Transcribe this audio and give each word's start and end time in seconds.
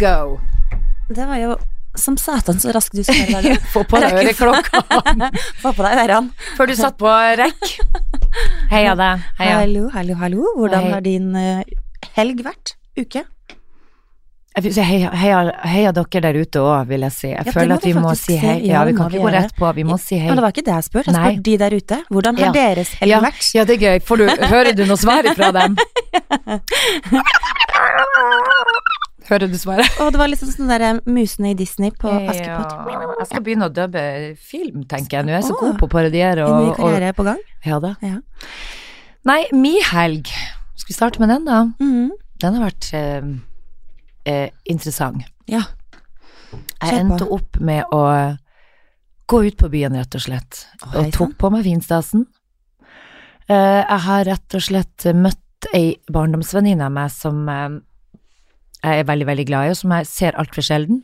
go. 0.00 0.40
Det 1.10 1.26
var 1.26 1.36
jo 1.42 1.56
som 1.98 2.14
satan 2.16 2.60
så 2.62 2.70
raskt 2.72 2.94
du 2.96 3.02
skulle 3.04 3.26
være. 3.36 3.56
Få 3.72 3.82
på 3.84 3.98
deg 4.00 4.14
øreklokka 4.20 4.82
Få 5.62 5.72
på 5.74 5.82
deg 5.84 5.98
ørene. 6.04 6.30
før 6.56 6.70
du 6.70 6.74
satt 6.78 6.96
på 7.00 7.10
rekk. 7.40 7.72
Heia 8.70 8.94
deg. 8.98 9.24
Heia. 9.40 9.56
Hallo, 9.64 9.88
hallo, 9.96 10.14
hallo. 10.22 10.52
Hvordan 10.60 10.86
Hei. 10.86 10.92
har 10.94 11.04
din 11.04 11.34
eh, 11.36 11.64
helg 12.16 12.44
vært? 12.46 12.76
Uke? 13.00 13.24
Heia, 14.60 15.10
heia, 15.14 15.40
heia 15.70 15.90
dere 15.94 16.20
der 16.24 16.36
ute 16.42 16.58
òg, 16.62 16.88
vil 16.90 17.04
jeg 17.06 17.14
si. 17.14 17.28
Jeg 17.30 17.46
Ja, 17.46 17.52
føler 17.54 17.74
at 17.78 17.84
vi 17.86 17.92
vi 17.94 18.00
må 18.02 18.14
si 18.18 18.34
hei. 18.36 18.56
Ja, 18.66 18.80
vi 18.84 18.94
kan 18.98 19.06
vi 19.10 19.18
ikke 19.20 19.28
gå 19.28 19.34
rett 19.36 19.54
på, 19.56 19.68
vi 19.76 19.84
må 19.86 19.96
si 20.02 20.18
hei. 20.18 20.26
Men 20.30 20.40
det 20.40 20.44
var 20.46 20.54
ikke 20.54 20.64
det 20.66 20.74
jeg 20.74 20.86
spurte. 20.88 21.06
Jeg 21.10 21.16
Nei. 21.18 21.30
spurte 21.36 21.44
de 21.50 21.54
der 21.62 21.76
ute. 21.78 21.98
Hvordan 22.10 22.38
har 22.40 22.46
Ja. 22.46 22.52
deres 22.58 22.90
helg 22.98 23.10
Ja, 23.14 23.20
vært? 23.26 23.50
ja, 23.54 23.64
det 23.64 23.76
er 23.78 23.84
gøy. 23.86 24.00
Får 24.08 24.16
du, 24.18 24.26
hører 24.54 24.72
du 24.78 24.84
noe 24.90 24.98
svar 25.00 25.22
fra 25.38 25.50
dem? 25.58 25.78
Hører 29.30 29.50
du 29.50 29.56
svaret? 29.60 29.86
Og 30.02 30.10
det 30.10 30.18
var 30.18 30.30
liksom 30.32 30.50
sånn 30.50 30.70
der 30.72 30.82
eh, 30.88 31.00
musene 31.06 31.52
i 31.52 31.56
Disney 31.58 31.92
på 31.94 32.10
Askepott. 32.10 32.72
Ja, 32.90 33.02
jeg 33.20 33.28
skal 33.30 33.44
begynne 33.46 33.68
å 33.70 33.74
dubbe 33.74 34.02
film, 34.34 34.82
tenker 34.90 35.20
jeg 35.20 35.28
nå. 35.28 35.34
Jeg 35.36 35.44
er 35.44 35.46
så 35.46 35.58
god 35.60 35.76
på 35.78 35.86
å 35.86 35.92
parodiere 35.92 36.46
En 36.46 36.64
ny 36.64 36.70
og, 36.72 36.72
og 36.74 36.80
karriere 36.96 37.14
på 37.14 37.26
gang. 37.28 37.44
Ja 37.66 37.78
da. 37.82 37.94
Ja. 38.02 38.18
Nei, 39.30 39.44
mi 39.54 39.76
helg. 39.84 40.32
Skal 40.74 40.90
vi 40.90 40.96
starte 40.96 41.22
med 41.22 41.30
den, 41.30 41.46
da? 41.46 41.62
Mm. 41.78 42.10
Den 42.42 42.56
har 42.56 42.70
vært 42.70 42.88
eh, 42.96 43.30
eh, 44.32 44.48
interessant. 44.72 45.26
Ja. 45.50 45.62
Jeg 46.50 47.04
endte 47.04 47.28
opp 47.30 47.60
med 47.62 47.84
å 47.94 48.02
gå 49.30 49.44
ut 49.46 49.58
på 49.60 49.70
byen, 49.70 49.94
rett 49.94 50.16
og 50.18 50.24
slett, 50.24 50.64
oh, 50.82 50.96
og 50.98 51.12
tok 51.14 51.36
på 51.38 51.50
meg 51.54 51.68
finstasen. 51.68 52.24
Eh, 53.46 53.82
jeg 53.84 54.00
har 54.06 54.26
rett 54.26 54.58
og 54.58 54.64
slett 54.64 55.06
møtt 55.14 55.70
ei 55.76 56.00
barndomsvenninne 56.10 56.88
av 56.88 56.96
meg 56.96 57.12
som 57.14 57.44
eh, 57.52 57.68
jeg 58.82 58.98
er 59.00 59.04
veldig, 59.08 59.26
veldig 59.26 59.46
glad 59.46 59.66
i, 59.66 59.70
og 59.70 59.76
som 59.76 59.90
jeg 59.98 60.06
ser 60.06 60.32
altfor 60.40 60.62
sjelden. 60.64 61.02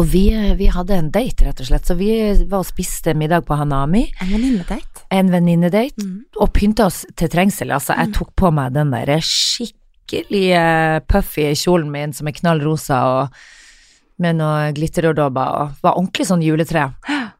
Og 0.00 0.06
vi, 0.10 0.24
vi 0.58 0.66
hadde 0.72 0.96
en 0.96 1.10
date, 1.14 1.44
rett 1.46 1.60
og 1.60 1.66
slett, 1.68 1.86
så 1.86 1.94
vi 1.94 2.08
var 2.50 2.62
og 2.64 2.66
spiste 2.66 3.12
middag 3.14 3.44
på 3.46 3.54
Hanami, 3.60 4.06
En 4.20 4.30
venninnedate. 4.32 5.04
en 5.12 5.28
venninnedate, 5.30 5.94
Mm. 6.02 6.24
og 6.40 6.52
pynta 6.52 6.86
oss 6.86 7.04
til 7.16 7.28
trengsel. 7.28 7.70
Altså, 7.70 7.94
jeg 7.96 8.12
tok 8.16 8.34
på 8.34 8.50
meg 8.52 8.72
den 8.74 8.90
der 8.90 9.06
skikkelige 9.22 11.04
puffy 11.06 11.52
kjolen 11.54 11.90
min 11.92 12.12
som 12.12 12.26
er 12.26 12.32
knall 12.32 12.60
rosa, 12.64 12.98
og 13.04 13.28
med 14.18 14.36
noe 14.36 14.72
glitterordobber, 14.72 15.60
og 15.60 15.70
var 15.82 15.94
ordentlig 15.98 16.26
sånn 16.26 16.42
juletre. 16.42 16.88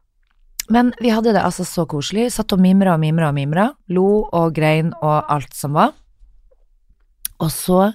Men 0.69 0.93
vi 1.01 1.09
hadde 1.13 1.33
det 1.35 1.43
altså 1.43 1.63
så 1.63 1.85
koselig. 1.85 2.31
Satt 2.33 2.53
og 2.55 2.59
mimra 2.59 2.95
og 2.95 2.99
mimra 3.03 3.27
og 3.29 3.35
mimra. 3.37 3.67
Lo 3.89 4.23
og 4.33 4.53
grein 4.55 4.93
og 5.01 5.25
alt 5.29 5.53
som 5.53 5.73
var. 5.77 5.91
Og 7.39 7.51
så 7.53 7.93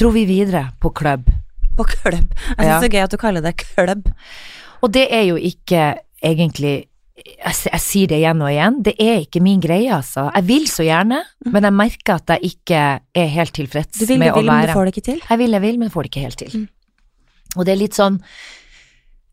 dro 0.00 0.12
vi 0.14 0.26
videre 0.28 0.68
på 0.80 0.92
klubb. 0.96 1.28
På 1.76 1.86
klubb. 1.88 2.32
Jeg 2.32 2.56
syns 2.56 2.66
Ja. 2.66 2.78
det 2.80 2.90
er 2.90 2.96
gøy 2.98 3.04
at 3.04 3.14
du 3.14 3.20
kaller 3.20 3.44
det 3.44 3.56
klubb. 3.60 4.08
Og 4.80 4.92
det 4.92 5.08
er 5.12 5.26
jo 5.28 5.36
ikke 5.36 5.98
egentlig 6.24 6.86
jeg, 7.20 7.56
jeg 7.68 7.80
sier 7.84 8.08
det 8.08 8.20
igjen 8.22 8.40
og 8.40 8.48
igjen, 8.48 8.76
det 8.86 8.94
er 9.02 9.18
ikke 9.20 9.42
min 9.44 9.60
greie, 9.60 9.90
altså. 9.92 10.30
Jeg 10.38 10.46
vil 10.48 10.66
så 10.72 10.86
gjerne, 10.86 11.18
men 11.52 11.66
jeg 11.68 11.76
merker 11.76 12.16
at 12.16 12.32
jeg 12.32 12.54
ikke 12.54 12.84
er 13.20 13.28
helt 13.34 13.52
tilfreds 13.56 14.00
med 14.00 14.08
vil, 14.08 14.22
med 14.22 14.32
du 14.32 14.38
vil, 14.38 14.46
å 14.48 14.48
men 14.48 14.62
være 14.62 14.70
du 14.70 14.78
får 14.78 14.88
det 14.88 14.94
ikke 14.94 15.06
til. 15.10 15.20
Jeg 15.28 15.38
vil, 15.42 15.56
jeg 15.56 15.64
vil, 15.66 15.78
men 15.82 15.92
får 15.92 16.06
det 16.06 16.10
ikke 16.12 16.24
helt 16.24 16.40
til. 16.40 16.56
Mm. 16.56 16.66
Og 17.56 17.66
det 17.66 17.72
er 17.74 17.80
litt 17.80 17.98
sånn 17.98 18.20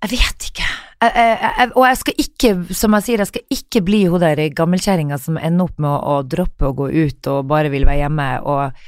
Jeg 0.02 0.12
vet 0.12 0.46
ikke. 0.52 0.68
Jeg, 1.02 1.12
jeg, 1.16 1.38
jeg, 1.42 1.72
og 1.78 1.84
jeg 1.88 1.98
skal 2.02 2.22
ikke, 2.24 2.52
som 2.78 2.96
jeg 2.98 3.06
sier, 3.08 3.22
jeg 3.24 3.30
skal 3.32 3.56
ikke 3.56 3.82
bli 3.86 4.04
hun 4.12 4.22
der 4.22 4.42
gammelkjerringa 4.58 5.18
som 5.22 5.40
ender 5.42 5.70
opp 5.70 5.80
med 5.82 5.90
å, 5.90 6.18
å 6.18 6.24
droppe 6.28 6.70
å 6.70 6.76
gå 6.78 6.90
ut 6.92 7.30
og 7.32 7.48
bare 7.50 7.72
vil 7.74 7.86
være 7.88 8.04
hjemme 8.04 8.28
og 8.46 8.84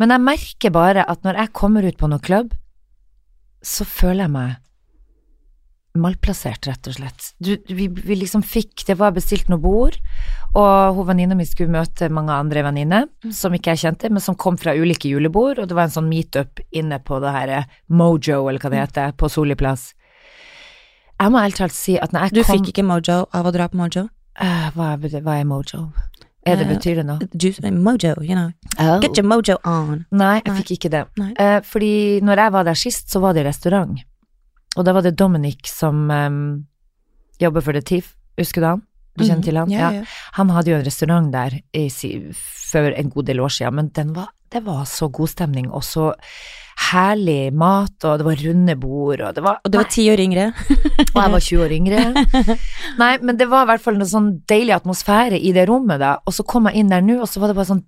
Men 0.00 0.14
jeg 0.14 0.24
merker 0.24 0.74
bare 0.74 1.04
at 1.08 1.24
når 1.26 1.40
jeg 1.40 1.56
kommer 1.56 1.86
ut 1.86 1.98
på 2.00 2.10
noe 2.10 2.22
klubb, 2.22 2.54
så 3.62 3.86
føler 3.86 4.26
jeg 4.26 4.34
meg 4.34 4.58
malplassert, 5.98 6.66
rett 6.66 6.88
og 6.88 6.94
slett. 6.96 7.26
Du, 7.36 7.52
vi, 7.68 7.86
vi 7.88 8.16
liksom 8.16 8.40
fikk 8.46 8.86
Det 8.88 8.96
var 8.96 9.12
bestilt 9.12 9.50
noe 9.52 9.60
bord, 9.60 9.98
og 10.56 10.96
hun 10.96 11.08
venninna 11.10 11.36
mi 11.36 11.44
skulle 11.48 11.72
møte 11.72 12.08
mange 12.12 12.32
andre 12.32 12.62
venninner 12.64 13.08
som 13.32 13.52
ikke 13.52 13.74
jeg 13.74 13.82
kjente, 13.84 14.10
men 14.12 14.24
som 14.24 14.38
kom 14.40 14.56
fra 14.60 14.74
ulike 14.76 15.10
julebord, 15.10 15.60
og 15.60 15.68
det 15.68 15.76
var 15.76 15.88
en 15.88 15.94
sånn 15.94 16.08
meetup 16.08 16.62
inne 16.72 16.96
på 17.04 17.20
det 17.22 17.34
her 17.36 17.52
eh, 17.58 17.76
Mojo, 17.92 18.46
eller 18.48 18.62
hva 18.62 18.72
det 18.72 18.80
heter, 18.80 19.12
på 19.16 19.28
Soli 19.32 19.56
plass. 19.58 19.90
Jeg 21.20 21.30
må 21.30 21.44
helt 21.44 21.60
talt 21.60 21.76
si 21.76 21.98
at 22.00 22.14
når 22.14 22.26
jeg 22.26 22.38
Du 22.38 22.42
kom 22.42 22.56
fikk 22.56 22.72
ikke 22.72 22.88
mojo 22.88 23.18
av 23.30 23.46
å 23.46 23.54
dra 23.54 23.68
på 23.70 23.78
mojo? 23.78 24.08
Uh, 24.40 24.72
hva, 24.74 24.94
er, 24.96 25.20
hva 25.20 25.36
er 25.36 25.44
Mojo? 25.44 25.90
Er 26.44 26.56
det 26.56 26.66
Eh, 26.66 26.72
betyr 26.76 26.94
det 26.96 27.06
noe? 27.06 27.18
Juice, 27.38 27.60
mojo, 27.70 28.14
you 28.22 28.34
know. 28.34 28.50
Oh. 28.80 28.98
Get 29.00 29.16
your 29.16 29.26
mojo 29.28 29.56
on. 29.64 30.04
Nei, 30.10 30.40
jeg 30.40 30.46
Nei. 30.52 30.56
fikk 30.62 30.70
ikke 30.78 30.90
det. 30.90 31.04
Nei. 31.18 31.32
Eh, 31.38 31.60
fordi 31.60 32.20
når 32.20 32.36
jeg 32.36 32.52
var 32.52 32.64
der 32.64 32.74
sist, 32.74 33.08
så 33.12 33.20
var 33.20 33.32
det 33.34 33.44
restaurant. 33.46 34.00
Og 34.76 34.84
da 34.84 34.92
var 34.92 35.02
det 35.02 35.16
Dominic 35.16 35.66
som 35.68 36.10
um, 36.10 36.66
jobber 37.38 37.60
for 37.62 37.72
The 37.72 37.80
Thief. 37.82 38.14
Husker 38.38 38.60
du 38.60 38.66
han? 38.66 38.82
Du 39.16 39.24
kjenner 39.24 39.36
Mhm. 39.36 39.44
til 39.44 39.56
han? 39.56 39.70
Ja, 39.70 39.90
ja. 39.92 40.04
Han 40.32 40.48
hadde 40.48 40.70
jo 40.70 40.76
en 40.78 40.84
restaurant 40.84 41.30
der 41.32 41.60
i, 41.74 41.88
for 42.42 42.90
en 42.96 43.10
god 43.10 43.26
del 43.26 43.40
år 43.40 43.48
siden, 43.52 43.74
men 43.74 43.88
den 43.88 44.12
var, 44.14 44.28
det 44.50 44.64
var 44.64 44.84
så 44.84 45.08
god 45.12 45.28
stemning, 45.28 45.70
og 45.70 45.82
så 45.82 46.14
herlig 46.90 47.52
mat, 47.54 47.94
og 48.04 48.18
det 48.20 48.26
var 48.26 48.42
runde 48.46 48.76
bord, 48.80 49.20
og 49.20 49.36
det 49.36 49.44
var 49.44 49.60
Og 49.64 49.72
du 49.72 49.78
var 49.78 49.88
ti 49.92 50.06
år 50.12 50.20
yngre. 50.24 50.48
og 51.14 51.18
jeg 51.22 51.32
var 51.34 51.46
20 51.46 51.64
år 51.64 51.74
yngre. 51.76 52.02
Nei, 53.02 53.12
men 53.22 53.38
det 53.40 53.48
var 53.50 53.64
i 53.64 53.70
hvert 53.72 53.84
fall 53.84 54.00
en 54.00 54.08
sånn 54.08 54.30
deilig 54.50 54.74
atmosfære 54.76 55.38
i 55.40 55.54
det 55.56 55.66
rommet, 55.70 56.02
da. 56.02 56.16
Og 56.26 56.36
så 56.36 56.44
kom 56.48 56.68
jeg 56.70 56.82
inn 56.82 56.92
der 56.92 57.04
nå, 57.04 57.20
og 57.22 57.30
så 57.30 57.42
var 57.42 57.52
det 57.52 57.58
bare 57.60 57.72
sånn 57.74 57.84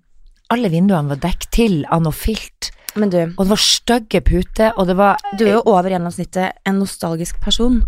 Alle 0.53 0.69
vinduene 0.69 1.09
var 1.09 1.17
dekket 1.23 1.51
til 1.55 1.79
av 1.89 2.03
noe 2.05 2.13
filt, 2.13 2.69
Men 2.95 3.09
du, 3.09 3.17
og 3.33 3.39
det 3.43 3.49
var 3.49 3.61
stygge 3.63 4.21
puter, 4.21 4.75
og 4.77 4.85
det 4.87 4.95
var 4.99 5.17
du 5.39 5.45
er 5.47 5.55
jo 5.57 5.63
over 5.65 5.89
gjennomsnittet 5.89 6.61
en 6.69 6.77
nostalgisk 6.79 7.41
person. 7.43 7.81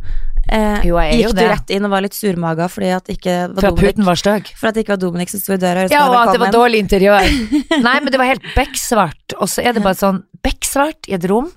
Eh, 0.47 0.85
Jo, 0.87 0.95
jeg 1.01 1.11
er 1.11 1.17
jo 1.19 1.27
gikk 1.27 1.35
du 1.35 1.41
det. 1.41 1.47
rett 1.51 1.71
inn 1.75 1.85
og 1.87 1.91
var 1.91 2.01
litt 2.05 2.15
surmaga 2.15 2.67
fordi 2.71 2.89
at 2.95 3.09
ikke 3.11 3.33
var 3.51 3.61
For 3.61 3.67
at 3.67 3.75
Dominik, 3.75 3.95
puten 3.97 4.05
var 4.07 4.15
stygg. 4.21 4.51
for 4.55 4.69
at 4.69 4.75
det 4.77 4.83
ikke 4.85 4.93
var 4.95 5.01
Dominik 5.01 5.29
som 5.33 5.41
sto 5.43 5.53
i 5.53 5.59
døra 5.59 5.87
Ja, 5.91 6.05
og 6.07 6.15
at 6.21 6.31
det 6.37 6.39
var 6.39 6.53
dårlig 6.55 6.79
interiør. 6.85 7.27
Nei, 7.87 7.95
men 7.99 8.07
det 8.13 8.19
var 8.21 8.29
helt 8.31 8.45
bekksvart, 8.55 9.35
og 9.41 9.49
så 9.51 9.65
er 9.67 9.73
det 9.75 9.83
bare 9.83 9.99
sånn 9.99 10.21
bekksvart 10.47 11.09
i 11.11 11.17
et 11.17 11.25
rom, 11.27 11.49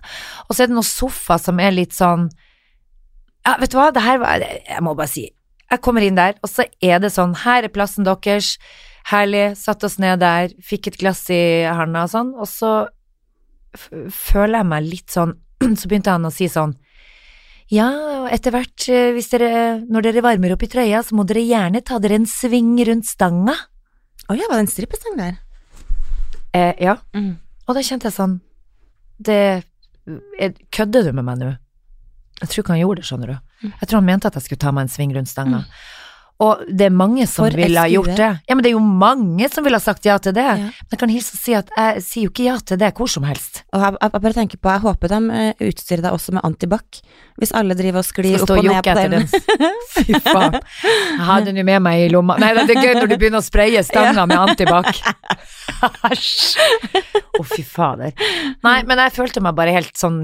og 0.49 0.51
så 0.57 0.65
er 0.65 0.71
det 0.73 0.75
noen 0.75 0.89
sofa 0.91 1.39
som 1.39 1.61
er 1.63 1.71
litt 1.77 1.95
sånn 1.95 2.29
Ja, 3.47 3.55
vet 3.63 3.71
du 3.73 3.79
hva, 3.79 3.91
det 3.95 4.03
her 4.03 4.19
var 4.19 4.43
Jeg 4.43 4.83
må 4.83 4.97
bare 4.99 5.09
si 5.09 5.29
Jeg 5.71 5.81
kommer 5.87 6.03
inn 6.03 6.19
der, 6.19 6.35
og 6.43 6.51
så 6.51 6.67
er 6.83 6.99
det 6.99 7.13
sånn 7.15 7.37
Her 7.45 7.63
er 7.69 7.69
plassen 7.73 8.05
deres. 8.05 8.57
Herlig. 9.11 9.57
Satt 9.57 9.83
oss 9.87 9.99
ned 10.03 10.19
der, 10.21 10.51
fikk 10.61 10.89
et 10.91 10.99
glass 11.01 11.23
i 11.31 11.63
handa 11.65 12.03
og 12.05 12.11
sånn, 12.13 12.35
og 12.37 12.47
så 12.51 12.73
føler 14.11 14.59
jeg 14.61 14.67
meg 14.67 14.83
litt 14.91 15.11
sånn 15.15 15.37
Så 15.79 15.89
begynte 15.89 16.11
han 16.15 16.27
å 16.27 16.33
si 16.35 16.49
sånn 16.51 16.75
ja, 17.71 17.89
og 18.25 18.29
etter 18.35 18.55
hvert, 18.55 18.89
eh, 18.91 19.13
hvis 19.15 19.31
dere, 19.31 19.51
når 19.87 20.09
dere 20.09 20.25
varmer 20.27 20.57
opp 20.57 20.65
i 20.67 20.71
trøya, 20.71 21.05
så 21.07 21.15
må 21.15 21.23
dere 21.29 21.45
gjerne 21.47 21.83
ta 21.87 22.01
dere 22.03 22.19
en 22.19 22.27
sving 22.27 22.75
rundt 22.89 23.07
stanga. 23.07 23.55
Å 24.27 24.35
ja, 24.35 24.49
var 24.51 24.59
det 24.59 24.65
en 24.67 24.73
strippestang 24.73 25.19
der? 25.19 25.39
Eh, 26.51 26.75
ja. 26.83 26.97
Mm. 27.15 27.37
Og 27.69 27.77
da 27.77 27.83
kjente 27.87 28.09
jeg 28.09 28.17
sånn 28.17 28.33
Det 29.23 29.35
er, 29.39 30.55
Kødder 30.75 31.07
du 31.07 31.13
med 31.15 31.23
meg 31.29 31.37
nå? 31.39 31.51
Jeg 32.41 32.51
tror 32.51 32.65
ikke 32.65 32.75
han 32.75 32.81
gjorde 32.81 33.03
det, 33.03 33.07
skjønner 33.07 33.31
du. 33.31 33.37
Mm. 33.61 33.73
Jeg 33.77 33.87
tror 33.87 33.99
han 34.01 34.09
mente 34.09 34.31
at 34.31 34.39
jeg 34.39 34.47
skulle 34.47 34.65
ta 34.65 34.73
meg 34.75 34.87
en 34.87 34.91
sving 34.91 35.15
rundt 35.15 35.31
stanga. 35.31 35.61
Og 36.41 36.63
det 36.67 36.87
er 36.89 36.93
mange 36.95 37.27
som 37.29 37.45
For 37.45 37.57
ville 37.59 37.83
ha 37.83 37.89
gjort 37.91 38.15
det. 38.17 38.29
Ja, 38.49 38.57
men 38.57 38.65
det 38.65 38.71
er 38.71 38.77
jo 38.79 38.81
mange 38.81 39.49
som 39.53 39.65
ville 39.67 39.77
ha 39.77 39.85
sagt 39.85 40.07
ja 40.09 40.17
til 40.23 40.33
det. 40.37 40.47
Ja. 40.47 40.71
Men 40.71 40.95
jeg 40.95 41.01
kan 41.03 41.13
hilse 41.13 41.37
og 41.37 41.43
si 41.43 41.57
at 41.59 41.73
jeg 41.77 42.05
sier 42.07 42.25
jo 42.25 42.33
ikke 42.33 42.47
ja 42.47 42.55
til 42.65 42.81
det 42.81 42.93
hvor 42.97 43.11
som 43.13 43.27
helst. 43.29 43.61
Og 43.75 43.85
jeg, 43.85 43.97
jeg, 43.99 44.13
jeg 44.15 44.25
bare 44.25 44.39
tenker 44.39 44.63
på, 44.63 44.73
jeg 44.73 44.85
håper 44.87 45.13
de 45.13 45.21
eh, 45.37 45.65
utstyrer 45.69 46.05
deg 46.07 46.17
også 46.17 46.37
med 46.39 46.47
antibac. 46.49 47.03
Hvis 47.41 47.53
alle 47.57 47.77
driver 47.77 48.01
og 48.01 48.09
sklir 48.09 48.41
opp 48.41 48.55
og 48.57 48.65
ned 48.65 48.81
på 48.89 48.97
den. 48.97 49.29
Fy 49.95 50.21
faen. 50.25 50.59
Jeg 50.85 51.29
hadde 51.29 51.51
den 51.51 51.61
jo 51.61 51.67
med 51.69 51.85
meg 51.85 52.07
i 52.07 52.11
lomma. 52.13 52.37
Nei, 52.41 52.53
det 52.57 52.77
er 52.77 52.89
gøy 52.89 52.95
når 53.03 53.13
du 53.13 53.17
begynner 53.21 53.45
å 53.45 53.47
spraye 53.47 53.85
stanga 53.85 54.25
med 54.29 54.41
antibac. 54.41 55.03
Æsj. 56.11 56.61
Å, 57.37 57.45
fy 57.47 57.65
fader. 57.65 58.13
Nei, 58.65 58.79
men 58.89 59.01
jeg 59.05 59.17
følte 59.17 59.43
meg 59.45 59.57
bare 59.57 59.77
helt 59.77 59.97
sånn 59.97 60.23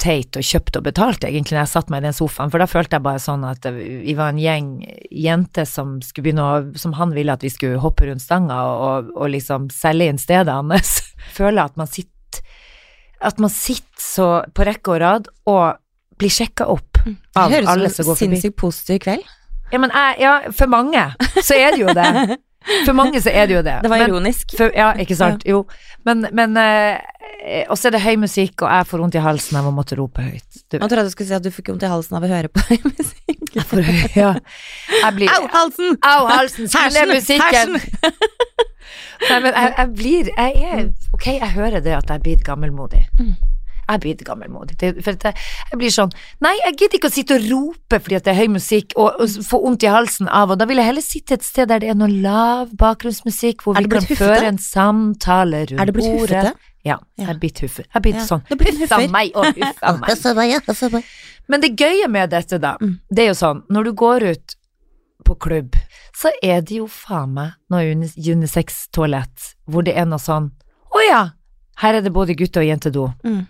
teit 0.00 0.36
og 0.36 0.44
kjøpt 0.44 0.76
og 0.76 0.84
betalt, 0.84 1.24
egentlig, 1.24 1.56
når 1.56 1.62
jeg 1.62 1.72
satt 1.72 1.90
meg 1.92 2.02
i 2.02 2.06
den 2.10 2.16
sofaen, 2.16 2.50
for 2.52 2.60
da 2.60 2.66
følte 2.68 2.98
jeg 2.98 3.04
bare 3.06 3.22
sånn 3.22 3.46
at 3.48 3.64
vi 3.72 4.12
var 4.18 4.34
en 4.34 4.40
gjeng 4.40 4.68
jenter 5.08 5.68
som 5.68 5.98
skulle 6.04 6.28
begynne 6.28 6.44
å 6.44 6.58
Som 6.80 6.92
han 6.98 7.14
ville 7.16 7.32
at 7.32 7.44
vi 7.44 7.50
skulle 7.52 7.80
hoppe 7.80 8.08
rundt 8.08 8.22
stanga 8.22 8.58
og, 8.60 9.12
og, 9.16 9.26
liksom 9.32 9.70
selge 9.72 10.10
inn 10.10 10.20
stedet 10.20 10.52
hans. 10.52 10.98
Føler 11.38 11.64
at 11.64 11.80
man 11.80 11.88
sitter 11.88 12.44
At 13.24 13.40
man 13.40 13.52
sitter 13.52 14.04
så 14.04 14.28
på 14.52 14.68
rekke 14.68 14.96
og 14.96 15.00
rad 15.00 15.32
og 15.48 15.80
blir 16.20 16.32
sjekka 16.32 16.68
opp 16.68 17.00
av 17.00 17.48
Det 17.48 17.60
høres 17.60 17.72
alle 17.72 17.88
ut 17.88 17.94
som 17.94 18.04
som 18.04 18.10
går 18.10 18.12
en 18.12 18.20
forbi. 18.20 18.36
sinnssykt 18.36 18.56
positiv 18.60 19.00
kveld. 19.06 19.28
Ja, 19.70 19.78
men 19.80 19.92
jeg, 19.94 20.16
ja, 20.20 20.32
for 20.52 20.68
mange 20.68 21.06
så 21.40 21.56
er 21.56 21.72
det 21.72 21.80
jo 21.80 21.94
det. 21.96 22.36
For 22.84 22.92
mange 22.92 23.20
så 23.24 23.30
er 23.32 23.46
det 23.48 23.54
jo 23.56 23.62
det. 23.64 23.78
Det 23.82 23.90
var 23.90 23.98
Men- 24.02 24.10
ironisk. 24.10 24.52
for, 24.56 24.70
ja, 24.76 24.90
ikke 25.00 25.16
sant. 25.16 25.42
Jo. 25.48 25.62
Men, 26.04 26.26
men 26.32 26.56
eh, 26.60 27.64
Og 27.70 27.78
så 27.78 27.88
er 27.88 27.94
det 27.96 28.00
høy 28.04 28.16
musikk, 28.20 28.62
og 28.62 28.68
jeg 28.68 28.86
får 28.90 29.00
vondt 29.00 29.14
i 29.16 29.22
halsen 29.24 29.56
av 29.56 29.64
å 29.70 29.72
måtte 29.72 29.96
rope 29.96 30.20
høyt. 30.20 30.60
Du, 30.68 30.76
Nå 30.76 30.88
trodde 30.88 31.00
jeg 31.06 31.08
du 31.08 31.14
skulle 31.14 31.28
si 31.30 31.34
at 31.38 31.42
du 31.46 31.50
fikk 31.50 31.70
vondt 31.72 31.86
i 31.88 31.88
halsen 31.88 32.16
av 32.18 32.26
å 32.26 32.28
høre 32.28 32.48
på 32.52 32.60
høy 32.68 32.78
musikk. 32.84 33.54
jeg 33.56 33.64
får, 33.70 33.80
ja. 34.16 34.34
Jeg 35.00 35.14
blir 35.16 35.32
Au, 35.32 35.46
halsen! 35.54 35.96
Au, 36.04 36.26
halsen! 36.28 36.68
Skru 36.68 36.84
ned 36.92 37.14
Hersen! 37.14 37.14
musikken! 37.16 37.80
Nei, 39.30 39.38
men 39.44 39.52
jeg, 39.52 39.72
jeg 39.76 39.88
blir 39.96 40.28
Jeg 40.32 40.68
er 40.72 40.84
Ok, 41.12 41.26
jeg 41.26 41.50
hører 41.56 41.80
det 41.84 41.92
at 41.96 42.08
jeg 42.08 42.16
er 42.20 42.22
blitt 42.24 42.44
gammelmodig. 42.46 43.02
Mm. 43.20 43.34
Jeg 43.90 44.00
blitt 44.04 44.24
gammelmodig. 44.24 44.76
For 45.02 45.12
jeg, 45.12 45.34
jeg 45.72 45.78
blir 45.80 45.90
sånn 45.90 46.12
Nei, 46.40 46.52
jeg 46.64 46.76
gidder 46.78 46.98
ikke 47.00 47.08
å 47.10 47.14
sitte 47.14 47.36
og 47.40 47.48
rope 47.50 47.98
fordi 48.00 48.20
det 48.20 48.30
er 48.32 48.38
høy 48.38 48.48
musikk, 48.54 48.92
og, 48.96 49.18
og 49.20 49.28
få 49.48 49.60
vondt 49.64 49.82
i 49.82 49.90
halsen 49.90 50.28
av, 50.30 50.50
og 50.54 50.58
da 50.60 50.66
vil 50.70 50.78
jeg 50.78 50.86
heller 50.92 51.02
sitte 51.04 51.34
et 51.34 51.42
sted 51.46 51.68
der 51.72 51.82
det 51.82 51.90
er 51.90 51.98
noe 51.98 52.08
lav 52.22 52.70
bakgrunnsmusikk, 52.78 53.64
hvor 53.66 53.74
vi 53.80 53.88
kan 53.90 54.06
føre 54.06 54.46
en 54.52 54.58
samtale 54.62 55.64
rundt 55.72 55.80
Er 55.82 55.90
det 55.90 55.94
blitt 55.98 56.12
bordet. 56.14 56.44
huffete? 56.44 56.66
Ja, 56.86 56.96
jeg 57.18 57.28
er 57.28 57.36
blitt 57.42 57.58
huffet. 57.60 57.84
Jeg 57.90 57.98
er 57.98 58.00
blitt 58.06 58.16
Ja, 58.16 58.24
sånn 58.24 58.46
Huff 58.48 58.92
a 58.96 59.00
meg 59.12 59.34
og 59.36 59.44
huff 59.52 59.82
a 59.84 60.88
meg. 60.94 61.04
Men 61.50 61.60
det 61.60 61.74
gøye 61.76 62.06
med 62.08 62.30
dette, 62.32 62.56
da, 62.62 62.76
Mm. 62.80 62.94
det 63.10 63.24
er 63.24 63.28
jo 63.34 63.36
sånn, 63.36 63.64
når 63.68 63.84
du 63.84 63.92
går 63.92 64.24
ut 64.30 64.54
på 65.26 65.34
klubb, 65.36 65.74
så 66.16 66.30
er 66.42 66.62
det 66.64 66.78
jo 66.78 66.86
faen 66.88 67.34
meg 67.34 67.52
noe 67.68 67.82
unisex-toalett, 67.90 69.54
hvor 69.68 69.84
det 69.84 69.94
er 69.98 70.06
noe 70.08 70.18
sånn 70.22 70.50
Å 70.90 71.02
ja, 71.06 71.20
her 71.82 71.94
er 71.94 72.02
det 72.02 72.10
både 72.12 72.34
gutte- 72.34 72.60
og 72.60 72.66
jentedo. 72.66 73.04
Mm. 73.24 73.44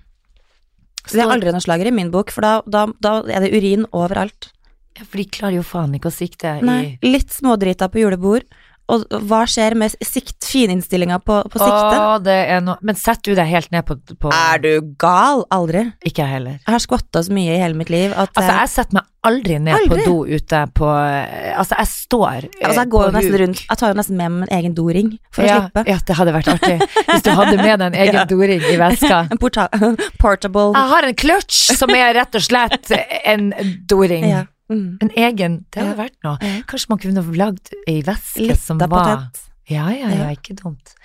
Det 1.08 1.20
er 1.20 1.30
aldri 1.32 1.52
noe 1.54 1.64
slager 1.64 1.88
i 1.88 1.94
min 1.94 2.10
bok, 2.12 2.32
for 2.34 2.44
da, 2.44 2.54
da, 2.66 2.86
da 3.02 3.20
er 3.32 3.46
det 3.46 3.52
urin 3.56 3.86
overalt. 3.96 4.50
Ja, 4.98 5.06
for 5.06 5.20
de 5.20 5.26
klarer 5.32 5.56
jo 5.60 5.64
faen 5.64 5.94
ikke 5.96 6.10
å 6.10 6.14
sikte 6.14 6.58
Nei, 6.66 6.98
i 7.00 7.12
litt 7.14 7.32
smådrita 7.32 7.88
på 7.92 8.02
julebord. 8.02 8.44
Og 8.90 9.04
hva 9.30 9.42
skjer 9.48 9.76
med 9.78 9.94
sikt, 10.02 10.36
fininnstillinga 10.50 11.20
på, 11.22 11.36
på 11.52 11.60
siktet? 11.60 11.98
Å, 12.00 12.18
det 12.24 12.36
er 12.56 12.60
noe 12.66 12.76
Men 12.82 12.98
setter 12.98 13.30
du 13.32 13.38
deg 13.38 13.46
helt 13.50 13.70
ned 13.74 13.86
på, 13.86 13.96
på 14.20 14.32
Er 14.34 14.58
du 14.64 14.70
gal? 15.00 15.44
Aldri. 15.54 15.84
Ikke 16.04 16.24
jeg 16.24 16.34
heller. 16.36 16.58
Jeg 16.64 16.74
har 16.74 16.82
skvatta 16.82 17.22
så 17.26 17.32
mye 17.36 17.54
i 17.54 17.60
hele 17.62 17.78
mitt 17.78 17.92
liv 17.92 18.10
at 18.14 18.32
Altså, 18.34 18.50
eh, 18.50 18.60
jeg 18.64 18.72
setter 18.74 18.98
meg 18.98 19.06
aldri 19.30 19.58
ned 19.60 19.74
Aldri? 19.76 20.00
på 20.00 20.08
do 20.08 20.36
ute 20.38 20.60
på 20.80 20.88
Altså, 20.90 21.76
jeg 21.78 21.90
står 21.92 22.46
eh, 22.48 22.66
altså, 22.66 22.78
jeg 22.80 22.92
går 22.94 23.06
jo 23.06 23.14
nesten 23.18 23.38
rundt 23.44 23.62
Jeg 23.66 23.80
tar 23.82 23.92
jo 23.94 23.98
nesten 24.00 24.16
med 24.20 24.34
meg 24.36 24.48
en 24.48 24.54
egen 24.60 24.76
doring 24.78 25.10
for 25.30 25.44
å 25.44 25.50
slippe. 25.50 25.84
Ja, 25.92 25.98
det 26.10 26.16
hadde 26.20 26.36
vært 26.38 26.52
artig. 26.54 26.76
Hvis 27.10 27.26
du 27.26 27.30
hadde 27.36 27.56
med 27.60 27.74
deg 27.82 27.86
en 27.90 27.98
egen 28.06 28.20
Ja. 28.20 28.24
doring 28.30 28.64
i 28.64 28.76
veska. 28.80 29.20
En 29.34 29.38
porta 29.42 29.68
portable 30.22 30.70
Jeg 30.74 30.90
har 30.94 31.06
en 31.10 31.18
clutch 31.26 31.60
som 31.78 31.92
er 31.94 32.14
rett 32.16 32.34
og 32.40 32.42
slett 32.48 32.90
en 33.24 33.52
doring. 33.90 34.26
ja. 34.30 34.46
Mm. 34.70 34.98
En 35.02 35.10
egen. 35.26 35.60
Det 35.70 35.82
hadde 35.82 35.96
Ja. 35.96 36.02
vært 36.04 36.18
noe. 36.24 36.38
Ja. 36.40 36.62
Kanskje 36.70 36.88
man 36.94 36.98
kunne 37.02 37.24
lagd 37.36 37.72
ei 37.88 38.00
veske 38.06 38.46
Litt 38.48 38.62
som 38.62 38.78
var. 38.78 39.28
Ja, 39.70 39.84
ja, 39.94 40.08
ja, 40.10 40.30
ikke 40.34 40.56
dumt. 40.58 40.96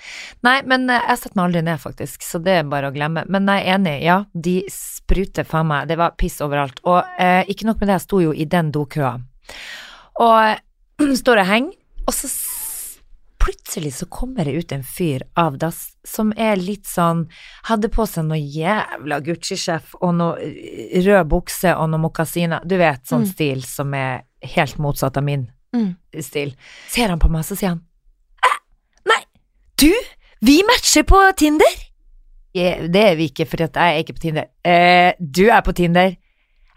Nei, 0.41 0.55
men 0.65 0.87
eh, 0.89 1.01
jeg 1.11 1.19
setter 1.21 1.35
meg 1.37 1.43
aldri 1.51 1.61
ned, 1.67 1.77
faktisk, 1.83 2.23
så 2.25 2.39
det 2.41 2.55
er 2.61 2.63
bare 2.63 2.89
å 2.89 2.93
glemme. 2.95 3.21
Men 3.29 3.45
jeg 3.51 3.61
er 3.67 3.75
enig, 3.75 3.97
ja, 4.01 4.15
de 4.33 4.55
spruter 4.73 5.45
faen 5.45 5.67
meg. 5.69 5.87
Det 5.91 5.97
var 6.01 6.15
piss 6.17 6.39
overalt. 6.41 6.79
Og 6.89 7.03
eh, 7.21 7.43
ikke 7.51 7.67
nok 7.69 7.79
med 7.83 7.91
det, 7.91 7.99
jeg 7.99 8.05
sto 8.07 8.21
jo 8.23 8.31
i 8.33 8.47
den 8.49 8.71
dokøa. 8.73 9.19
Og 10.25 10.57
står 11.21 11.43
og 11.43 11.49
henger, 11.51 11.77
og 12.07 12.13
så 12.13 12.29
plutselig 13.45 13.91
så 13.99 14.07
kommer 14.09 14.47
det 14.47 14.55
ut 14.57 14.71
en 14.73 14.83
fyr 14.83 15.21
av 15.37 15.59
dass 15.61 15.83
som 16.05 16.31
er 16.37 16.57
litt 16.57 16.85
sånn 16.89 17.25
Hadde 17.69 17.89
på 17.93 18.05
seg 18.09 18.25
noe 18.27 18.39
jævla 18.41 19.19
Gucci-sjef 19.25 19.93
og 20.01 20.15
noe 20.17 20.39
eh, 20.41 20.97
rød 21.05 21.29
bukse 21.31 21.71
og 21.77 21.89
noe 21.93 22.01
mokasiner. 22.07 22.65
Du 22.65 22.75
vet, 22.81 23.05
sånn 23.05 23.23
Mm. 23.25 23.31
stil 23.31 23.63
som 23.63 23.93
er 23.93 24.23
helt 24.55 24.77
motsatt 24.81 25.17
av 25.17 25.23
min 25.23 25.47
Mm. 25.75 25.95
stil. 26.21 26.55
Ser 26.89 27.09
han 27.09 27.19
på 27.19 27.29
meg, 27.29 27.43
så 27.43 27.55
sier 27.57 27.69
han 27.69 27.81
«Æ, 28.45 28.51
Nei, 29.05 29.21
du, 29.77 29.91
vi 30.41 30.61
matcher 30.63 31.03
på 31.03 31.21
Tinder. 31.37 31.75
«Ja, 32.55 32.87
det 32.87 32.95
er 33.11 33.15
vi 33.19 33.29
ikke, 33.29 33.45
for 33.45 33.57
jeg 33.57 33.71
er 33.75 33.97
ikke 34.03 34.13
på 34.15 34.21
Tinder. 34.21 34.45
Eh, 34.63 35.13
du 35.19 35.49
er 35.49 35.61
på 35.61 35.73
Tinder. 35.75 36.15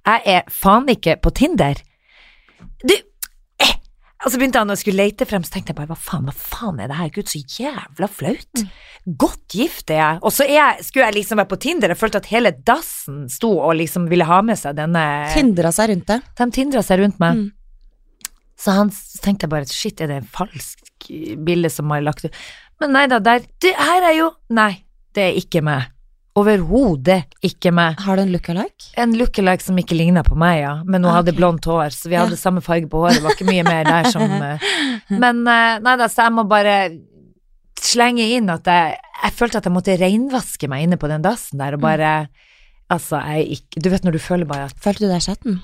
Jeg 0.07 0.23
er 0.27 0.43
faen 0.51 0.89
ikke 0.89 1.17
på 1.23 1.31
Tinder. 1.35 1.75
Og 4.25 4.33
så 4.33 4.39
begynte 4.41 4.59
han 4.59 4.73
å 4.73 4.77
skulle 4.79 5.05
lete 5.05 5.27
frem, 5.31 5.45
så 5.47 5.55
tenkte 5.55 5.71
jeg 5.71 5.79
bare 5.79 5.93
hva 5.93 5.99
faen, 5.99 6.25
hva 6.27 6.35
faen 6.35 6.81
er 6.83 6.91
det 6.91 6.97
her, 6.99 7.11
gud, 7.15 7.29
så 7.31 7.39
jævla 7.39 8.09
flaut. 8.11 8.63
Godt 9.23 9.55
gift 9.55 9.93
er 9.95 10.01
jeg. 10.01 10.19
Og 10.27 10.35
så 10.35 10.47
jeg, 10.49 10.83
skulle 10.87 11.07
jeg 11.07 11.17
liksom 11.21 11.39
være 11.39 11.51
på 11.53 11.61
Tinder, 11.63 11.95
jeg 11.95 12.01
følte 12.01 12.21
at 12.23 12.31
hele 12.33 12.53
dassen 12.67 13.21
sto 13.31 13.53
og 13.55 13.77
liksom 13.79 14.09
ville 14.11 14.27
ha 14.27 14.41
med 14.43 14.59
seg 14.59 14.75
denne 14.79 15.05
Tindra 15.37 15.71
seg 15.75 15.93
rundt 15.93 16.11
det. 16.11 16.19
de 16.41 16.49
tindra 16.57 16.83
seg 16.83 17.05
rundt 17.05 17.23
meg. 17.23 17.45
Mm. 17.45 18.35
Så 18.59 18.75
han 18.75 18.91
tenkte 19.23 19.47
jeg 19.47 19.55
bare 19.55 19.71
shit, 19.71 20.03
er 20.03 20.11
det 20.11 20.19
en 20.25 20.33
falsk 20.35 21.09
bilde 21.47 21.71
som 21.71 21.95
har 21.95 22.03
lagt 22.03 22.27
ut? 22.27 22.43
Men 22.83 22.95
nei 22.95 23.07
da, 23.11 23.21
der 23.23 23.47
Det 23.63 23.75
her 23.75 24.11
er 24.11 24.17
jo 24.19 24.33
Nei, 24.55 24.73
det 25.15 25.29
er 25.29 25.39
ikke 25.39 25.63
meg. 25.67 25.93
Overhodet 26.39 27.25
ikke 27.45 27.73
meg. 27.75 27.99
Har 28.05 28.17
du 28.19 28.23
en 28.23 28.33
look-alike? 28.33 28.93
En 29.01 29.13
lookalike 29.19 29.65
som 29.65 29.79
ikke 29.81 29.97
ligna 29.99 30.23
på 30.27 30.37
meg, 30.39 30.61
ja. 30.63 30.75
Men 30.85 31.03
hun 31.05 31.11
Ah, 31.13 31.17
hadde 31.21 31.35
ok. 31.35 31.39
blondt 31.41 31.65
hår, 31.67 31.91
så 31.95 32.09
vi 32.09 32.15
Ja. 32.17 32.25
hadde 32.27 32.39
samme 32.39 32.63
farge 32.63 32.89
på 32.89 33.03
håret. 33.03 33.19
Det 33.19 33.25
var 33.25 33.35
ikke 33.37 33.51
mye 33.51 33.65
mer 33.67 33.85
der 33.85 34.11
som 34.11 34.23
eh, 34.51 34.59
Men 35.11 35.43
eh, 35.47 35.79
nei 35.83 35.97
da, 35.97 36.07
så 36.09 36.29
jeg 36.29 36.33
må 36.39 36.47
bare 36.49 36.77
slenge 37.79 38.25
inn 38.37 38.51
at 38.51 38.65
jeg 38.67 38.97
Jeg 39.25 39.33
følte 39.35 39.59
at 39.59 39.65
jeg 39.67 39.73
måtte 39.75 39.97
reinvaske 39.99 40.69
meg 40.71 40.85
inne 40.87 40.97
på 41.01 41.09
den 41.11 41.23
dassen 41.23 41.59
der 41.59 41.75
og 41.75 41.81
bare 41.83 42.29
Altså, 42.91 43.19
jeg 43.21 43.59
ikke 43.59 43.83
Du 43.85 43.91
vet 43.91 44.05
når 44.07 44.13
du 44.17 44.19
føler 44.23 44.47
bare 44.49 44.65
at 44.71 44.79
Følte 44.81 45.05
du 45.07 45.11
deg 45.13 45.21
skjetten? 45.21 45.59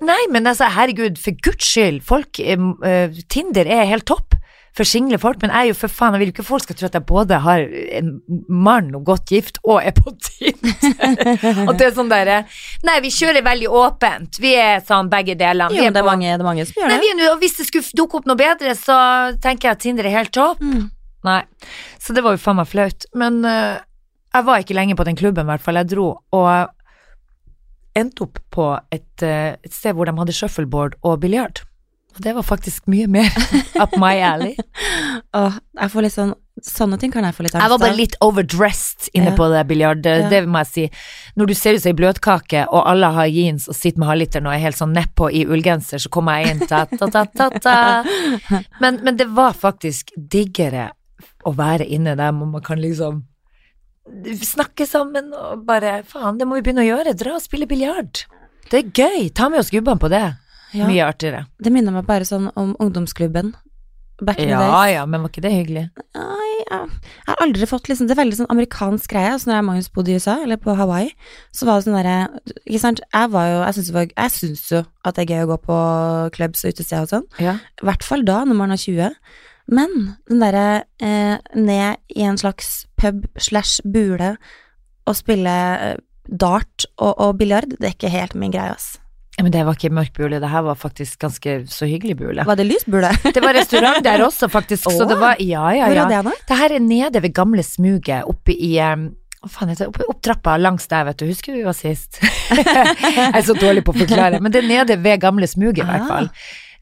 Nei, 0.00 0.20
men 0.30 0.46
altså, 0.46 0.64
herregud, 0.72 1.18
for 1.20 1.32
guds 1.42 1.64
skyld, 1.66 2.00
folk 2.06 2.40
eh, 2.40 3.10
Tinder 3.28 3.66
er 3.66 3.84
helt 3.90 4.06
topp 4.06 4.29
for 4.76 4.86
single 4.86 5.18
folk, 5.18 5.40
men 5.42 5.50
jeg 5.50 5.66
er 5.66 5.72
jo 5.72 5.76
for 5.80 5.90
faen, 5.92 6.14
jeg 6.14 6.22
vil 6.22 6.30
ikke 6.32 6.44
folk 6.46 6.62
skal 6.62 6.76
tro 6.78 6.86
at 6.86 6.94
jeg 6.94 7.06
både 7.08 7.40
har 7.42 7.64
en 7.98 8.12
mann 8.46 8.92
og 8.94 9.02
godt 9.08 9.32
gift, 9.32 9.58
og 9.64 9.80
er 9.82 9.94
på 9.96 10.12
Tinder. 10.22 10.76
og 11.68 11.72
det 11.78 11.88
er 11.88 11.96
sånn 11.96 12.10
derre 12.12 12.36
Nei, 12.86 12.96
vi 13.02 13.10
kjører 13.14 13.42
veldig 13.44 13.70
åpent. 13.80 14.38
Vi 14.42 14.54
er 14.58 14.84
sånn 14.86 15.10
begge 15.10 15.34
deler. 15.38 15.72
Vi 15.74 15.82
er 15.82 15.90
det 15.90 16.02
er, 16.02 16.06
mange, 16.06 16.30
det 16.30 16.38
er 16.38 16.46
mange 16.46 16.66
som 16.68 16.78
gjør 16.78 16.92
Nei, 16.92 16.98
det. 17.00 17.08
vi 17.08 17.18
nå- 17.18 17.30
og 17.32 17.42
hvis 17.42 17.58
det 17.58 17.66
skulle 17.68 17.98
dukke 17.98 18.20
opp 18.20 18.30
noe 18.30 18.38
bedre, 18.38 18.74
så 18.78 18.96
tenker 19.42 19.70
jeg 19.70 19.78
at 19.78 19.84
Tinder 19.84 20.08
er 20.08 20.18
helt 20.20 20.34
topp. 20.36 20.62
Mm. 20.62 20.90
Nei. 21.26 21.40
Så 22.00 22.14
det 22.16 22.22
var 22.24 22.36
jo 22.36 22.42
faen 22.42 22.60
meg 22.60 22.68
flaut. 22.70 23.08
Men 23.18 23.40
uh, 23.44 23.80
jeg 24.30 24.46
var 24.46 24.62
ikke 24.62 24.76
lenge 24.78 24.96
på 24.98 25.06
den 25.08 25.18
klubben, 25.18 25.48
i 25.48 25.52
hvert 25.52 25.64
fall. 25.64 25.80
Jeg 25.82 25.90
dro 25.92 26.12
og 26.36 26.76
endte 27.98 28.22
opp 28.24 28.38
på 28.54 28.70
et, 28.94 29.26
uh, 29.26 29.58
et 29.58 29.74
sted 29.74 29.98
hvor 29.98 30.08
de 30.08 30.14
hadde 30.22 30.36
shuffleboard 30.36 30.96
og 31.02 31.18
biljard. 31.24 31.64
Og 32.16 32.20
det 32.24 32.32
var 32.36 32.42
faktisk 32.42 32.86
mye 32.90 33.06
mer 33.08 33.30
up 33.82 33.92
my 34.00 34.16
alley. 34.24 34.54
Åh, 35.36 35.58
jeg 35.80 35.92
får 35.92 36.06
litt 36.08 36.16
sånn 36.18 36.36
Sånne 36.60 36.98
ting 37.00 37.08
kan 37.08 37.24
jeg 37.24 37.32
få 37.32 37.40
litt 37.46 37.54
angst 37.56 37.64
Jeg 37.64 37.72
var 37.72 37.80
bare 37.80 37.96
litt 37.96 38.14
overdressed 38.20 39.06
inne 39.16 39.30
Ja. 39.30 39.36
på 39.38 39.46
det 39.48 39.62
biljard, 39.70 40.04
Ja. 40.04 40.26
det 40.28 40.42
må 40.44 40.60
jeg 40.60 40.68
si. 40.68 40.82
Når 41.40 41.46
du 41.48 41.54
ser 41.56 41.72
ut 41.78 41.80
som 41.80 41.88
ei 41.88 41.96
bløtkake, 41.96 42.66
og 42.68 42.82
alle 42.90 43.08
har 43.16 43.30
jeans 43.32 43.64
og 43.70 43.78
sitter 43.78 44.02
med 44.02 44.10
halvliteren 44.10 44.46
og 44.50 44.52
er 44.52 44.60
helt 44.66 44.76
sånn 44.76 44.92
nedpå 44.92 45.30
i 45.32 45.46
ullgenser, 45.48 46.02
så 46.04 46.10
kommer 46.12 46.36
jeg 46.42 46.50
inn 46.58 46.66
ta, 46.68 46.82
ta, 46.84 47.48
ta. 47.64 47.78
Men, 48.78 49.00
men 49.06 49.16
det 49.16 49.30
var 49.32 49.56
faktisk 49.56 50.12
diggere 50.20 50.90
å 51.48 51.54
være 51.56 51.88
inne 51.88 52.12
der 52.20 52.36
hvor 52.36 52.52
man 52.52 52.60
kan 52.66 52.82
liksom 52.84 53.22
snakke 54.44 54.84
sammen 54.88 55.32
og 55.32 55.64
bare 55.64 56.02
faen, 56.04 56.36
det 56.36 56.44
må 56.48 56.58
vi 56.58 56.66
begynne 56.66 56.84
å 56.84 56.90
gjøre, 56.90 57.16
dra 57.16 57.38
og 57.38 57.44
spille 57.44 57.68
biljard. 57.70 58.26
Det 58.68 58.84
er 58.84 58.92
gøy, 59.00 59.30
ta 59.32 59.48
med 59.48 59.60
oss 59.64 59.72
gubbene 59.72 59.96
på 60.02 60.12
det. 60.12 60.26
Ja, 60.76 60.86
Mye 60.86 61.02
artigere. 61.06 61.46
det 61.62 61.72
minner 61.74 61.92
meg 61.92 62.06
bare 62.06 62.24
sånn 62.28 62.50
om 62.56 62.76
ungdomsklubben. 62.78 63.54
Back 64.20 64.38
in 64.38 64.50
the 64.50 64.52
Ja 64.52 64.60
days. 64.60 64.94
ja, 64.94 65.06
men 65.08 65.22
var 65.22 65.30
ikke 65.30 65.40
det 65.46 65.50
hyggelig? 65.54 65.82
Nei, 66.14 66.48
ja. 66.70 66.80
jeg 66.84 67.28
har 67.30 67.38
aldri 67.40 67.64
fått 67.66 67.88
liksom 67.88 68.06
Det 68.06 68.12
er 68.12 68.20
veldig 68.20 68.36
sånn 68.36 68.50
amerikansk 68.52 69.08
greie. 69.14 69.30
Altså 69.32 69.48
når 69.48 69.54
jeg 69.56 69.62
og 69.64 69.68
Magnus 69.70 69.88
bodde 69.88 70.12
i 70.12 70.16
USA, 70.20 70.34
eller 70.44 70.60
på 70.60 70.74
Hawaii, 70.76 71.08
så 71.56 71.64
var 71.66 71.78
det 71.80 71.86
sånn 71.86 71.96
derre 71.96 72.16
Ikke 72.66 72.82
sant, 72.82 73.00
jeg 73.00 73.30
var 73.32 73.46
jo 73.48 73.62
syns, 73.78 73.90
jeg 73.96 74.34
syns 74.34 74.66
jo 74.74 74.82
at 75.08 75.16
det 75.16 75.24
er 75.24 75.32
gøy 75.32 75.46
å 75.46 75.50
gå 75.54 75.56
på 75.64 75.78
clubs 76.36 76.64
og 76.66 76.74
utesteder 76.74 77.06
og 77.06 77.14
sånn. 77.14 77.26
Ja. 77.40 77.56
I 77.80 77.88
hvert 77.88 78.04
fall 78.04 78.26
da, 78.28 78.42
når 78.44 78.60
man 78.60 78.76
er 78.76 78.82
20. 78.84 79.16
Men 79.72 79.96
den 80.28 80.42
derre 80.44 80.66
eh, 81.00 81.38
ned 81.56 81.96
i 82.12 82.22
en 82.28 82.36
slags 82.36 82.84
pub 83.00 83.24
slash 83.40 83.80
bule 83.88 84.34
og 85.08 85.16
spille 85.16 85.56
eh, 85.80 85.96
dart 86.28 86.84
og, 86.98 87.14
og 87.16 87.38
biljard, 87.40 87.72
det 87.80 87.88
er 87.88 87.96
ikke 87.96 88.12
helt 88.12 88.36
min 88.36 88.52
greie, 88.52 88.74
ass. 88.76 88.98
Men 89.42 89.52
det 89.52 89.64
var 89.66 89.74
ikke 89.78 89.90
mørk 89.92 90.12
bule, 90.16 90.40
det 90.40 90.48
her 90.50 90.62
var 90.62 90.74
faktisk 90.74 91.18
ganske 91.20 91.54
så 91.68 91.86
hyggelig 91.88 92.16
bule. 92.18 92.44
Var 92.44 92.56
det 92.56 92.66
lys 92.66 92.84
bule? 92.86 93.10
Det 93.34 93.42
var 93.42 93.54
restaurant 93.54 94.02
der 94.04 94.20
også, 94.26 94.48
faktisk, 94.50 94.84
så 94.90 95.06
det 95.08 95.16
var 95.18 95.36
Ja, 95.40 95.70
ja, 95.72 95.86
Hvor 95.88 95.96
er 96.04 96.08
det 96.08 96.24
nå? 96.24 96.32
Det 96.48 96.56
her 96.58 96.74
er 96.76 96.80
nede 96.80 97.22
ved 97.22 97.32
gamle 97.34 97.62
smuget, 97.62 98.24
oppe 98.28 98.52
i 98.52 98.78
um, 98.84 99.10
hva 99.40 99.48
faen 99.48 99.70
heter 99.72 99.86
det? 99.86 99.92
Opp, 99.94 100.02
opp 100.12 100.22
trappa 100.22 100.56
langs 100.60 100.86
der, 100.90 101.04
vet 101.08 101.16
du. 101.22 101.26
Husker 101.30 101.54
vi 101.56 101.62
var 101.64 101.72
sist? 101.72 102.18
jeg 102.52 103.30
er 103.34 103.44
så 103.46 103.54
dårlig 103.56 103.84
på 103.86 103.94
å 103.94 104.00
forklare, 104.02 104.40
men 104.44 104.52
det 104.52 104.60
er 104.64 104.68
nede 104.68 104.98
ved 105.00 105.20
gamle 105.22 105.48
smuget, 105.48 105.80
i 105.80 105.86
hvert 105.88 106.02
Ah. 106.04 106.10
fall. 106.10 106.28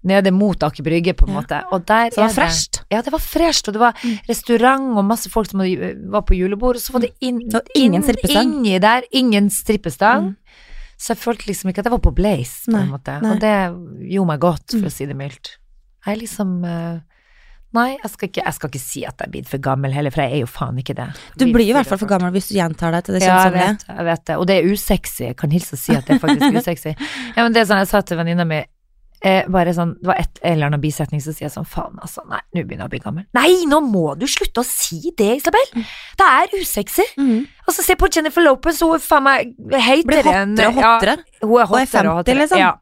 Nede 0.08 0.30
mot 0.30 0.62
Aker 0.62 0.82
Brygge, 0.86 1.12
på 1.18 1.26
en 1.26 1.34
Ja. 1.34 1.40
måte. 1.40 1.56
Og 1.74 1.84
der 1.86 2.10
Så 2.10 2.16
det 2.16 2.24
var 2.24 2.34
fresht. 2.36 2.80
Ja, 2.90 3.00
det 3.02 3.12
var 3.12 3.18
fresht, 3.22 3.68
og 3.68 3.74
det 3.74 3.80
var 3.80 3.94
Mm. 4.02 4.18
restaurant 4.28 4.96
og 4.98 5.04
masse 5.04 5.30
folk 5.30 5.50
som 5.50 5.58
var 5.60 6.22
på 6.22 6.34
julebord, 6.38 6.76
og 6.76 6.82
så 6.82 6.92
var 6.92 7.00
det 7.00 7.12
inn, 7.20 7.40
ingen 7.74 8.02
inn- 8.02 8.06
strippestang. 8.06 8.52
inni 8.64 8.78
der, 8.80 9.02
ingen 9.12 9.50
strippestang. 9.50 10.22
Mm. 10.22 10.36
Så 10.99 11.14
jeg 11.14 11.21
følte 11.23 11.47
liksom 11.47 11.71
ikke 11.71 11.78
at 11.85 11.87
jeg 11.87 11.95
var 11.95 12.02
på 12.02 12.14
Blaze, 12.14 12.64
på 12.67 12.75
en 12.76 12.88
måte. 12.90 13.21
nei. 13.23 13.31
Og 13.37 13.40
det 13.45 13.52
gjorde 14.11 14.26
meg 14.33 14.40
godt, 14.43 14.67
for 14.73 14.81
Mm. 14.83 14.88
å 14.90 14.90
si 14.93 15.07
det 15.07 15.17
mildt. 15.17 15.52
Jeg 16.07 16.19
liksom 16.25 16.64
eh, 16.67 16.99
Nei, 17.76 17.99
jeg 18.02 18.11
skal, 18.11 18.28
ikke, 18.31 18.43
jeg 18.47 18.55
skal 18.57 18.71
ikke 18.71 18.81
si 18.81 19.00
at 19.05 19.19
jeg 19.21 19.26
er 19.28 19.31
blitt 19.31 19.49
for 19.50 19.59
gammel 19.61 19.93
heller, 19.93 20.11
for 20.11 20.23
jeg 20.25 20.33
er 20.33 20.40
jo 20.40 20.47
faen 20.49 20.78
ikke 20.81 20.95
det. 20.97 21.09
Du 21.37 21.45
Blir 21.52 21.67
jo 21.69 21.75
i 21.75 21.76
hvert 21.76 21.87
fall 21.90 21.99
for 22.00 22.09
gammel 22.09 22.33
hvis 22.33 22.47
du 22.49 22.55
gjentar 22.57 22.95
deg 22.97 23.05
til 23.05 23.19
det 23.19 23.23
Ja, 23.26 23.43
jeg 23.45 23.52
vet, 23.52 23.85
jeg 23.90 24.07
vet 24.09 24.23
det. 24.25 24.37
Og 24.40 24.47
det 24.49 24.57
er 24.57 24.71
usexy. 24.73 25.25
Jeg 25.26 25.37
kan 25.37 25.50
hilse 25.52 25.75
og 25.76 25.78
si 25.83 25.93
at 25.95 26.07
det 26.09 26.17
er 26.17 26.23
faktisk 26.23 26.57
usexy. 26.62 26.95
Ja, 27.37 27.43
men 27.45 27.52
det 27.52 27.61
er 27.61 27.69
sånn, 27.69 27.83
jeg 27.85 27.90
sa 27.93 28.00
til 28.00 28.17
venninna 28.17 28.47
mi 28.49 28.62
eh, 29.22 29.44
bare 29.50 29.72
sånn, 29.75 29.94
Det 30.00 30.06
var 30.10 30.20
et 30.22 30.38
eller 30.42 30.66
annet 30.68 30.80
bisetning 30.82 31.20
så 31.25 31.32
sier 31.34 31.48
jeg 31.48 31.54
sånn 31.54 31.66
Faen, 31.68 31.98
altså. 32.02 32.22
Nei, 32.30 32.40
nå 32.54 32.62
begynner 32.64 32.84
jeg 32.87 32.90
å 32.90 32.94
bli 32.94 33.00
gammel. 33.04 33.26
Nei, 33.34 33.64
nå 33.70 33.80
må 33.84 34.14
du 34.18 34.26
slutte 34.30 34.62
å 34.62 34.66
si 34.66 35.12
det, 35.18 35.30
Isabel! 35.40 35.66
Det 36.18 36.28
er 36.28 36.54
usexy. 36.60 37.06
Mm. 37.18 37.46
Altså, 37.66 37.82
se 37.82 37.96
på 37.98 38.08
Jennifer 38.14 38.44
Lopez, 38.46 38.80
hun 38.84 38.94
er 38.96 39.04
faen 39.04 39.26
meg 39.26 39.52
Blir 39.58 39.84
heitere 39.84 40.34
enn 40.44 40.56
hottere 40.56 41.18
og 41.42 41.58
ja, 41.58 41.66
hun 41.66 41.78
er 41.78 41.78
Og 41.78 41.80
er 41.82 41.84
hottere 41.84 41.84
og 41.84 41.88
50, 41.88 42.16
hottere. 42.22 42.38
liksom. 42.44 42.58
Ja. 42.58 42.75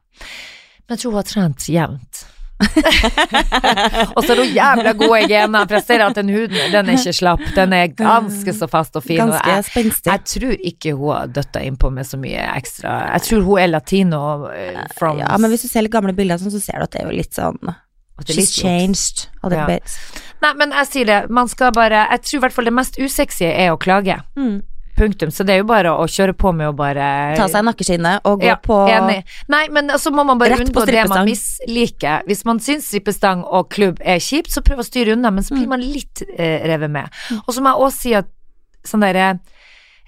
Men 0.87 0.95
jeg 0.95 1.03
tror 1.03 1.11
hun 1.11 1.21
har 1.21 1.29
trent 1.33 1.69
jevnt. 1.69 2.25
og 4.17 4.23
så 4.25 4.33
er 4.33 4.39
hun 4.41 4.53
jævla 4.55 4.93
gode 4.97 5.19
i 5.21 5.29
jeg 5.29 5.49
Presterer 5.69 6.07
at 6.07 6.17
den 6.17 6.31
huden 6.33 6.71
den 6.73 6.89
er 6.89 6.97
ikke 6.97 7.13
slapp, 7.13 7.43
den 7.55 7.73
er 7.77 7.91
ganske 7.93 8.53
så 8.55 8.67
fast 8.71 8.95
og 8.97 9.03
fin. 9.05 9.19
Ganske 9.21 9.53
jeg, 9.53 9.65
spenstig. 9.69 10.11
jeg 10.11 10.23
tror 10.33 10.55
ikke 10.71 10.93
hun 10.97 11.11
har 11.13 11.27
døtta 11.35 11.61
innpå 11.67 11.91
med 11.93 12.07
så 12.09 12.17
mye 12.21 12.45
ekstra. 12.57 12.95
Jeg 13.13 13.27
tror 13.27 13.45
hun 13.45 13.61
er 13.61 13.69
latino 13.71 14.21
eh, 14.51 14.79
from 14.97 15.19
Ja, 15.21 15.37
men 15.37 15.53
hvis 15.53 15.67
du 15.67 15.69
ser 15.71 15.85
litt 15.85 15.93
gamle 15.93 16.15
bilder, 16.17 16.41
sånn, 16.41 16.53
så 16.53 16.61
ser 16.63 16.81
du 16.81 16.87
at 16.87 16.95
det 16.95 17.03
er 17.03 17.11
jo 17.11 17.19
litt 17.19 17.37
sånn 17.37 17.59
She's 18.25 18.49
changed. 18.57 19.27
a 19.43 19.49
little 19.49 19.59
Ja. 19.61 19.67
bit. 19.77 19.93
Nei, 20.41 20.53
men 20.57 20.71
jeg 20.73 20.87
sier 20.89 21.05
det. 21.05 21.29
Man 21.29 21.47
skal 21.47 21.71
bare 21.71 22.07
Jeg 22.09 22.21
tror 22.25 22.37
i 22.39 22.41
hvert 22.47 22.53
fall 22.55 22.65
det 22.65 22.73
mest 22.73 22.97
usexy 22.97 23.45
er 23.45 23.69
å 23.73 23.77
klage. 23.77 24.17
Mm. 24.35 24.63
Punktum. 24.97 25.31
Så 25.31 25.45
det 25.47 25.53
er 25.55 25.61
jo 25.61 25.67
bare 25.69 25.91
å 25.93 26.05
kjøre 26.09 26.33
på 26.37 26.51
med 26.57 26.71
å 26.71 26.75
bare 26.77 27.07
Ta 27.37 27.45
seg 27.51 27.65
nakkeskinnet 27.67 28.25
og 28.27 28.41
gå 28.41 28.49
ja, 28.49 28.55
på 28.61 28.79
Enig. 28.89 29.19
Nei, 29.53 29.63
men 29.73 29.93
så 30.01 30.11
må 30.13 30.25
man 30.27 30.39
bare 30.41 30.57
unngå 30.59 30.85
det 30.89 31.03
man 31.11 31.25
misliker. 31.27 32.23
Hvis 32.27 32.43
man 32.49 32.59
syns 32.63 32.87
strippestang 32.89 33.43
og 33.45 33.69
klubb 33.73 34.01
er 34.01 34.17
kjipt, 34.23 34.49
så 34.53 34.63
prøv 34.65 34.81
å 34.81 34.87
styre 34.87 35.13
unna, 35.17 35.31
men 35.31 35.43
så 35.45 35.53
Mm. 35.53 35.59
blir 35.61 35.69
man 35.75 35.81
litt 35.85 36.23
eh, 36.37 36.65
revet 36.67 36.91
med. 36.91 37.13
Og 37.45 37.53
så 37.53 37.61
må 37.61 37.71
jeg 37.71 37.85
også 37.87 37.97
si 38.01 38.13
at 38.17 38.27
sånn 38.87 39.01
derre 39.05 39.39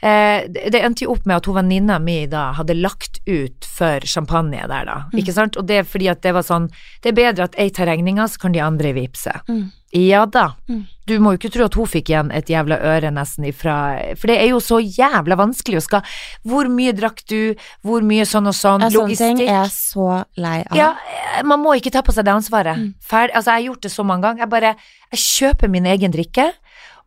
det 0.01 0.69
det 0.71 0.79
endte 0.85 1.03
jo 1.03 1.13
opp 1.15 1.25
med 1.27 1.41
at 1.41 1.49
hun 1.49 1.57
venninna 1.59 1.97
mi 1.99 2.21
da 2.29 2.49
hadde 2.55 2.77
lagt 2.77 3.19
ut 3.27 3.67
for 3.67 4.05
champagne 4.07 4.61
der, 4.61 4.85
da. 4.87 4.97
Mm. 5.11 5.17
Ikke 5.19 5.35
sant? 5.35 5.59
Og 5.59 5.67
det 5.67 5.81
er 5.81 5.89
fordi 5.89 6.07
at 6.11 6.21
det 6.23 6.31
var 6.37 6.45
sånn 6.47 6.69
Det 7.03 7.11
er 7.11 7.17
bedre 7.17 7.49
at 7.49 7.57
ei 7.59 7.69
tar 7.73 7.89
regninga, 7.91 8.27
så 8.27 8.39
kan 8.45 8.55
de 8.55 8.63
andre 8.63 8.93
vippse. 8.95 9.33
Mm. 9.49 9.67
Ja 9.91 10.25
da. 10.29 10.53
Mm. 10.69 10.83
Du 11.09 11.15
må 11.17 11.31
jo 11.33 11.39
ikke 11.39 11.49
tro 11.49 11.65
at 11.65 11.73
hun 11.73 11.87
fikk 11.89 12.11
igjen 12.11 12.29
et 12.35 12.49
jævla 12.51 12.77
øre 12.91 13.09
nesten 13.13 13.47
ifra 13.49 13.75
For 14.19 14.29
det 14.29 14.35
er 14.37 14.51
jo 14.51 14.59
så 14.61 14.77
jævla 14.77 15.37
vanskelig 15.39 15.79
å 15.79 15.81
skal 15.81 16.19
Hvor 16.45 16.69
mye 16.69 16.93
drakk 16.93 17.23
du? 17.31 17.55
Hvor 17.81 18.05
mye 18.05 18.27
sånn 18.29 18.51
og 18.51 18.57
sånn? 18.57 18.85
Ja, 18.85 18.91
Sånne 18.93 19.17
ting 19.17 19.41
er 19.47 19.63
jeg 19.63 19.73
så 19.73 20.07
lei 20.37 20.59
av. 20.67 20.77
Ja, 20.77 20.91
eh, 21.09 21.41
man 21.47 21.63
må 21.63 21.73
ikke 21.79 21.93
ta 21.95 22.03
på 22.05 22.13
seg 22.13 22.27
det 22.27 22.35
ansvaret. 22.35 22.77
Mm. 22.77 22.93
Ferdig, 23.01 23.33
altså, 23.33 23.55
jeg 23.55 23.63
har 23.63 23.67
gjort 23.71 23.87
det 23.87 23.93
så 23.95 24.05
mange 24.05 24.27
ganger. 24.27 24.45
Jeg 24.45 24.53
bare 24.53 24.75
Jeg 25.09 25.23
kjøper 25.25 25.73
min 25.73 25.89
egen 25.89 26.13
drikke. 26.13 26.51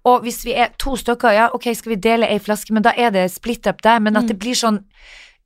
Og 0.04 0.22
hvis 0.22 0.44
vi 0.44 0.52
er 0.54 0.68
to 0.78 0.96
stykker, 0.96 1.30
ja, 1.32 1.48
ok, 1.54 1.68
skal 1.76 1.90
vi 1.94 1.96
dele 1.96 2.26
ei 2.26 2.38
flaske, 2.42 2.72
men 2.74 2.82
da 2.82 2.90
er 2.96 3.10
det 3.14 3.30
split 3.30 3.66
up 3.70 3.82
der. 3.82 4.00
Men 4.00 4.16
at 4.16 4.24
Mm. 4.24 4.28
det 4.28 4.38
blir 4.38 4.54
sånn 4.54 4.80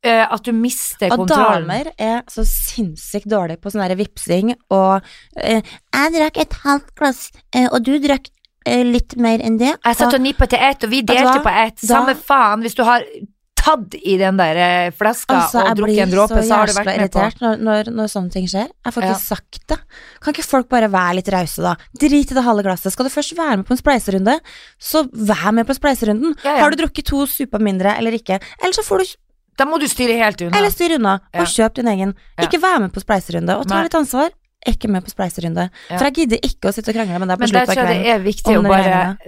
uh, 0.07 0.27
at 0.33 0.43
du 0.45 0.53
mister 0.53 1.11
Og 1.13 1.19
kontrollen. 1.19 1.67
damer 1.69 1.93
er 1.99 2.23
så 2.31 2.45
sinnssykt 2.47 3.27
dårlige 3.27 3.61
på 3.61 3.71
sånn 3.73 3.83
derre 3.83 3.97
vipsing 3.99 4.55
og 4.71 5.03
uh, 5.03 5.61
'Jeg 5.63 6.13
drakk 6.15 6.37
et 6.39 6.53
halvt 6.65 6.95
glass, 6.95 7.31
uh, 7.57 7.69
og 7.73 7.83
du 7.85 7.99
drakk 7.99 8.29
litt 8.67 9.17
mer 9.17 9.39
enn 9.39 9.59
det'. 9.59 9.77
Jeg 9.85 9.97
satt 9.97 10.15
og 10.15 10.21
nippa 10.21 10.47
til 10.47 10.59
ett, 10.59 10.85
og 10.85 10.91
vi 10.91 11.03
delte 11.03 11.43
på 11.43 11.49
ett. 11.67 11.77
Da- 11.83 11.87
Samme 11.87 12.15
faen, 12.17 12.61
hvis 12.63 12.75
du 12.75 12.83
har 12.85 13.03
tatt 13.67 13.97
i 13.99 14.15
den 14.21 14.39
der 14.39 14.61
eh, 14.63 14.95
flaska 14.95 15.37
Altså, 15.41 15.65
og 15.65 15.81
drukket 15.81 16.03
en 16.05 16.13
dråpe, 16.13 16.39
så 16.39 16.47
så 16.47 16.61
har 16.61 16.71
du 16.71 16.75
vært 16.77 16.87
med 16.87 17.11
på 17.13 17.23
irritert 17.25 17.43
når, 17.67 17.91
når, 17.99 18.11
sånne 18.13 18.33
ting 18.35 18.47
skjer. 18.51 18.71
Jeg 18.71 18.95
får 18.95 19.07
ikke 19.07 19.17
Ja. 19.17 19.19
sagt 19.25 19.61
det. 19.73 19.79
Kan 20.23 20.37
ikke 20.37 20.47
folk 20.47 20.71
bare 20.73 20.91
være 20.93 21.19
litt 21.19 21.31
rause, 21.35 21.65
da? 21.65 21.75
Drit 21.99 22.33
i 22.33 22.39
det 22.39 22.47
halve 22.47 22.65
glasset. 22.67 22.95
Skal 22.95 23.09
du 23.09 23.13
først 23.13 23.37
være 23.37 23.61
med 23.61 23.67
på 23.67 23.75
en 23.75 23.83
spleiserunde, 23.83 24.39
så 24.79 25.05
vær 25.11 25.53
med 25.57 25.67
på 25.67 25.77
spleiserunden. 25.77 26.37
Ja, 26.45 26.57
ja. 26.57 26.65
Har 26.65 26.71
du 26.71 26.83
drukket 26.83 27.11
to 27.11 27.27
super 27.27 27.63
mindre 27.63 27.97
eller 27.99 28.17
ikke? 28.17 28.41
Eller 28.63 28.77
så 28.77 28.87
får 28.87 29.05
du 29.05 29.15
Da 29.57 29.65
må 29.65 29.79
du 29.81 29.87
styre 29.89 30.13
helt 30.21 30.43
unna. 30.45 30.59
Eller 30.59 30.69
styre 30.69 30.99
unna, 30.99 31.15
og 31.33 31.47
kjøp 31.49 31.79
din 31.79 31.89
egen. 31.89 32.11
Ikke 32.39 32.61
vær 32.61 32.79
med 32.79 32.93
på 32.93 33.01
spleiserunde, 33.01 33.57
og 33.57 33.67
ta 33.67 33.83
litt 33.83 33.95
ansvar. 33.97 34.29
Ikke 34.67 34.89
med 34.91 35.05
på 35.07 35.13
spleiserunde. 35.15 35.71
Ja. 35.89 35.97
For 35.97 36.05
jeg 36.09 36.15
gidder 36.15 36.43
ikke 36.45 36.69
å 36.69 36.75
sitte 36.75 36.91
og 36.91 36.99
krangle 36.99 37.21
med 37.23 37.31
deg 37.31 37.39
på 37.41 37.49
slutten 37.49 37.71
av 37.71 37.79
kvelden. 37.79 38.05
er 38.11 38.21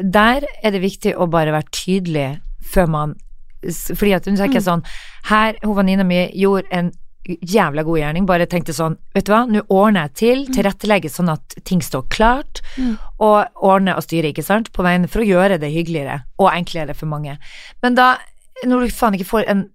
Der 0.04 0.44
er 0.62 0.70
det 0.74 0.82
viktig 0.82 1.14
å 1.16 1.30
bare 1.30 1.54
være 1.54 1.70
tydelig 1.72 2.40
før 2.60 2.90
man 2.92 3.14
Fordi 3.62 4.14
at 4.14 4.24
hun 4.26 4.36
tenker 4.36 4.60
Mm. 4.60 4.66
sånn 4.68 4.84
Her, 5.24 5.56
hun 5.64 5.76
venninna 5.76 6.04
mi 6.06 6.30
gjorde 6.34 6.66
en 6.70 6.92
jævla 7.28 7.82
god 7.84 7.98
gjerning, 8.00 8.26
bare 8.26 8.46
tenkte 8.46 8.72
sånn 8.72 8.96
Vet 9.14 9.26
du 9.26 9.32
hva, 9.32 9.42
nå 9.50 9.60
ordner 9.68 10.06
jeg 10.08 10.14
til, 10.14 10.46
tilrettelegger 10.46 11.10
sånn 11.12 11.28
at 11.32 11.56
ting 11.64 11.80
står 11.80 12.06
klart, 12.08 12.62
Mm. 12.78 12.98
og 13.20 13.48
ordner 13.60 13.96
og 13.96 14.02
styrer, 14.02 14.32
ikke 14.32 14.44
sant, 14.44 14.72
på 14.72 14.82
veien 14.82 15.06
for 15.08 15.20
å 15.20 15.26
gjøre 15.26 15.58
det 15.60 15.72
hyggeligere 15.72 16.22
og 16.38 16.50
enklere 16.52 16.94
for 16.94 17.06
mange. 17.06 17.36
Men 17.82 17.94
da, 17.94 18.16
når 18.64 18.80
du 18.86 18.94
faen 18.94 19.14
ikke 19.14 19.26
får 19.28 19.44
en 19.48 19.68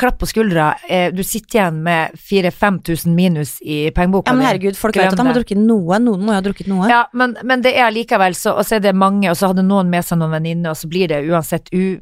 klapp 0.00 0.18
på 0.22 0.26
skuldra, 0.30 0.70
eh, 0.88 1.10
du 1.14 1.20
sitter 1.26 1.58
igjen 1.60 1.82
med 1.84 2.16
4000-5000 2.16 3.14
minus 3.14 3.56
i 3.62 3.90
pengeboka 3.94 4.30
Ja, 4.32 4.36
men 4.38 4.46
herregud, 4.48 4.76
folk 4.80 4.96
vet 4.96 5.12
at 5.12 5.18
de 5.20 5.26
har 5.28 5.36
drukket 5.36 5.60
noe. 5.60 5.98
Noen 6.00 6.24
må 6.24 6.32
jo 6.32 6.38
ha 6.38 6.44
drukket 6.44 6.70
noe. 6.70 6.88
Ja, 6.90 7.02
men, 7.12 7.36
men 7.44 7.62
det 7.64 7.74
er 7.76 7.92
likevel 7.94 8.34
så, 8.38 8.54
og 8.56 8.64
så 8.68 8.78
er 8.78 8.84
det 8.88 8.94
mange, 8.96 9.28
og 9.30 9.36
så 9.38 9.50
hadde 9.52 9.64
noen 9.66 9.90
med 9.92 10.06
seg 10.08 10.20
noen 10.20 10.32
venninner, 10.38 10.72
og 10.72 10.80
så 10.80 10.88
blir 10.90 11.10
det 11.12 11.20
uansett 11.28 11.68
u, 11.76 11.98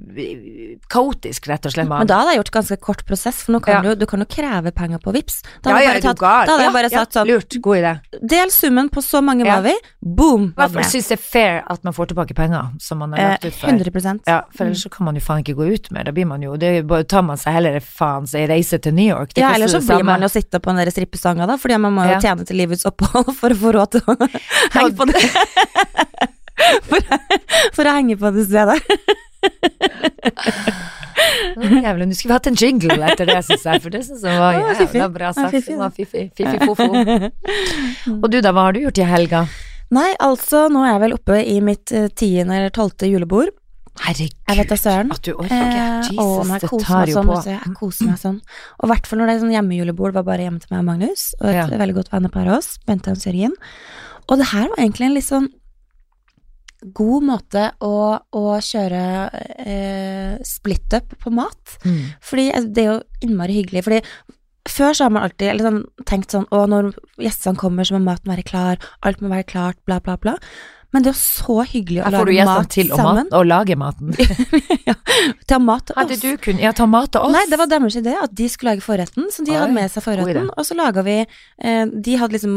kaotisk, 0.92 1.48
rett 1.50 1.66
og 1.68 1.74
slett. 1.74 1.88
Men 1.90 2.08
da 2.08 2.20
hadde 2.22 2.34
jeg 2.34 2.40
gjort 2.42 2.52
ganske 2.58 2.78
kort 2.82 3.04
prosess, 3.08 3.42
for 3.44 3.56
nå 3.56 3.60
kan 3.64 3.78
Ja. 3.78 3.82
du, 3.94 4.00
du 4.02 4.06
kan 4.06 4.20
jo 4.22 4.26
kreve 4.30 4.72
penger 4.74 4.98
på 5.02 5.12
VIPs. 5.14 5.42
Da 5.62 5.72
hadde 5.74 5.82
ja, 5.84 5.92
jeg 5.92 6.02
bare 6.02 6.14
tatt, 6.14 6.20
da 6.22 6.52
hadde 6.54 6.64
jeg 6.66 6.76
bare 6.78 6.90
ja, 6.92 7.02
sagt 7.02 7.18
sånn 7.18 7.28
Lurt, 7.28 7.58
god 7.62 7.76
idé. 7.82 7.92
Del 8.34 8.50
summen 8.54 8.88
på 8.94 9.02
så 9.04 9.20
mange 9.24 9.44
var 9.48 9.62
vi, 9.66 9.74
boom! 10.00 10.50
I 10.54 10.60
hvert 10.62 10.76
fall 10.78 10.88
syns 10.92 11.10
det 11.12 11.18
er 11.18 11.22
fair 11.24 11.60
at 11.68 11.84
man 11.86 11.96
får 11.96 12.12
tilbake 12.12 12.34
penger 12.38 12.70
som 12.82 13.02
man 13.02 13.12
har 13.12 13.18
Eh, 13.18 13.30
lagt 13.34 13.44
ut 13.44 13.54
for. 13.58 13.68
100% 13.68 14.20
Ja, 14.30 14.42
for 14.54 14.64
ellers 14.64 14.82
så 14.86 14.90
kan 14.92 15.04
man 15.08 15.18
jo 15.18 15.20
faen 15.24 15.42
ikke 15.42 15.56
gå 15.58 15.66
ut 15.74 15.90
mer, 15.94 16.04
da 16.08 16.12
blir 16.14 16.26
man 16.30 16.42
jo, 16.42 16.56
det 16.56 16.86
tar 17.08 17.22
man 17.26 17.36
seg 17.40 17.52
heller 17.58 17.80
faen 17.88 18.26
seg 18.30 18.46
reise 18.50 18.78
til 18.84 18.94
New 18.94 19.06
York. 19.08 19.32
Ja, 19.40 19.54
eller 19.56 19.70
så 19.72 19.80
blir 19.84 20.04
man 20.06 20.22
jo 20.24 20.28
sitte 20.32 20.60
på 20.60 20.70
den 20.72 20.82
der 20.84 20.90
strippestanga, 20.94 21.46
da, 21.48 21.56
fordi 21.60 21.78
man 21.80 21.94
må 21.96 22.04
jo 22.06 22.16
Ja. 22.16 22.20
tjene 22.22 22.44
til 22.48 22.56
livets 22.60 22.84
opphold 22.88 23.32
for 23.38 23.54
å 23.54 23.58
få 23.58 23.72
råd 23.78 23.96
til 23.96 24.02
å 24.06 24.16
henge 24.76 24.92
på 24.98 25.08
det. 25.12 25.22
For, 26.88 26.98
for 27.76 27.86
å 27.86 27.92
henge 27.94 28.16
på 28.18 28.30
det 28.34 28.42
stedet. 28.48 28.80
Jævlig, 31.58 32.06
nå 32.10 32.16
skulle 32.16 32.32
vi 32.32 32.34
hatt 32.36 32.48
en 32.50 32.58
jingle 32.58 32.96
etter 33.12 33.28
det, 33.30 33.38
syns 33.46 33.64
jeg, 33.66 33.82
for 33.84 33.94
det 33.94 34.00
syns 34.06 34.24
jeg 34.26 34.40
var 34.42 34.56
Ja, 34.56 34.74
jævla 34.74 35.06
bra 35.14 35.30
sagt. 35.36 35.54
fiffig, 35.54 36.30
fiffig 36.38 36.60
fofo. 36.66 36.88
Og 38.22 38.26
du 38.32 38.40
da, 38.44 38.52
hva 38.54 38.68
har 38.68 38.76
du 38.76 38.80
gjort 38.84 39.00
i 39.02 39.06
helga? 39.08 39.44
Nei, 39.94 40.10
altså, 40.20 40.66
nå 40.72 40.82
er 40.84 40.92
jeg 40.96 41.02
vel 41.06 41.14
oppe 41.16 41.38
i 41.48 41.56
mitt 41.64 41.92
eh, 41.96 42.08
tiende 42.12 42.58
eller 42.58 42.74
tolvte 42.74 43.08
julebord. 43.08 43.54
Herregud, 44.04 44.34
Jeg 44.48 44.56
vet 44.60 44.68
da 44.72 44.76
søren. 44.78 45.10
at 45.12 45.22
du 45.26 45.32
orker. 45.34 45.52
Eh, 45.52 46.08
Jesus, 46.08 46.18
å, 46.22 46.58
det 46.60 46.70
tar 46.84 47.06
jo 47.10 47.14
sånn, 47.18 47.26
på. 47.28 47.38
Jeg 47.50 47.74
koser 47.76 48.06
meg 48.10 48.18
sånn. 48.22 48.40
Og 48.78 48.88
i 48.88 48.92
hvert 48.92 49.06
fall 49.10 49.18
når 49.18 49.26
det 49.26 49.34
er 49.36 49.42
sånn 49.44 49.54
hjemmejulebord, 49.56 50.12
var 50.14 50.26
bare 50.28 50.46
hjemme 50.46 50.60
til 50.62 50.68
meg 50.72 50.80
og 50.80 50.88
Magnus, 50.92 51.34
og 51.40 51.48
et 51.50 51.54
Ja. 51.58 51.66
veldig 51.66 51.94
godt 51.98 52.10
vennepar 52.14 52.46
av 52.48 52.58
oss, 52.58 52.78
Bente 52.86 53.10
og 53.10 53.16
Sørgen. 53.20 53.54
Og 54.28 54.38
det 54.38 54.48
her 54.52 54.68
var 54.68 54.76
egentlig 54.78 55.06
en 55.08 55.14
litt 55.14 55.24
sånn 55.28 55.48
god 56.94 57.24
måte 57.26 57.62
å, 57.82 58.20
å 58.38 58.42
kjøre 58.62 59.02
eh, 59.66 60.38
split 60.46 60.94
up 60.94 61.14
på 61.18 61.32
mat. 61.34 61.78
Mm. 61.84 62.02
Fordi 62.22 62.44
altså, 62.54 62.72
det 62.72 62.84
er 62.84 62.90
jo 62.92 63.00
innmari 63.26 63.56
hyggelig, 63.58 63.82
fordi 63.88 64.02
før 64.68 64.92
så 64.94 65.06
har 65.08 65.10
man 65.14 65.24
alltid 65.26 65.62
sånn, 65.64 65.80
tenkt 66.06 66.34
sånn 66.34 66.46
å, 66.54 66.66
når 66.70 66.92
gjestene 67.24 67.58
kommer, 67.58 67.88
så 67.88 67.96
må 67.96 68.04
maten 68.04 68.30
være 68.30 68.44
klar, 68.46 68.76
alt 69.02 69.22
må 69.24 69.30
være 69.32 69.46
klart, 69.48 69.78
bla, 69.88 69.98
bla, 70.04 70.18
bla. 70.20 70.36
Men 70.94 71.04
det 71.04 71.10
er 71.12 71.18
så 71.20 71.58
hyggelig 71.68 72.00
å 72.00 72.08
lage 72.08 72.08
mat 72.08 72.14
Her 72.14 72.18
får 72.22 72.28
du 72.28 72.32
gjestene 72.32 72.68
til 72.72 72.92
å, 72.92 72.96
sammen. 72.96 73.26
lage 73.44 73.74
maten. 73.76 74.12
ja, 74.88 74.94
til 75.44 75.54
ha 75.54 75.58
mat 75.60 75.84
til 75.90 75.98
Hadde 75.98 76.16
du 76.22 76.28
kun 76.40 76.60
Ja, 76.62 76.70
ta 76.72 76.86
mat 76.88 77.10
til 77.12 77.20
oss. 77.26 77.32
Nei, 77.34 77.42
det 77.50 77.58
var 77.60 77.68
deres 77.68 77.96
idé 78.00 78.14
at 78.16 78.32
de 78.38 78.46
skulle 78.48 78.72
lage 78.72 78.84
forretten, 78.86 79.26
så 79.34 79.44
de 79.44 79.52
Oi, 79.52 79.58
hadde 79.60 79.74
med 79.76 79.92
seg 79.92 80.04
forretten. 80.06 80.48
Og 80.56 80.64
så 80.64 80.76
laga 80.78 81.04
vi 81.04 81.16
eh, 81.26 81.84
De 81.92 82.14
hadde 82.16 82.38
liksom 82.38 82.54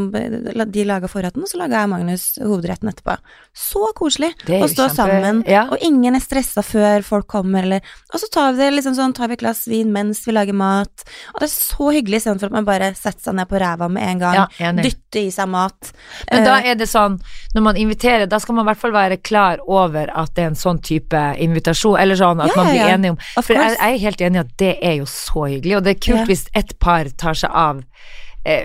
De 0.72 0.86
laga 0.88 1.10
forretten, 1.12 1.44
og 1.44 1.52
så 1.52 1.60
laga 1.60 1.82
jeg 1.84 1.92
Magnus 1.92 2.26
hovedretten 2.40 2.92
etterpå. 2.94 3.18
Så 3.52 3.84
koselig 4.00 4.32
å 4.48 4.62
stå 4.72 4.88
kjempe- 4.88 4.96
sammen, 4.96 5.44
Ja. 5.52 5.66
og 5.68 5.84
ingen 5.84 6.16
er 6.16 6.24
stressa 6.24 6.64
før 6.64 7.04
folk 7.04 7.28
kommer, 7.36 7.68
eller 7.68 7.82
Og 8.14 8.20
så 8.24 8.32
tar 8.32 8.54
vi 8.56 8.64
det 8.64 8.72
liksom 8.78 8.96
sånn, 8.96 9.14
tar 9.18 9.28
vi 9.28 9.36
et 9.40 9.44
glass 9.44 9.66
vin 9.68 9.92
mens 9.92 10.24
vi 10.26 10.32
lager 10.38 10.56
mat. 10.56 11.04
Og 11.36 11.44
det 11.44 11.50
er 11.50 11.54
så 11.58 11.92
hyggelig, 11.92 12.22
istedenfor 12.24 12.48
at 12.48 12.56
man 12.62 12.68
bare 12.72 12.94
setter 12.96 13.28
seg 13.28 13.36
ned 13.42 13.52
på 13.52 13.60
ræva 13.60 13.92
med 13.92 14.08
en 14.08 14.24
gang, 14.24 14.40
Ja, 14.40 14.72
dytter 14.80 15.20
i 15.26 15.30
seg 15.36 15.52
mat. 15.52 15.92
Men 16.32 16.48
da 16.48 16.58
Eh, 16.62 16.72
er 16.72 16.76
det 16.80 16.88
sånn, 16.92 17.20
når 17.56 17.64
man 17.66 17.76
inviterer, 17.80 18.21
da 18.30 18.40
skal 18.40 18.56
man 18.56 18.66
i 18.66 18.70
hvert 18.72 18.78
fall 18.82 18.94
være 18.94 19.18
klar 19.18 19.58
over 19.68 20.10
at 20.14 20.34
det 20.36 20.44
er 20.44 20.48
en 20.52 20.56
sånn 20.60 20.82
type 20.82 21.22
invitasjon, 21.38 21.98
eller 22.00 22.16
sånn 22.20 22.42
at 22.42 22.52
Ja, 22.52 22.56
man 22.58 22.70
blir 22.72 22.82
ja. 22.82 22.90
enig 22.96 23.12
om 23.12 23.18
For 23.44 23.54
jeg, 23.54 23.78
jeg 23.78 23.94
er 23.96 24.04
helt 24.06 24.22
enig 24.22 24.36
i 24.36 24.44
at 24.46 24.58
det 24.58 24.74
er 24.82 24.96
jo 25.00 25.06
så 25.06 25.46
hyggelig, 25.48 25.78
og 25.78 25.84
det 25.84 25.96
er 25.96 26.00
kult 26.08 26.20
Ja. 26.22 26.26
hvis 26.26 26.46
ett 26.54 26.78
par 26.80 27.06
tar 27.18 27.34
seg 27.34 27.50
av 27.54 27.84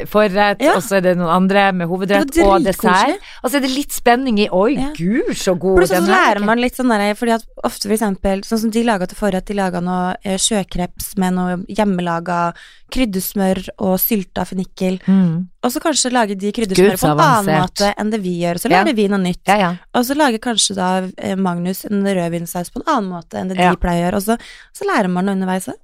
forrett, 0.08 0.60
Ja. 0.62 0.74
og 0.76 0.82
så 0.82 0.96
er 0.96 1.00
det 1.02 1.16
noen 1.18 1.28
andre 1.28 1.72
med 1.72 1.88
hovedrett 1.88 2.32
og 2.42 2.62
dessert, 2.64 3.18
og 3.44 3.50
så 3.50 3.56
er 3.56 3.60
det 3.60 3.70
litt 3.70 3.92
spenning 3.92 4.38
i 4.40 4.48
Oi, 4.50 4.74
Ja. 4.74 4.92
gud, 4.96 5.34
så 5.36 5.52
god 5.58 5.82
så 5.84 5.94
den 6.00 6.04
her 6.06 6.34
lærer 6.34 6.44
man 6.44 6.58
litt 6.58 6.74
sånn 6.76 6.88
der, 6.88 7.14
fordi 7.14 7.32
at 7.34 7.44
ofte 7.62 7.82
for 7.88 7.92
eksempel, 7.96 8.40
sånn 8.42 8.58
som 8.58 8.70
de 8.70 8.82
laga 8.84 9.06
til 9.06 9.16
forrett, 9.16 9.44
de 9.44 9.54
laga 9.54 9.80
noe 9.82 10.16
eh, 10.24 10.36
sjøkreps 10.38 11.16
med 11.18 11.34
noe 11.34 11.56
hjemmelaga 11.68 12.54
kryddersmør 12.90 13.68
og 13.78 13.98
sylta 14.00 14.44
fennikel, 14.46 14.98
Mm. 15.06 15.48
og 15.62 15.70
så 15.72 15.80
kanskje 15.82 16.12
lage 16.12 16.38
de 16.38 16.52
kryddersmør 16.52 16.92
på 16.96 16.98
så 16.98 17.12
en 17.12 17.20
annen 17.20 17.60
måte 17.62 17.94
enn 17.98 18.10
det 18.10 18.20
vi 18.22 18.40
gjør, 18.42 18.54
så 18.58 18.70
Ja. 18.70 18.82
lager 18.82 18.94
vi 18.94 19.08
noe 19.08 19.18
nytt. 19.18 19.44
Ja, 19.46 19.56
ja. 19.58 19.76
Og 19.94 20.04
så 20.04 20.14
lager 20.16 20.38
kanskje 20.38 20.74
da 20.74 21.08
eh, 21.18 21.34
Magnus 21.36 21.84
en 21.84 22.02
rødvinsaus 22.04 22.70
på 22.70 22.80
en 22.80 22.86
annen 22.96 23.10
måte 23.10 23.34
enn 23.38 23.48
det 23.48 23.58
Ja. 23.58 23.70
de 23.72 23.76
pleier 23.76 24.08
å 24.08 24.12
gjøre, 24.12 24.16
og 24.16 24.22
så, 24.22 24.38
så 24.72 24.84
lærer 24.86 25.10
man 25.10 25.26
noe 25.26 25.34
underveis 25.34 25.68
òg. 25.68 25.74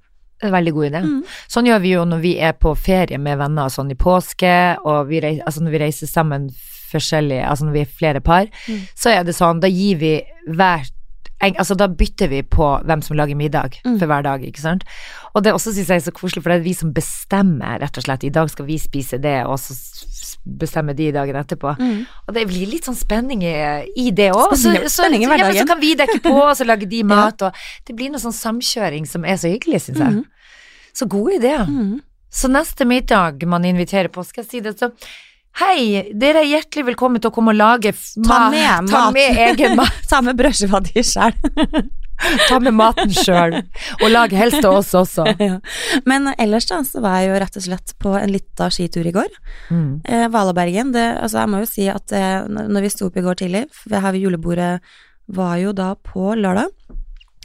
Veldig 0.51 0.73
god 0.73 0.85
idé. 0.91 1.01
Mm. 1.03 1.23
Sånn 1.47 1.65
gjør 1.69 1.81
vi 1.81 1.93
jo 1.95 2.03
når 2.05 2.19
vi 2.21 2.33
er 2.39 2.53
på 2.53 2.75
ferie 2.77 3.17
med 3.17 3.37
venner 3.37 3.69
sånn 3.69 3.91
i 3.91 3.95
påske, 3.95 4.77
og 4.83 5.07
vi 5.07 5.19
reiser, 5.23 5.43
altså 5.45 5.61
når 5.63 5.71
vi 5.71 5.83
reiser 5.85 6.07
sammen 6.07 6.49
forskjellige, 6.91 7.45
altså 7.49 7.65
når 7.65 7.71
vi 7.73 7.81
er 7.81 7.85
flere 7.99 8.19
par, 8.21 8.45
Mm. 8.67 8.81
så 8.95 9.09
er 9.09 9.23
det 9.23 9.33
sånn, 9.35 9.59
da 9.61 9.67
gir 9.67 9.97
vi 9.97 10.21
hvert 10.47 10.91
Altså 11.43 11.75
da 11.75 11.87
bytter 11.91 12.29
vi 12.29 12.37
på 12.41 12.63
hvem 12.87 13.01
som 13.03 13.17
lager 13.17 13.35
middag 13.35 13.73
Mm. 13.83 13.97
for 13.99 14.05
hver 14.07 14.23
dag, 14.23 14.39
ikke 14.47 14.61
sant. 14.61 14.83
Og 15.35 15.43
det 15.43 15.51
også 15.51 15.73
synes 15.73 15.89
jeg 15.89 15.95
er 15.97 15.99
så 15.99 16.11
koselig, 16.15 16.41
for 16.41 16.49
det 16.51 16.59
er 16.59 16.63
vi 16.63 16.71
som 16.73 16.93
bestemmer, 16.93 17.81
rett 17.81 17.97
og 17.97 18.03
slett. 18.05 18.23
I 18.23 18.29
dag 18.29 18.49
skal 18.49 18.65
vi 18.65 18.77
spise 18.77 19.17
det, 19.19 19.43
og 19.45 19.59
så 19.59 19.73
bestemmer 20.45 20.95
de 20.95 21.11
dagen 21.11 21.35
etterpå. 21.35 21.75
Mm. 21.79 22.05
Og 22.29 22.33
det 22.33 22.47
blir 22.47 22.65
litt 22.71 22.85
sånn 22.85 22.95
spenning 22.95 23.43
i, 23.43 23.51
i 23.97 24.11
det 24.11 24.31
òg. 24.31 24.55
Så, 24.55 24.71
så, 24.87 25.03
ja, 25.51 25.51
så 25.51 25.67
kan 25.67 25.79
vi 25.81 25.95
dekke 25.95 26.21
på, 26.23 26.31
og 26.31 26.55
så 26.55 26.63
lager 26.65 26.87
de 26.87 27.03
mat, 27.11 27.41
og 27.41 27.51
det 27.87 27.95
blir 27.97 28.09
noe 28.13 28.19
sånn 28.23 28.31
samkjøring 28.31 29.05
som 29.09 29.25
er 29.25 29.35
så 29.35 29.51
hyggelig, 29.51 29.81
syns 29.89 29.99
jeg. 29.99 30.13
Mm. 30.21 30.23
Så 30.93 31.05
god 31.09 31.33
idé. 31.33 31.55
Mm. 31.67 32.01
Så 32.33 32.49
neste 32.49 32.85
middag 32.85 33.43
man 33.45 33.65
inviterer 33.65 34.09
på, 34.13 34.23
skal 34.25 34.43
jeg 34.43 34.49
si 34.49 34.63
det 34.65 34.77
så 34.79 34.91
Hei, 35.53 36.09
dere 36.17 36.41
er 36.41 36.47
hjertelig 36.49 36.87
velkommen 36.87 37.21
til 37.21 37.29
å 37.29 37.33
komme 37.35 37.51
og 37.53 37.59
lage 37.59 37.91
Ta 38.25 38.47
med 38.49 38.87
Ta 38.89 39.03
mat. 39.03 39.13
med 39.13 39.37
egen 39.37 39.75
mat. 39.77 39.99
Ta 40.09 40.21
med 40.25 40.39
brødskiva 40.39 40.79
sjøl. 41.05 41.35
Ta 42.49 42.57
med 42.57 42.73
maten 42.73 43.13
sjøl. 43.13 43.59
Og 43.99 44.07
lag 44.09 44.33
helst 44.33 44.63
til 44.63 44.71
oss 44.71 44.89
også. 44.97 45.27
ja. 45.47 45.59
Men 46.09 46.31
ellers 46.41 46.65
da, 46.71 46.79
så 46.89 47.03
var 47.05 47.19
jeg 47.21 47.29
jo 47.29 47.37
rett 47.45 47.59
og 47.61 47.65
slett 47.67 47.93
på 48.01 48.15
en 48.17 48.33
lita 48.33 48.71
skitur 48.73 49.05
i 49.05 49.13
går. 49.13 49.29
Mm. 49.69 50.01
Eh, 50.09 50.25
Valabergen, 50.33 50.89
det, 50.97 51.05
altså 51.21 51.43
jeg 51.43 51.53
må 51.53 51.61
jo 51.61 51.69
si 51.69 51.85
at 51.93 52.17
eh, 52.17 52.49
når 52.49 52.87
vi 52.87 52.93
sto 52.95 53.11
opp 53.11 53.21
i 53.21 53.25
går 53.27 53.43
tidlig, 53.43 53.67
for 53.77 53.93
her 53.93 54.17
ved 54.17 54.25
julebordet 54.25 54.73
var 55.37 55.59
jo 55.61 55.77
da 55.77 55.93
på 56.01 56.33
lørdag, 56.33 56.73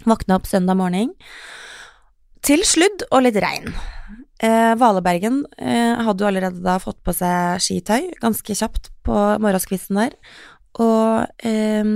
våkna 0.09 0.41
opp 0.41 0.49
søndag 0.49 0.81
morgen 0.81 1.13
til 2.45 2.65
sludd 2.67 3.07
og 3.11 3.25
litt 3.27 3.39
regn. 3.43 3.73
Eh, 4.39 4.75
Valabergen 4.79 5.43
eh, 5.59 5.99
hadde 6.07 6.23
jo 6.23 6.29
allerede 6.29 6.63
da 6.63 6.77
fått 6.83 7.01
på 7.03 7.15
seg 7.17 7.59
skitøy 7.63 8.13
ganske 8.23 8.55
kjapt 8.61 8.93
på 9.07 9.23
morgenskvisten 9.43 9.99
der, 9.99 10.15
og 10.79 11.27
eh, 11.43 11.95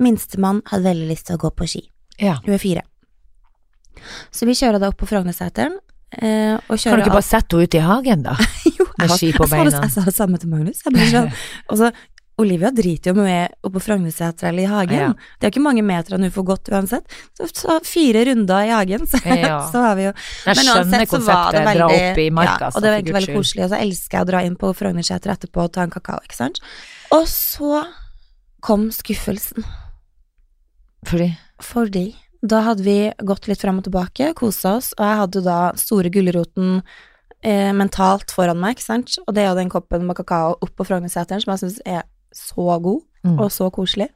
minstemann 0.00 0.62
hadde 0.70 0.88
veldig 0.88 1.10
lyst 1.10 1.28
til 1.28 1.36
å 1.36 1.42
gå 1.44 1.52
på 1.52 1.68
ski. 1.68 1.82
Ja. 2.22 2.38
Hun 2.46 2.56
er 2.56 2.62
fire. 2.62 2.86
Så 4.32 4.48
vi 4.48 4.56
kjører 4.56 4.80
da 4.80 4.90
opp 4.92 4.98
på 5.00 5.08
Frognerseteren. 5.08 5.76
Eh, 6.16 6.54
og 6.54 6.78
Kan 6.80 7.00
du 7.00 7.04
ikke 7.04 7.16
bare 7.16 7.26
sette 7.26 7.56
henne 7.56 7.66
ut 7.66 7.76
i 7.76 7.82
hagen, 7.84 8.22
da? 8.24 8.36
jo, 8.78 8.86
med 8.96 9.10
jeg, 9.10 9.18
ski 9.18 9.30
på 9.36 9.44
jeg, 9.44 9.50
sa 9.50 9.56
det, 9.58 9.72
beina? 9.72 9.80
jeg 9.82 9.94
sa 9.96 10.04
det 10.06 10.14
samme 10.16 10.40
til 10.40 10.52
Magnus. 10.52 10.84
Jeg 10.84 10.94
ble 10.94 11.08
sånn. 11.12 11.32
Og 11.70 11.80
så, 11.80 11.90
Olivia 12.36 12.68
driter 12.70 13.14
jo 13.14 13.22
med 13.24 13.54
oppe 13.64 13.78
på 13.78 13.80
Frognerseter 13.86 14.50
eller 14.50 14.66
i 14.66 14.68
hagen. 14.68 14.98
Ja. 14.98 15.36
Det 15.40 15.46
er 15.46 15.52
ikke 15.54 15.62
mange 15.64 15.84
meter 15.86 16.18
hun 16.18 16.28
får 16.32 16.44
gått 16.50 16.68
uansett. 16.68 17.14
Så, 17.38 17.46
så 17.48 17.76
fire 17.86 18.26
runder 18.28 18.66
i 18.66 18.72
hagen, 18.74 19.06
så, 19.08 19.20
Ja. 19.24 19.62
så 19.72 19.84
har 19.86 19.96
vi 19.96 20.04
jo 20.04 20.10
Jeg 20.12 20.58
Men 20.58 20.68
uansett 20.74 21.14
så 21.14 21.20
var 21.24 21.56
det 21.56 21.62
veldig 21.64 22.26
i 22.26 22.28
marka, 22.30 22.68
ja, 22.68 22.70
Og 22.74 22.82
det 22.82 22.90
var 22.90 22.98
egentlig 22.98 23.16
veldig 23.16 23.36
koselig, 23.38 23.64
og 23.64 23.72
så 23.72 23.80
elsker 23.80 24.18
jeg 24.18 24.26
å 24.26 24.30
dra 24.32 24.42
inn 24.44 24.58
på 24.60 24.72
Frognerseter 24.76 25.32
etterpå 25.32 25.64
og 25.64 25.72
ta 25.72 25.86
en 25.86 25.94
kakao, 25.94 26.20
ikke 26.28 26.36
sant. 26.36 26.60
Og 27.16 27.24
så 27.30 27.86
kom 28.66 28.90
skuffelsen. 28.92 29.64
Fordi 31.08 31.30
Fordi 31.62 32.06
da 32.46 32.60
hadde 32.66 32.84
vi 32.84 32.98
gått 33.24 33.48
litt 33.48 33.62
frem 33.62 33.78
og 33.80 33.86
tilbake, 33.86 34.34
kosa 34.36 34.74
oss, 34.76 34.90
og 34.98 35.06
jeg 35.06 35.20
hadde 35.22 35.42
da 35.46 35.60
store 35.80 36.12
gulroten 36.12 36.82
eh, 37.40 37.72
mentalt 37.72 38.34
foran 38.34 38.60
meg, 38.60 38.76
ikke 38.76 38.84
sant, 38.84 39.16
og 39.24 39.32
det 39.34 39.42
er 39.46 39.48
jo 39.50 39.56
den 39.58 39.72
koppen 39.72 40.04
med 40.04 40.18
kakao 40.20 40.58
opp 40.60 40.74
på 40.76 40.86
Frognerseteren 40.86 41.40
som 41.42 41.54
jeg 41.54 41.64
syns 41.64 41.80
er 41.86 42.04
så 42.36 42.78
god 42.84 43.02
Mm. 43.26 43.40
og 43.42 43.48
så 43.50 43.66
koselig. 43.74 44.06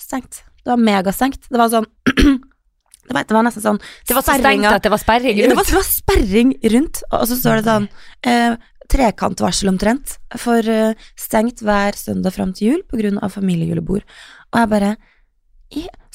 Stengt. 0.00 0.38
Det 0.64 0.70
var 0.70 0.78
megastengt. 0.80 1.42
Det 1.50 1.58
var 1.60 1.68
sånn 1.68 1.84
det 3.08 3.12
var, 3.12 3.26
det 3.28 3.34
var 3.36 3.44
nesten 3.44 3.60
sånn 3.64 3.80
Det 4.08 4.14
var 4.16 4.24
så 4.24 4.38
stengt 4.38 4.64
at 4.70 4.86
det 4.86 4.92
var 4.94 5.02
sperring 5.02 5.36
det 5.36 5.50
var, 5.50 5.58
rundt. 5.58 5.68
det 5.68 5.76
var 5.76 5.84
sperring 5.88 6.54
rundt, 6.72 7.02
og 7.12 7.26
så 7.28 7.36
står 7.36 7.58
det 7.58 7.66
sånn 7.66 7.88
eh, 8.24 8.56
trekantvarsel 8.88 9.68
omtrent, 9.68 10.14
for 10.40 10.64
eh, 10.64 10.96
stengt 11.20 11.60
hver 11.60 11.98
søndag 12.00 12.32
fram 12.38 12.54
til 12.56 12.70
jul 12.70 12.82
på 12.88 13.02
grunn 13.02 13.20
av 13.20 13.34
familiejulebord. 13.36 14.06
Og 14.54 14.60
jeg 14.62 14.72
bare 14.72 14.94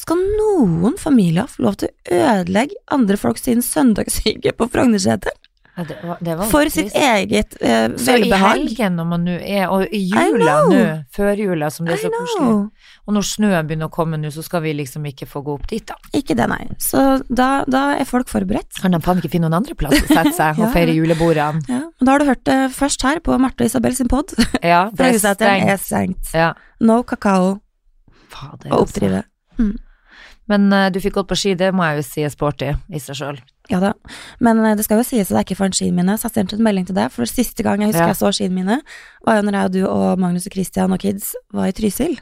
Skal 0.04 0.18
noen 0.40 0.98
familier 0.98 1.46
få 1.48 1.68
lov 1.68 1.76
til 1.78 1.92
å 1.94 2.18
ødelegge 2.18 2.80
andre 2.92 3.18
folk 3.22 3.38
sin 3.38 3.62
søndagshygge 3.62 4.56
på 4.58 4.66
Frognerseteren? 4.74 5.38
Ja, 5.74 5.84
det 5.90 5.96
var, 6.06 6.18
det 6.22 6.34
var 6.38 6.50
For 6.52 6.68
trist. 6.70 6.76
sitt 6.78 6.94
eget 6.94 7.56
eh, 7.66 7.88
Så 7.98 8.14
i 8.22 8.28
helgen 8.30 8.94
når 9.00 9.06
man 9.10 9.24
nå 9.26 9.38
er, 9.42 9.64
og 9.74 9.88
i 9.90 10.02
jula 10.06 10.58
nå, 10.70 10.82
førjula 11.16 11.72
som 11.74 11.88
det 11.88 11.96
er 11.96 12.04
så 12.04 12.12
koselig, 12.14 12.52
og 13.08 13.16
når 13.16 13.26
snøen 13.26 13.66
begynner 13.72 13.90
å 13.90 13.94
komme 13.96 14.20
nå, 14.22 14.30
så 14.36 14.44
skal 14.46 14.62
vi 14.68 14.74
liksom 14.78 15.08
ikke 15.10 15.26
få 15.32 15.42
gå 15.48 15.56
opp 15.58 15.66
dit, 15.72 15.82
da. 15.90 15.98
Ikke 16.14 16.36
det, 16.38 16.46
nei. 16.52 16.68
Så 16.78 17.02
da, 17.26 17.64
da 17.66 17.82
er 17.98 18.06
folk 18.06 18.30
forberedt. 18.30 18.78
Kan 18.84 18.94
de 18.94 19.02
faen 19.02 19.18
ikke 19.24 19.32
finne 19.34 19.50
noen 19.50 19.58
andre 19.64 19.74
plass 19.80 19.98
å 19.98 20.06
sette 20.12 20.36
seg 20.38 20.60
og 20.62 20.68
Ja. 20.68 20.72
feire 20.76 20.94
julebordene? 20.94 21.66
Ja, 21.68 21.82
men 21.90 22.06
Da 22.06 22.12
har 22.16 22.22
du 22.22 22.30
hørt 22.30 22.44
det 22.46 22.60
først 22.78 23.02
her 23.10 23.24
på 23.26 23.40
Marte 23.42 23.66
og 23.66 23.72
Isabel 23.74 23.98
sin 23.98 24.08
pod. 24.14 24.30
Ja, 24.62 24.86
det 24.94 24.94
er 24.94 25.18
Frognerseteren 25.18 25.74
er 25.74 25.82
strengt. 25.82 26.22
stengt. 26.30 26.38
Ja. 26.38 26.52
No 26.86 27.02
kakao 27.04 27.56
Fader, 28.30 28.70
å 28.70 28.78
altså. 28.78 28.86
oppdrive. 28.86 29.24
Men 30.52 30.66
eh, 30.76 30.90
du 30.92 31.00
fikk 31.00 31.14
gått 31.16 31.30
på 31.30 31.38
ski, 31.40 31.54
det 31.56 31.70
må 31.76 31.86
jeg 31.88 32.02
jo 32.02 32.06
si 32.08 32.24
er 32.28 32.32
sporty 32.34 32.72
i 32.92 33.00
seg 33.00 33.16
sjøl. 33.16 33.38
Ja 33.72 33.78
da, 33.80 33.94
men 34.44 34.60
eh, 34.66 34.74
det 34.76 34.84
skal 34.84 35.00
jo 35.00 35.06
sies 35.08 35.30
at 35.32 35.38
jeg 35.40 35.46
ikke 35.48 35.60
fant 35.62 35.78
skiene 35.78 35.96
mine, 36.02 36.18
så 36.20 36.28
jeg 36.28 36.36
sendte 36.42 36.58
en 36.60 36.66
melding 36.68 36.88
til 36.90 36.98
deg, 36.98 37.14
for 37.16 37.24
siste 37.30 37.64
gang 37.64 37.80
jeg 37.80 37.94
husker 37.94 38.04
Ja. 38.04 38.12
jeg 38.12 38.20
så 38.20 38.32
skiene 38.36 38.58
mine, 38.58 38.82
var 39.24 39.40
jo 39.40 39.46
når 39.48 39.56
jeg 39.60 39.70
og 39.70 39.72
du 39.78 39.80
og 39.88 40.20
Magnus 40.20 40.48
og 40.50 40.58
Christian 40.58 40.92
og 40.92 41.00
kids 41.00 41.32
var 41.56 41.72
i 41.72 41.76
Trysil. 41.78 42.18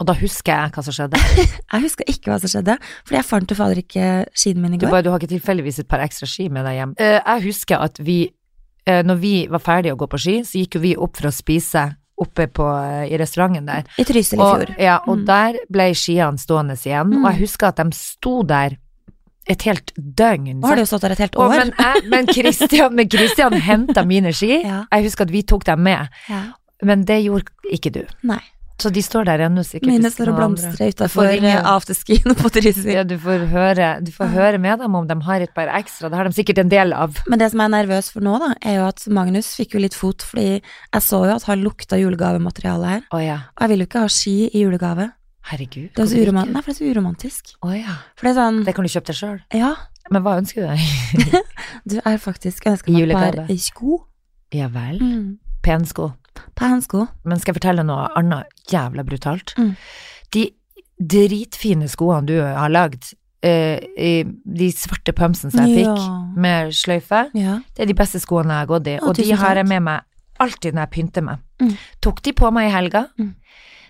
Og 0.00 0.06
da 0.08 0.14
husker 0.16 0.50
jeg 0.56 0.72
hva 0.74 0.82
som 0.86 0.94
skjedde. 0.96 1.18
Jeg 1.74 1.82
husker 1.84 2.08
ikke 2.08 2.30
hva 2.32 2.38
som 2.40 2.48
skjedde, 2.48 2.76
fordi 3.04 3.18
jeg 3.18 3.26
fant 3.28 3.50
jo 3.52 3.56
fader 3.58 3.80
ikke 3.82 4.04
skiene 4.32 4.62
mine 4.64 4.78
i 4.78 4.80
Du, 4.80 4.86
bare, 4.88 5.04
du 5.04 5.10
har 5.12 5.20
ikke 5.20 5.34
tilfeldigvis 5.34 5.82
et 5.82 5.88
par 5.92 6.00
ekstra 6.00 6.24
ski 6.26 6.46
med 6.48 6.64
deg 6.64 6.78
hjem. 6.78 6.94
Eh, 6.96 7.18
jeg 7.20 7.44
husker 7.44 7.84
at 7.84 8.00
vi, 8.00 8.16
når 8.88 9.18
vi 9.20 9.32
var 9.52 9.60
ferdige 9.60 9.92
å 9.92 9.98
gå 10.00 10.08
på 10.08 10.18
ski, 10.24 10.38
så 10.48 10.56
gikk 10.62 10.78
jo 10.78 10.80
vi 10.86 10.94
opp 10.96 11.20
for 11.20 11.28
å 11.28 11.34
spise 11.36 11.82
oppe 12.20 12.46
på, 12.52 12.66
eh, 12.84 13.08
i 13.14 13.16
restauranten 13.18 13.66
der. 13.66 13.84
I 13.98 14.04
Trysil 14.04 14.38
i 14.38 14.42
Og, 14.42 14.60
fjor. 14.66 14.74
ja, 14.78 14.98
og 15.06 15.18
Mm. 15.18 15.26
der 15.26 15.58
ble 15.70 15.88
skiene 15.94 16.38
stående 16.38 16.76
igjen, 16.76 17.10
Mm. 17.14 17.24
og 17.24 17.32
jeg 17.32 17.40
husker 17.40 17.68
at 17.68 17.76
de 17.76 17.90
sto 17.96 18.42
der 18.42 18.76
et 19.48 19.62
helt 19.62 19.92
døgn. 19.96 20.60
Nå 20.60 20.66
har 20.68 20.76
de 20.76 20.82
jo 20.82 20.86
stått 20.86 21.00
der 21.00 21.12
et 21.12 21.18
helt 21.18 21.36
Og, 21.36 21.50
år. 21.50 21.56
men, 21.56 21.72
jeg, 21.78 22.08
men 22.10 22.26
Christian, 22.28 22.94
men 22.94 23.08
Christian 23.10 23.52
henta 23.52 24.04
mine 24.04 24.32
ski. 24.32 24.62
Ja. 24.64 24.84
Jeg 24.92 25.04
husker 25.04 25.22
at 25.24 25.30
vi 25.32 25.42
tok 25.42 25.64
dem 25.64 25.82
med, 25.82 26.08
Ja. 26.28 26.42
men 26.82 27.04
det 27.04 27.24
gjorde 27.24 27.46
ikke 27.72 27.90
du. 27.92 28.04
Nei. 28.22 28.40
Så 28.80 28.90
de 28.94 29.02
står 29.04 29.26
der 29.28 29.44
ennå, 29.46 29.62
sikkert. 29.66 29.90
Mine 29.90 30.10
står 30.12 30.32
og 30.32 30.38
blomstrer 30.38 30.94
utafor 30.94 31.28
får 31.28 31.46
afterskien 31.72 32.34
på 32.40 32.50
Trysil. 32.54 32.90
Ja, 32.94 33.04
du 33.04 33.16
får 33.20 33.46
høre, 33.52 33.90
du 34.04 34.10
får 34.14 34.32
høre 34.34 34.60
med 34.62 34.80
dem 34.82 34.96
om 34.96 35.06
de 35.08 35.16
har 35.26 35.44
et 35.44 35.52
par 35.56 35.70
ekstra. 35.78 36.10
Det 36.10 36.20
har 36.20 36.28
de 36.30 36.36
sikkert 36.36 36.62
en 36.64 36.72
del 36.72 36.94
av. 36.96 37.20
Men 37.28 37.42
det 37.42 37.50
som 37.52 37.62
jeg 37.62 37.70
er 37.70 37.74
nervøs 37.76 38.10
for 38.14 38.24
nå, 38.24 38.38
da, 38.42 38.52
er 38.64 38.80
jo 38.80 38.88
at 38.88 39.06
Magnus 39.12 39.52
fikk 39.58 39.76
jo 39.76 39.84
litt 39.84 39.96
fot, 39.98 40.24
fordi 40.26 40.48
jeg 40.60 41.06
så 41.06 41.22
jo 41.28 41.36
at 41.36 41.48
han 41.50 41.64
lukta 41.64 42.00
julegavemateriale 42.00 42.92
her, 42.94 43.06
Å 43.12 43.22
ja. 43.22 43.38
og 43.56 43.64
jeg 43.66 43.74
vil 43.74 43.84
jo 43.84 43.90
ikke 43.90 44.04
ha 44.04 44.12
ski 44.16 44.36
i 44.48 44.64
julegave. 44.64 45.10
Herregud. 45.50 45.90
Det 45.96 46.02
er 46.02 46.06
så 46.06 46.14
hvorfor 46.14 46.28
uroman? 46.28 46.50
Nei, 46.52 46.60
for 46.62 46.70
det 46.70 46.76
er 46.76 46.80
så 46.80 46.90
uromantisk. 46.94 47.52
Å 47.64 47.72
ja. 47.74 47.96
Det 48.20 48.34
sånn 48.36 48.62
Det 48.66 48.74
kan 48.76 48.86
du 48.86 48.92
kjøpe 48.92 49.10
deg 49.10 49.18
sjøl. 49.18 49.38
Ja, 49.56 49.74
Men 50.10 50.24
hva 50.26 50.36
ønsker 50.40 50.64
du 50.64 50.68
deg? 50.72 51.44
du 51.90 51.96
er 52.02 52.18
faktisk 52.20 52.66
ønsker 52.70 52.92
meg 52.92 53.12
et 53.14 53.40
par 53.40 53.54
sko. 53.62 54.00
Ja 54.54 54.66
vel. 54.72 54.98
Mm. 54.98 55.26
Pensko. 55.62 56.10
Pensko. 56.58 57.06
Men 57.24 57.40
skal 57.40 57.54
jeg 57.54 57.60
fortelle 57.62 57.84
noe 57.86 58.08
annet 58.18 58.70
jævla 58.70 59.04
brutalt? 59.06 59.54
Mm. 59.58 59.74
De 60.34 60.44
dritfine 61.00 61.88
skoene 61.90 62.26
du 62.28 62.36
har 62.42 62.70
lagd, 62.72 63.14
Uh, 63.40 63.80
i 63.96 64.20
de 64.28 64.66
svarte 64.68 65.14
pumpsene 65.16 65.48
som 65.48 65.64
jeg 65.64 65.78
fikk 65.78 66.34
med 66.36 66.74
sløyfe, 66.76 67.22
Ja. 67.32 67.54
det 67.72 67.86
er 67.86 67.88
de 67.88 67.94
beste 67.96 68.20
skoene 68.20 68.52
jeg 68.52 68.66
har 68.66 68.68
gått 68.68 68.90
i, 68.92 68.96
Å, 68.98 69.06
og 69.08 69.14
de 69.16 69.30
har 69.32 69.56
jeg 69.56 69.66
med 69.66 69.80
meg 69.86 70.02
alltid 70.38 70.74
når 70.74 70.82
jeg 70.82 70.90
pynter 70.90 71.24
meg. 71.24 71.38
Mm. 71.56 71.70
Tok 72.04 72.20
de 72.22 72.34
på 72.36 72.50
meg 72.52 72.68
i 72.68 72.74
helga. 72.74 73.06
Mm. 73.16 73.34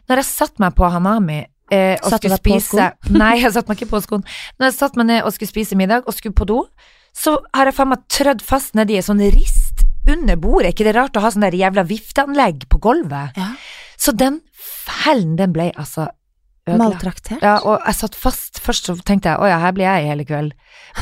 Når 0.07 0.23
jeg 0.23 0.29
satte 0.31 0.63
meg 0.63 0.77
på 0.79 0.87
Hanami 0.95 1.41
uh, 1.43 1.97
og 1.99 2.09
satt 2.13 2.23
skulle 2.23 2.39
spise 2.39 2.87
Nei, 3.23 3.41
jeg 3.43 3.53
satte 3.57 3.71
meg 3.71 3.83
ikke 3.83 3.91
på 3.91 4.03
skoen. 4.07 4.25
Når 4.59 4.71
jeg 4.71 4.79
satte 4.79 4.99
meg 5.03 5.07
ned 5.11 5.27
og 5.27 5.35
skulle 5.35 5.51
spise 5.51 5.79
middag 5.79 6.07
og 6.07 6.15
skulle 6.15 6.39
på 6.39 6.47
do, 6.47 6.63
så 7.11 7.39
har 7.55 7.67
jeg 7.67 7.75
faen 7.75 7.91
meg 7.91 8.07
trødd 8.07 8.43
fast 8.47 8.75
nedi 8.79 8.97
en 9.01 9.07
sånn 9.07 9.23
rist 9.35 9.70
under 10.11 10.38
bordet. 10.40 10.75
ikke 10.75 10.88
det 10.88 10.97
rart 10.97 11.16
å 11.16 11.25
ha 11.25 11.31
sånn 11.33 11.45
der 11.45 11.57
jævla 11.59 11.85
vifteanlegg 11.88 12.66
på 12.71 12.81
gulvet? 12.83 13.37
ja. 13.37 13.53
Så 14.01 14.14
den 14.16 14.40
fellen, 14.57 15.37
den 15.37 15.53
ble 15.53 15.69
altså. 15.77 16.09
Maltraktert. 16.71 17.40
Ja, 17.43 17.57
og 17.66 17.81
jeg 17.83 17.97
satt 17.99 18.14
fast. 18.14 18.61
Først 18.62 18.87
så 18.87 18.95
tenkte 19.07 19.33
jeg 19.33 19.43
å 19.43 19.49
ja, 19.49 19.59
her 19.62 19.73
blir 19.75 19.88
jeg 19.88 20.05
i 20.05 20.11
hele 20.11 20.27
kveld. 20.29 20.53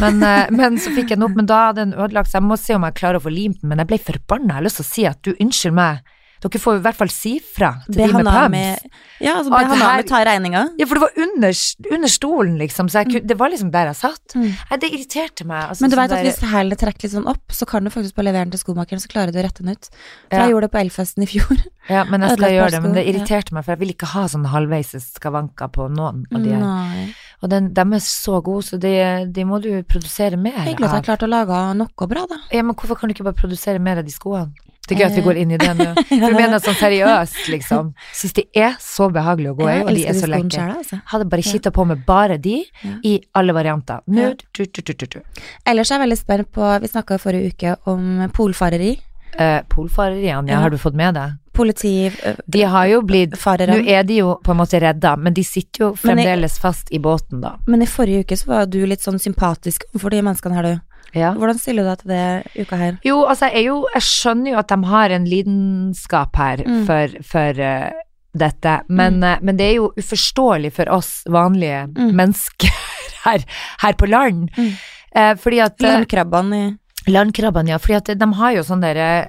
Men, 0.01 0.23
eh, 0.25 0.51
men 0.59 0.79
så 0.81 0.93
fikk 0.95 1.13
jeg 1.13 1.19
den 1.19 1.27
opp, 1.27 1.37
men 1.37 1.49
da 1.51 1.59
hadde 1.67 1.85
den 1.85 1.97
ødelagt, 1.99 2.31
så 2.31 2.39
jeg 2.39 2.47
må 2.49 2.57
se 2.61 2.77
om 2.79 2.87
jeg 2.87 2.97
klarer 2.99 3.21
å 3.21 3.25
få 3.27 3.33
limt 3.35 3.61
den. 3.61 3.73
Men 3.73 3.83
jeg 3.83 3.91
ble 3.91 3.99
forbanna. 4.07 4.55
Jeg 4.55 4.59
har 4.59 4.67
lyst 4.67 4.81
til 4.81 4.87
å 4.87 4.89
si 4.89 5.05
at 5.11 5.21
du, 5.27 5.35
unnskyld 5.37 5.77
meg, 5.79 6.15
dere 6.43 6.61
får 6.63 6.77
i 6.79 6.83
hvert 6.87 6.99
fall 6.99 7.11
si 7.11 7.33
fra 7.43 7.71
til 7.87 7.99
Be 7.99 8.07
de 8.07 8.23
med 8.23 8.29
pubs. 8.29 9.05
Ja, 9.21 9.33
altså 9.41 9.51
be 9.51 9.63
han 9.67 9.81
her- 9.83 10.03
ta 10.07 10.21
regninga. 10.25 10.63
Ja, 10.79 10.87
for 10.87 10.95
det 10.95 11.03
var 11.03 11.17
under, 11.25 11.53
under 11.97 12.09
stolen, 12.09 12.57
liksom, 12.61 12.87
så 12.89 13.03
jeg 13.03 13.11
kunne, 13.11 13.27
det 13.27 13.37
var 13.41 13.51
liksom 13.51 13.73
der 13.75 13.87
jeg 13.91 13.97
satt. 13.99 14.35
Mm. 14.39 14.53
Nei, 14.71 14.77
det 14.85 14.91
irriterte 14.93 15.45
meg. 15.49 15.65
Altså, 15.73 15.83
Men 15.83 15.91
du 15.91 15.97
veit 15.99 16.13
at 16.13 16.25
hvis 16.25 16.39
hælen 16.53 16.79
trekker 16.79 17.03
litt 17.09 17.17
sånn 17.17 17.27
opp, 17.27 17.51
så 17.51 17.67
kan 17.67 17.83
du 17.83 17.91
faktisk 17.91 18.15
bare 18.15 18.29
levere 18.31 18.47
den 18.47 18.55
til 18.55 18.63
skomakeren, 18.63 19.03
så 19.03 19.11
klarer 19.11 19.33
du 19.35 19.41
å 19.41 19.43
rette 19.49 19.65
den 19.65 19.75
ut. 19.75 19.91
For 20.31 20.37
Ja. 20.39 20.45
jeg 20.47 20.55
gjorde 20.55 20.69
det 20.69 20.73
på 20.77 20.81
Elfesten 20.85 21.23
i 21.23 21.27
fjor. 21.27 21.59
Ja, 21.89 22.05
men 22.05 22.21
jeg 22.21 22.37
skal 22.37 22.51
jeg 22.51 22.61
gjøre 22.61 22.71
det, 22.71 22.83
men 22.83 22.93
det 22.95 23.07
irriterte 23.09 23.53
meg, 23.57 23.65
for 23.65 23.73
jeg 23.73 23.81
vil 23.81 23.95
ikke 23.95 24.07
ha 24.13 24.27
sånne 24.29 24.51
halvveis 24.53 24.95
skavanker 25.19 25.71
på 25.73 25.89
noen 25.91 26.27
av 26.35 26.43
de 26.45 26.51
her. 26.53 27.15
Og 27.43 27.51
den, 27.51 27.73
de 27.73 27.81
er 27.81 28.03
så 28.05 28.43
gode, 28.45 28.65
så 28.67 28.79
de, 28.79 28.93
de 29.33 29.45
må 29.45 29.61
du 29.63 29.83
produsere 29.89 30.37
mer 30.37 30.55
av. 30.59 30.67
Hyggelig 30.67 30.89
at 30.91 30.95
jeg 30.99 31.07
klarte 31.07 31.27
å 31.27 31.31
lage 31.31 31.61
noe 31.79 32.07
bra, 32.11 32.27
da. 32.29 32.37
Ja, 32.53 32.63
men 32.63 32.75
hvorfor 32.75 32.99
kan 32.99 33.09
du 33.09 33.15
ikke 33.15 33.25
bare 33.25 33.39
produsere 33.39 33.79
mer 33.81 33.99
av 33.99 34.05
de 34.05 34.13
skoene? 34.13 34.53
Det 34.89 34.97
er 34.97 35.01
gøy 35.03 35.07
at 35.11 35.17
vi 35.19 35.25
går 35.27 35.37
inn 35.43 35.51
i 35.53 35.59
det 35.61 35.71
nå. 35.79 35.87
For 36.09 36.25
du 36.33 36.37
mener 36.39 36.59
sånn 36.65 36.79
seriøst, 36.81 37.41
liksom. 37.53 37.91
Syns 38.17 38.33
de 38.39 38.45
er 38.57 38.77
så 38.83 39.09
behagelige 39.13 39.53
å 39.53 39.59
gå 39.59 39.69
i, 39.69 39.79
og 39.85 39.91
de 39.95 40.07
er 40.09 40.17
så 40.19 40.29
lekre. 40.31 40.69
altså. 40.79 41.01
Hadde 41.13 41.29
bare 41.29 41.43
kitta 41.47 41.71
på 41.75 41.85
med 41.87 42.05
bare 42.09 42.39
de 42.39 42.57
Ja. 42.83 42.95
i 43.05 43.21
alle 43.35 43.53
varianter. 43.53 44.01
Nude, 44.07 44.45
tu, 44.55 44.65
tu, 44.67 44.83
tu, 44.83 44.95
tu. 45.07 45.21
Ellers 45.67 45.91
er 45.91 45.99
jeg 45.99 46.07
veldig 46.09 46.19
spent 46.19 46.53
på 46.53 46.73
Vi 46.81 46.89
snakka 46.89 47.19
forrige 47.21 47.53
uke 47.55 47.77
om 47.87 48.29
polfareri. 48.33 48.97
Eh, 49.39 49.61
Polfareriene, 49.69 50.49
Ja. 50.51 50.61
har 50.61 50.71
du 50.71 50.79
fått 50.79 50.95
med 50.95 51.15
deg? 51.15 51.37
Politifarere. 51.59 52.37
De 52.47 52.63
har 52.63 52.87
jo 52.93 53.01
blitt 53.03 53.35
Nå 53.69 53.79
er 53.89 54.03
de 54.07 54.21
jo 54.23 54.35
på 54.45 54.53
en 54.55 54.61
måte 54.61 54.81
redda, 54.81 55.17
men 55.19 55.35
de 55.35 55.43
sitter 55.45 55.85
jo 55.89 55.93
fremdeles 55.99 56.55
jeg- 56.57 56.63
fast 56.63 56.93
i 56.95 56.99
båten, 56.99 57.41
da. 57.43 57.57
Men 57.67 57.83
i 57.83 57.87
forrige 57.87 58.25
uke 58.25 58.37
så 58.39 58.47
var 58.47 58.67
du 58.67 58.85
litt 58.87 59.01
sånn 59.05 59.19
sympatisk 59.19 59.83
overfor 59.95 60.11
de 60.11 60.23
menneskene 60.23 60.55
her, 60.55 60.63
du. 60.63 60.81
Ja. 61.19 61.33
Hvordan 61.35 61.59
stiller 61.59 61.83
du 61.85 61.89
deg 61.89 61.99
til 61.99 62.09
det 62.09 62.67
uka 62.67 62.77
her? 62.77 62.99
Jo, 63.05 63.23
altså, 63.27 63.49
jeg, 63.53 63.65
jo, 63.67 63.79
jeg 63.95 64.03
skjønner 64.03 64.51
jo 64.53 64.59
at 64.59 64.69
de 64.69 64.79
har 64.85 65.11
en 65.11 65.25
lidenskap 65.25 66.37
her 66.37 66.57
Mm. 66.67 66.85
for, 66.87 67.09
for 67.25 67.61
uh, 67.65 67.91
dette, 68.37 68.75
men, 68.89 69.23
eh, 69.25 69.39
men 69.41 69.57
det 69.57 69.71
er 69.71 69.75
jo 69.79 69.93
uforståelig 69.97 70.73
for 70.73 70.85
oss 70.93 71.23
vanlige 71.27 71.87
Mm. 71.97 72.13
mennesker 72.15 72.71
her, 73.25 73.45
her 73.81 73.93
på 73.95 74.07
land. 74.09 74.51
Mm. 74.57 74.73
Eh, 75.17 75.35
fordi 75.35 75.61
at 75.65 75.81
eh, 75.83 75.89
Landkrabbene 75.97 76.79
i 77.09 77.11
Landkrabbene, 77.11 77.69
ja. 77.73 77.79
Fordi 77.79 77.95
at 77.97 78.05
de 78.19 78.27
har 78.35 78.53
jo 78.53 78.63
sånn 78.63 78.83
derre 78.85 79.29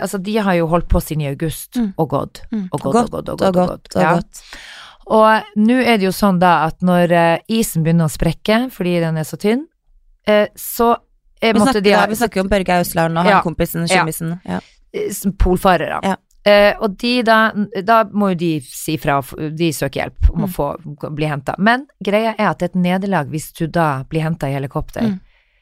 Altså, 0.00 0.18
de 0.22 0.36
har 0.36 0.54
jo 0.54 0.66
holdt 0.66 0.88
på 0.88 1.00
siden 1.02 1.22
i 1.22 1.28
august 1.28 1.76
Mm. 1.76 1.94
og 1.98 2.08
gått. 2.10 2.42
mm. 2.52 2.68
Og 2.72 2.80
gått, 2.80 2.94
og 2.96 3.10
gått, 3.10 3.28
og 3.28 3.32
og 3.32 3.38
gått, 3.38 3.56
og 3.56 3.68
godt 3.68 3.96
og 3.96 4.02
Ja. 4.02 4.20
Og 5.06 5.42
nå 5.56 5.80
er 5.82 5.96
det 5.98 6.04
jo 6.04 6.10
sånn 6.14 6.38
da 6.38 6.64
at 6.66 6.78
når 6.80 7.10
eh, 7.12 7.38
isen 7.48 7.82
begynner 7.82 8.06
å 8.06 8.12
sprekke 8.12 8.70
fordi 8.70 9.00
den 9.00 9.16
er 9.18 9.24
så 9.24 9.36
tynn, 9.36 9.66
eh, 10.26 10.46
så 10.56 10.96
Vi 11.42 11.52
måtte 11.52 11.72
snakker, 11.72 11.82
de 11.82 11.90
ha 11.92 12.06
vi 12.06 12.14
snakker 12.14 12.36
jo 12.36 12.42
om 12.42 12.48
Børge 12.48 12.68
Ausland 12.78 13.18
og 13.18 13.26
Ja. 13.26 13.40
han 13.40 13.42
kompisen 13.42 13.88
Ja. 13.90 14.04
Ja. 14.46 14.60
eh, 14.94 15.10
polfarere. 15.38 15.98
Ja. 16.04 16.16
Eh, 16.44 16.74
og 16.80 16.96
de 16.98 17.22
da, 17.22 17.52
da 17.84 18.04
må 18.04 18.30
jo 18.30 18.34
de 18.34 18.60
si 18.60 18.96
fra, 18.96 19.20
de 19.22 19.70
søker 19.72 20.02
hjelp 20.02 20.30
om 20.34 20.40
Mm. 20.42 20.44
å 20.44 20.48
få 20.54 21.14
bli 21.14 21.26
henta. 21.26 21.54
Men 21.58 21.86
greia 22.04 22.34
er 22.38 22.48
at 22.50 22.58
det 22.58 22.70
er 22.74 22.78
et 22.78 22.82
nederlag 22.82 23.28
hvis 23.30 23.52
du 23.52 23.66
da 23.66 24.04
blir 24.04 24.22
henta 24.22 24.46
i 24.48 24.52
helikopter. 24.54 25.02
Mm. 25.02 25.20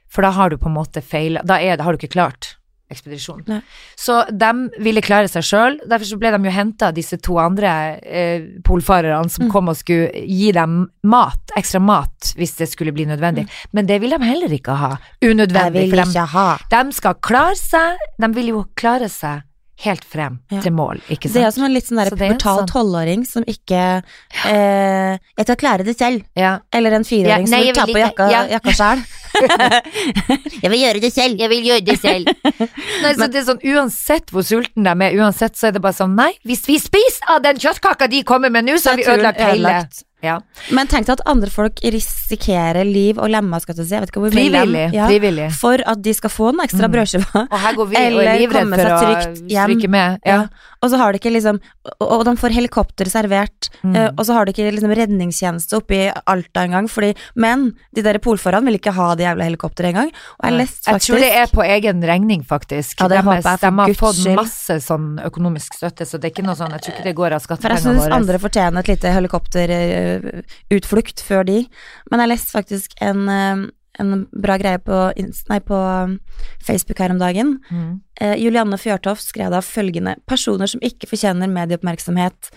For 0.08 0.22
da 0.22 0.30
har 0.32 0.50
du 0.50 0.56
på 0.58 0.66
en 0.66 0.74
måte 0.74 1.02
feila, 1.02 1.42
da 1.44 1.56
det- 1.58 1.80
har 1.80 1.92
du 1.92 1.98
ikke 1.98 2.12
klart 2.12 2.56
ekspedisjonen. 2.90 3.44
Nei. 3.48 3.60
Så 3.96 4.24
de 4.30 4.50
ville 4.82 5.00
klare 5.00 5.28
seg 5.30 5.42
sjøl, 5.46 5.78
derfor 5.88 6.04
så 6.08 6.18
ble 6.18 6.30
de 6.34 6.40
jo 6.48 6.54
henta, 6.54 6.90
disse 6.92 7.16
to 7.22 7.38
andre 7.38 7.98
eh, 8.02 8.46
polfarerne 8.66 9.30
som 9.30 9.46
Mm. 9.46 9.50
kom 9.52 9.68
og 9.68 9.76
skulle 9.76 10.10
gi 10.26 10.52
dem 10.52 10.88
mat, 11.04 11.52
ekstra 11.56 11.80
mat, 11.80 12.34
hvis 12.36 12.56
det 12.58 12.68
skulle 12.68 12.92
bli 12.92 13.06
nødvendig. 13.06 13.48
Men 13.72 13.86
det 13.86 14.00
vil 14.00 14.10
de 14.10 14.18
heller 14.24 14.48
ikke 14.52 14.74
ha, 14.76 14.96
unødvendig. 15.22 15.90
vil 15.90 16.04
for 16.04 16.12
de- 16.12 16.26
ha. 16.26 16.58
de 16.70 16.92
skal 16.92 17.14
klare 17.14 17.56
seg, 17.56 17.96
de 18.20 18.28
vil 18.34 18.46
jo 18.48 18.64
klare 18.76 19.08
seg 19.08 19.42
helt 19.84 20.04
frem 20.04 20.38
Ja. 20.52 20.60
til 20.60 20.72
mål, 20.76 21.00
ikke 21.08 21.28
sant. 21.30 21.34
Det 21.34 21.44
er 21.46 21.50
som 21.56 21.64
en 21.64 21.72
litt 21.74 21.86
sånn 21.88 22.00
der 22.02 22.10
er 22.12 22.36
sånn- 22.36 22.66
tolvåring 22.68 23.24
som 23.26 23.44
ikke 23.48 24.02
eh, 24.44 25.18
Jeg 25.38 25.46
skal 25.46 25.56
klare 25.56 25.84
det 25.86 25.96
selv. 25.98 26.22
Ja. 26.36 26.58
Eller 26.72 26.92
en 26.98 27.04
fireåring 27.04 27.46
Ja, 27.48 27.56
som 27.56 27.64
vil 27.64 27.74
ta 27.74 27.86
på 27.86 27.98
jakka, 28.02 28.30
ja. 28.30 28.42
jakka 28.58 28.74
sjæl. 28.76 29.02
jeg 30.62 30.70
vil 30.70 30.80
gjøre 30.82 31.00
det 31.00 31.12
selv. 31.14 31.38
Jeg 31.40 31.48
vil 31.52 31.64
gjøre 31.70 31.84
det 31.86 31.96
selv. 32.00 32.28
Nei, 33.02 33.14
så 33.16 33.28
det 33.30 33.40
er 33.42 33.46
sånn, 33.48 33.62
uansett 33.72 34.30
hvor 34.34 34.44
sulten 34.46 34.84
de 34.84 34.94
er, 35.06 35.16
uansett 35.20 35.56
så 35.58 35.70
er 35.70 35.76
det 35.76 35.82
bare 35.84 35.96
sånn, 35.96 36.14
nei, 36.18 36.32
hvis 36.48 36.66
vi 36.68 36.78
spiser 36.82 37.30
av 37.36 37.42
den 37.46 37.60
kjøttkaka 37.62 38.08
de 38.10 38.22
kommer 38.28 38.52
med 38.52 38.66
nå, 38.68 38.76
så 38.80 38.92
har 38.94 39.00
vi 39.00 39.08
ødelagt 39.08 39.40
hele. 39.40 39.74
Ja. 40.22 40.38
Men 40.70 40.86
tenk 40.86 41.06
deg 41.06 41.14
at 41.18 41.22
andre 41.26 41.48
folk 41.50 41.80
risikerer 41.80 42.84
liv 42.84 43.18
og 43.18 43.30
lemma, 43.32 43.60
skal 43.62 43.74
du 43.78 43.82
si. 43.84 43.94
Jeg 43.94 44.02
vet 44.04 44.10
ikke 44.12 44.20
hvor 44.24 44.32
Frivillig, 44.34 44.86
ja, 44.94 45.06
frivillig. 45.08 45.46
for 45.56 45.80
at 45.86 46.02
de 46.04 46.12
skal 46.14 46.30
få 46.30 46.50
en 46.52 46.60
ekstra 46.66 46.88
Mm. 46.90 47.46
Og 47.50 47.58
her 47.58 47.74
går 47.74 47.86
vi 47.88 47.96
og 47.96 48.02
Eller 48.02 48.22
er 48.28 48.38
livredd 48.40 48.62
komme 48.64 48.76
seg 48.76 48.90
trygt 49.00 49.50
hjem. 49.50 49.90
med. 49.90 50.18
Ja. 50.26 50.32
Ja. 50.42 50.46
Og 50.82 50.90
så 50.90 50.96
har 50.96 51.12
de 51.12 51.18
ikke 51.18 51.32
liksom 51.32 51.60
Og, 52.00 52.06
og 52.12 52.24
de 52.24 52.32
får 52.36 52.50
helikopter 52.52 53.04
servert, 53.08 53.68
Mm. 53.82 53.96
eh, 53.96 54.10
og 54.18 54.24
så 54.26 54.34
har 54.34 54.44
de 54.44 54.52
ikke 54.52 54.70
liksom 54.74 54.92
redningstjeneste 54.94 55.76
oppe 55.76 55.94
i 55.96 56.12
Alta 56.26 56.60
engang, 56.66 56.88
fordi 56.88 57.14
Men 57.34 57.74
de 57.94 58.02
der 58.02 58.18
polfarerne 58.18 58.64
vil 58.66 58.78
ikke 58.78 58.92
ha 58.92 59.14
det 59.14 59.24
jævla 59.24 59.44
helikopteret 59.48 59.90
engang. 59.94 60.10
Og 60.40 60.44
jeg 60.44 60.52
Nei. 60.52 60.66
faktisk 60.66 60.86
Jeg 60.86 61.00
tror 61.00 61.18
det 61.20 61.32
er 61.32 61.46
på 61.46 61.62
egen 61.64 62.02
regning, 62.02 62.42
faktisk. 62.44 63.00
Ja, 63.00 63.08
det 63.08 63.16
de, 63.18 63.22
håper 63.24 63.42
jeg, 63.42 63.60
de 63.60 63.66
har 63.80 63.94
fått 63.94 64.34
masse 64.36 64.76
sånn 64.84 65.20
økonomisk 65.24 65.74
støtte, 65.74 66.04
så 66.06 66.20
det 66.20 66.24
er 66.30 66.30
ikke 66.42 66.46
noe 66.46 66.54
sånn, 66.54 66.70
jeg 66.72 66.80
tror 66.82 66.94
ikke 66.94 67.04
det 67.04 67.16
går 67.16 67.32
av 67.32 67.40
skattepengene 67.40 67.70
våre. 67.70 67.80
For 67.80 67.90
jeg 67.90 68.00
syns 68.00 68.12
andre 68.20 68.38
fortjener 68.38 68.78
et 68.80 68.88
lite 68.88 69.08
helikopterutflukt 70.18 71.22
før 71.24 71.46
de. 71.46 71.60
Men 72.10 72.20
jeg 72.22 72.32
leste 72.32 72.54
faktisk 72.54 72.96
en, 73.00 73.28
eh, 73.28 73.68
en 74.00 74.26
bra 74.32 74.56
greie 74.58 74.78
på, 74.78 75.12
nei, 75.50 75.60
på 75.60 75.74
um, 75.74 76.18
Facebook 76.62 76.98
her 76.98 77.10
om 77.10 77.18
dagen. 77.18 77.58
Mm. 77.70 78.00
Eh, 78.20 78.36
Julianne 78.38 78.78
Fjørtoft 78.78 79.26
skrev 79.26 79.50
da 79.50 79.60
følgende 79.60 80.16
Personer 80.26 80.66
som 80.70 80.80
ikke 80.80 81.08
fortjener 81.10 81.50
medieoppmerksomhet, 81.50 82.50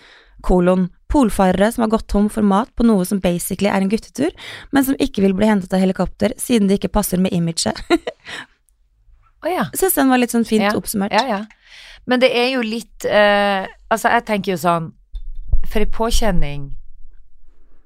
kolon, 0.44 0.88
polfarere 1.08 1.70
som 1.72 1.82
har 1.82 1.92
gått 1.94 2.08
tom 2.08 2.28
for 2.28 2.42
mat 2.42 2.70
på 2.76 2.84
noe 2.84 3.04
som 3.04 3.20
basically 3.20 3.70
er 3.70 3.80
en 3.80 3.88
guttetur, 3.88 4.32
men 4.72 4.84
som 4.84 4.96
ikke 5.00 5.22
vil 5.22 5.34
bli 5.36 5.48
hentet 5.48 5.72
av 5.72 5.80
helikopter 5.80 6.34
siden 6.40 6.68
det 6.68 6.80
ikke 6.80 6.92
passer 6.96 7.18
med 7.22 7.32
imaget. 7.32 7.78
oh, 9.44 9.50
ja. 9.50 9.68
Syns 9.74 9.96
den 9.96 10.10
var 10.12 10.20
litt 10.20 10.34
sånn 10.34 10.46
fint 10.48 10.66
Ja, 10.66 10.74
oppsummert. 10.76 11.14
Ja, 11.14 11.24
ja. 11.28 11.84
Men 12.04 12.20
det 12.20 12.34
er 12.36 12.50
jo 12.52 12.60
litt 12.60 13.06
eh, 13.08 13.64
Altså, 13.88 14.10
jeg 14.12 14.26
tenker 14.28 14.52
jo 14.52 14.58
sånn 14.60 14.90
For 15.70 15.80
en 15.80 15.94
påkjenning 15.94 16.66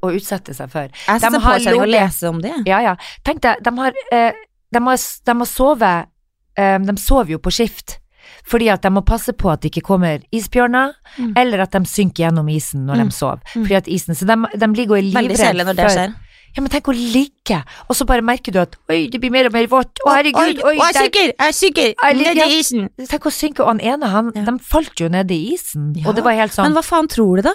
å 0.02 0.12
utsette 0.14 0.54
seg 0.54 0.70
for. 0.70 0.88
Jeg 1.06 1.20
De 1.20 1.30
på 1.34 1.40
har 1.40 1.58
å 1.58 1.86
lese 1.86 2.28
om 2.28 2.40
det. 2.40 2.54
Ja, 2.66 2.80
ja. 2.80 2.96
Tenk 3.24 3.40
deg, 3.42 3.62
de 3.62 3.70
har, 3.76 3.92
eh, 4.12 4.32
de 4.72 4.78
har, 4.84 4.96
de 5.26 5.32
har 5.38 5.46
sovet 5.46 6.06
eh, 6.56 6.78
De 6.78 6.96
sover 6.96 7.30
jo 7.36 7.38
på 7.38 7.50
skift. 7.54 7.98
Fordi 8.44 8.68
at 8.70 8.82
de 8.82 8.90
må 8.90 9.02
passe 9.04 9.32
på 9.32 9.50
at 9.52 9.60
det 9.62 9.70
ikke 9.72 9.82
kommer 9.86 10.20
isbjørner, 10.32 10.94
Mm. 11.18 11.32
eller 11.36 11.60
at 11.60 11.70
de 11.72 11.78
synker 11.84 12.24
gjennom 12.28 12.48
isen 12.50 12.86
når 12.86 12.96
Mm. 12.96 13.04
de 13.08 13.14
sover. 13.14 13.40
Mm. 13.54 13.62
Fordi 13.64 13.76
at 13.76 13.86
isen, 13.88 14.14
så 14.14 14.26
de, 14.26 14.58
de 14.58 14.66
ligger 14.74 14.96
og 14.96 14.98
er 14.98 15.22
Veldig 15.22 15.36
kjedelig 15.36 15.64
når 15.66 15.76
det 15.76 15.90
skjer. 15.90 16.14
Ja, 16.56 16.62
men 16.62 16.70
tenk 16.70 16.84
å 16.88 16.94
ligge, 16.96 17.58
og 17.90 17.94
så 17.96 18.06
bare 18.06 18.22
merker 18.22 18.50
du 18.52 18.58
at 18.58 18.74
oi, 18.88 19.06
det 19.08 19.20
blir 19.20 19.30
mer 19.30 19.46
og 19.46 19.52
mer 19.52 19.66
vått. 19.68 19.98
Å, 20.06 20.14
herregud, 20.16 20.62
oi, 20.64 20.76
jeg 20.76 20.94
der- 20.94 21.02
synker! 21.04 21.32
Jeg 21.38 21.54
synker! 21.54 21.94
Jeg 22.02 22.36
i 22.48 22.58
isen! 22.58 22.88
Tenk 23.06 23.22
å 23.28 23.30
synke, 23.30 23.60
og 23.60 23.66
han 23.68 23.80
ene, 23.80 24.06
han, 24.08 24.32
Ja. 24.34 24.44
de 24.44 24.58
falt 24.58 24.94
jo 24.98 25.08
ned 25.08 25.30
i 25.30 25.52
isen, 25.54 25.94
Ja, 25.96 26.08
og 26.08 26.14
det 26.16 26.24
var 26.24 26.32
helt 26.32 26.52
sånn 26.52 26.64
Men 26.64 26.72
hva 26.72 26.82
faen 26.84 27.06
tror 27.08 27.36
du, 27.36 27.42
da? 27.42 27.54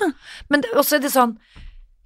Men 0.49 0.62
også 0.75 0.93
er 0.95 0.99
det 0.99 1.12
sånn 1.12 1.38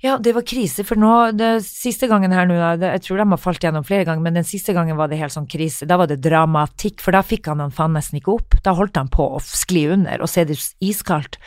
Ja, 0.03 0.19
det 0.21 0.36
var 0.36 0.43
krise, 0.45 0.83
for 0.86 0.99
nå 1.01 1.31
det 1.33 1.63
Siste 1.65 2.05
gangen 2.07 2.29
her 2.31 2.45
nå, 2.45 2.53
det, 2.77 2.91
jeg 2.99 3.01
tror 3.07 3.17
de 3.17 3.25
har 3.31 3.39
falt 3.41 3.63
gjennom 3.65 3.86
flere 3.88 4.05
ganger, 4.05 4.21
men 4.21 4.36
den 4.38 4.45
siste 4.45 4.75
gangen 4.77 4.95
var 4.99 5.10
det 5.10 5.17
helt 5.17 5.33
sånn 5.33 5.47
krise. 5.49 5.88
Da 5.89 5.97
var 5.97 6.05
det 6.12 6.19
dramatikk, 6.21 7.01
for 7.01 7.17
da 7.17 7.23
fikk 7.25 7.49
han 7.49 7.63
han 7.63 7.73
faen 7.73 7.95
nesten 7.97 8.19
ikke 8.21 8.36
opp. 8.36 8.60
Da 8.63 8.75
holdt 8.77 8.95
han 9.01 9.10
på 9.10 9.25
å 9.39 9.41
skli 9.41 9.88
under, 9.95 10.21
og 10.21 10.29
så 10.29 10.43
er 10.43 10.51
det 10.51 10.60
iskaldt. 10.86 11.39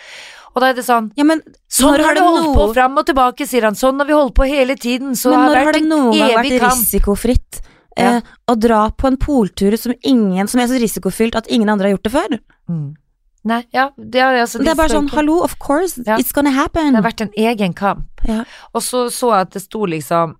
Og 0.50 0.64
da 0.64 0.72
er 0.72 0.74
det 0.74 0.82
sånn 0.82 1.12
Ja, 1.14 1.22
men 1.22 1.44
Sånn 1.70 1.92
har 1.94 2.02
har 2.08 2.14
det 2.16 2.18
det 2.18 2.26
holdt 2.26 2.46
noe- 2.48 2.56
på 2.58 2.74
fram 2.74 2.98
og 2.98 3.06
tilbake, 3.06 3.46
sier 3.46 3.62
han. 3.68 3.78
Sånn 3.78 4.02
har 4.02 4.06
vi 4.08 4.16
holdt 4.18 4.34
på 4.34 4.48
hele 4.50 4.74
tiden. 4.74 5.14
Så 5.14 5.30
Men 5.30 5.38
det 5.38 5.46
når 5.46 5.54
har 5.54 5.60
har 5.60 5.66
vært 5.70 5.78
det 5.78 5.82
en 5.82 5.88
noen 5.94 6.18
gang 6.18 6.30
evig 6.30 6.50
vært 6.50 6.60
kamp. 6.66 6.80
risikofritt 6.82 7.60
eh, 7.96 8.20
å 8.50 8.54
dra 8.58 8.80
på 8.90 9.06
en 9.06 9.16
poltur 9.16 9.76
som 9.78 9.94
ingen 10.02 10.48
Som 10.48 10.60
er 10.60 10.66
så 10.66 10.78
risikofylt 10.80 11.36
at 11.38 11.46
ingen 11.46 11.68
andre 11.70 11.86
har 11.86 11.94
gjort 11.96 12.02
det 12.02 12.12
før? 12.12 12.38
Mm. 12.68 12.96
Nei, 13.44 13.62
ja, 13.72 13.88
det, 13.96 14.20
er, 14.20 14.34
altså, 14.42 14.58
Det 14.60 14.68
er 14.68 14.74
bare 14.76 14.92
sånn 14.92 15.06
ikke- 15.08 15.16
hallo, 15.16 15.38
of 15.42 15.58
course, 15.58 15.96
Ja. 16.06 16.18
it's 16.18 16.32
gonna 16.32 16.50
happen. 16.50 16.92
Det 16.92 17.02
har 17.02 17.10
vært 17.10 17.20
en 17.22 17.32
egen 17.36 17.72
kamp. 17.72 18.04
Ja. 18.28 18.44
Og 18.74 18.82
så 18.82 19.06
så 19.10 19.30
jeg 19.32 19.40
at 19.40 19.50
det 19.52 19.62
sto 19.62 19.86
liksom 19.86 20.36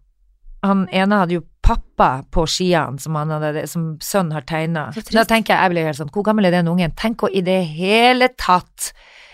Han 0.63 0.87
ene 0.93 1.17
hadde 1.17 1.33
jo 1.39 1.43
pappa 1.63 2.23
på 2.31 2.43
skiene 2.47 3.01
som, 3.01 3.15
hadde, 3.15 3.67
som 3.67 3.97
sønnen 3.99 4.33
har 4.33 4.43
tegna. 4.43 4.93
Da 4.93 5.25
tenker 5.25 5.55
jeg, 5.55 5.63
jeg 5.63 5.71
blir 5.71 5.85
helt 5.87 5.97
sånn, 5.97 6.11
hvor 6.13 6.23
gammel 6.23 6.45
er 6.45 6.51
den 6.51 6.67
ungen? 6.69 6.93
Tenk 6.95 7.23
å 7.25 7.31
i 7.33 7.41
det 7.41 7.65
hele 7.67 8.29
tatt 8.37 8.93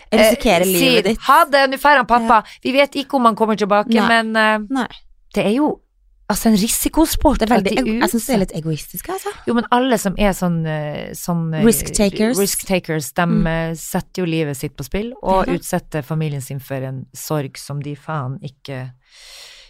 Risikere 0.09 0.61
eh, 0.61 0.65
livet 0.65 1.03
si, 1.05 1.09
ditt. 1.09 1.19
Ha 1.27 1.43
det, 1.51 1.65
nå 1.69 1.75
drar 1.81 1.97
han 1.97 2.05
pappa. 2.05 2.45
Vi 2.63 2.71
vet 2.71 2.91
ikke 2.95 3.15
om 3.15 3.25
han 3.25 3.35
kommer 3.35 3.57
tilbake, 3.59 3.91
Nei. 3.91 4.07
men 4.07 4.37
eh, 4.77 4.87
det 5.35 5.45
er 5.45 5.51
jo 5.57 5.81
altså 6.29 6.49
en 6.49 6.57
risikosport. 6.59 7.39
det 7.39 7.47
er 7.49 7.53
veldig, 7.55 7.73
jeg 7.77 7.99
jeg 8.01 8.09
syns 8.11 8.25
det 8.27 8.33
er 8.35 8.41
litt 8.43 8.55
egoistisk, 8.59 9.09
altså. 9.09 9.31
Jo, 9.47 9.53
men 9.57 9.65
alle 9.71 9.97
som 9.97 10.15
er 10.19 10.33
sånn, 10.35 10.57
eh, 10.67 11.11
sånn 11.15 11.53
eh, 11.55 11.63
Risk 11.65 11.93
takers. 11.95 12.37
risk 12.39 12.65
takers, 12.67 13.11
de 13.13 13.25
Mm. 13.25 13.47
eh, 13.47 13.73
setter 13.75 14.23
jo 14.23 14.25
livet 14.25 14.57
sitt 14.57 14.75
på 14.75 14.83
spill, 14.83 15.13
og 15.23 15.47
er 15.47 15.57
utsetter 15.57 16.03
familien 16.03 16.41
sin 16.41 16.59
for 16.59 16.75
en 16.83 17.05
sorg 17.15 17.57
som 17.57 17.79
de 17.81 17.95
faen 17.95 18.39
ikke 18.43 18.89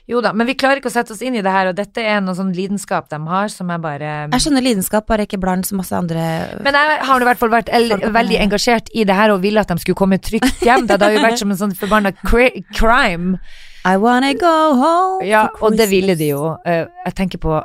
Jo 0.09 0.21
da, 0.21 0.31
men 0.31 0.47
vi 0.47 0.53
klarer 0.55 0.79
ikke 0.79 0.87
å 0.87 0.93
sette 0.93 1.11
oss 1.11 1.21
inn 1.21 1.35
i 1.35 1.41
det 1.43 1.51
her, 1.51 1.67
og 1.67 1.75
dette 1.75 1.97
er 1.99 2.21
noe 2.21 2.33
sånn 2.33 2.53
lidenskap 2.55 3.09
de 3.11 3.17
har, 3.27 3.49
som 3.51 3.69
er 3.69 3.77
bare 3.77 4.11
Jeg 4.31 4.39
skjønner 4.39 4.63
lidenskap, 4.63 5.05
bare 5.05 5.25
ikke 5.27 5.37
blant 5.37 5.67
så 5.67 5.75
masse 5.75 5.91
andre 5.91 6.61
Men 6.63 6.73
jeg 6.73 6.99
har 7.03 7.19
i 7.21 7.25
hvert 7.27 7.37
fall 7.37 7.49
vært 7.51 7.67
veldig 7.67 8.39
engasjert 8.39 8.87
i 8.95 9.03
det 9.03 9.13
her 9.13 9.31
og 9.31 9.41
ville 9.41 9.59
at 9.59 9.67
de 9.67 9.75
skulle 9.83 9.99
komme 9.99 10.17
trygt 10.17 10.63
hjem. 10.63 10.87
Det 10.87 10.95
hadde 10.95 11.11
jo 11.13 11.19
vært 11.27 11.37
som 11.43 11.51
en 11.51 11.57
sånn 11.59 11.75
forbanna 11.75 12.13
cri 12.23 12.63
crime. 12.73 13.37
I 13.87 13.95
wanna 14.01 14.33
go 14.35 14.53
home 14.75 15.25
Ja, 15.27 15.45
og 15.63 15.77
det 15.79 15.87
ville 15.91 16.15
de 16.19 16.31
jo. 16.33 16.53
Eh, 16.65 16.85
Jeg 17.05 17.15
tenker 17.15 17.39
på 17.43 17.57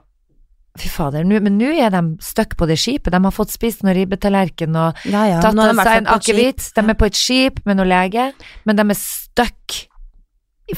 Fy 0.81 0.89
fader, 0.89 1.25
men 1.29 1.59
nå 1.59 1.69
er 1.77 1.91
de 1.93 2.01
stuck 2.25 2.55
på 2.57 2.65
det 2.67 2.79
skipet. 2.81 3.13
De 3.13 3.19
har 3.21 3.35
fått 3.37 3.51
spist 3.53 3.83
noen 3.85 3.93
ribbetallerken 3.99 4.73
og 4.81 5.03
Ja, 5.05 5.27
ja. 5.29 5.41
tatt 5.45 5.59
av 5.61 5.77
seg 5.77 5.99
en 5.99 6.07
akevitt. 6.15 6.71
De 6.79 6.81
er 6.89 6.97
på 6.97 7.05
et 7.11 7.19
skip 7.19 7.59
med 7.69 7.77
noen 7.77 7.91
lege, 7.91 8.31
men 8.65 8.77
de 8.81 8.87
er 8.89 8.97
stuck 8.97 9.77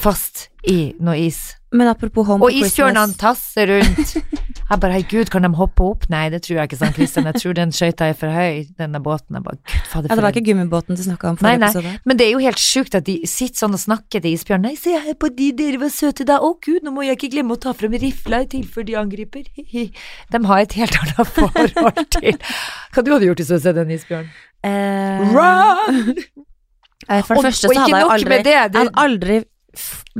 fast 0.01 0.49
i 0.67 0.93
noe 0.99 1.15
is. 1.15 1.55
Men 1.71 1.87
apropos 1.93 2.27
Home 2.27 2.43
Og 2.43 2.51
for 2.51 2.65
isbjørnene 2.65 3.15
Christmas. 3.15 3.23
tasser 3.23 3.71
rundt. 3.71 4.17
Jeg 4.65 4.79
bare, 4.81 4.95
herregud, 4.95 5.29
kan 5.29 5.43
de 5.45 5.49
hoppe 5.59 5.83
opp? 5.85 6.05
Nei, 6.09 6.23
det 6.33 6.39
tror 6.41 6.55
jeg 6.57 6.69
ikke, 6.71 6.77
sånn, 6.79 6.93
Kristian. 6.95 7.27
Jeg 7.29 7.37
tror 7.37 7.53
den 7.53 7.69
skøyta 7.75 8.07
er 8.09 8.15
for 8.17 8.33
høy, 8.33 8.63
denne 8.79 8.97
båten. 9.05 9.35
Jeg 9.37 9.43
bare, 9.45 9.59
gud, 9.61 9.83
fader, 9.91 10.09
Ja, 10.09 10.15
det 10.17 10.23
var 10.25 10.33
ikke 10.33 10.41
gummibåten 10.47 10.97
du 10.97 11.03
snakka 11.05 11.29
om 11.29 11.37
forrige 11.37 11.59
nei. 11.85 11.91
Men 12.09 12.17
det 12.17 12.25
er 12.25 12.31
jo 12.33 12.39
helt 12.41 12.57
sjukt 12.63 12.97
at 12.97 13.05
de 13.05 13.19
sitter 13.29 13.61
sånn 13.61 13.77
og 13.77 13.81
snakker 13.83 14.23
til 14.25 14.33
isbjørnen. 14.33 14.65
Nei, 14.71 14.79
se 14.81 14.95
her 14.97 15.13
på 15.21 15.29
de, 15.37 15.51
dere 15.59 15.77
var 15.83 15.91
søte 15.93 16.25
da. 16.25 16.39
Å 16.41 16.49
gud, 16.65 16.81
nå 16.81 16.93
må 16.95 17.05
jeg 17.05 17.19
ikke 17.19 17.29
glemme 17.35 17.53
å 17.53 17.61
ta 17.61 17.75
frem 17.77 17.93
rifla 18.01 18.39
i 18.41 18.47
tilfelle 18.55 18.89
de 18.89 18.97
angriper. 19.03 19.45
Hi-hi. 19.59 19.85
De 20.33 20.41
har 20.49 20.63
et 20.65 20.73
helt 20.81 20.97
annet 21.03 21.33
forhold 21.37 22.01
til 22.17 22.39
Hva 22.41 23.03
du 23.05 23.11
hadde 23.13 23.29
gjort 23.29 23.43
hvis 23.43 23.51
du 23.51 23.55
hadde 23.59 23.67
sett 23.67 23.81
en 23.85 23.93
isbjørn? 23.99 24.31
Eh, 24.65 25.35
Run! 25.35 26.15
For 27.05 27.21
For 27.27 27.37
Og- 27.37 27.43
det 27.45 27.51
første 27.53 27.69
så 27.69 27.77
hadde 27.83 27.99
jeg 28.01 28.09
aldri 28.17 28.29
det, 28.33 28.43
det- 28.49 28.55
Jeg 28.55 28.73
hadde 28.73 29.03
aldri 29.05 29.37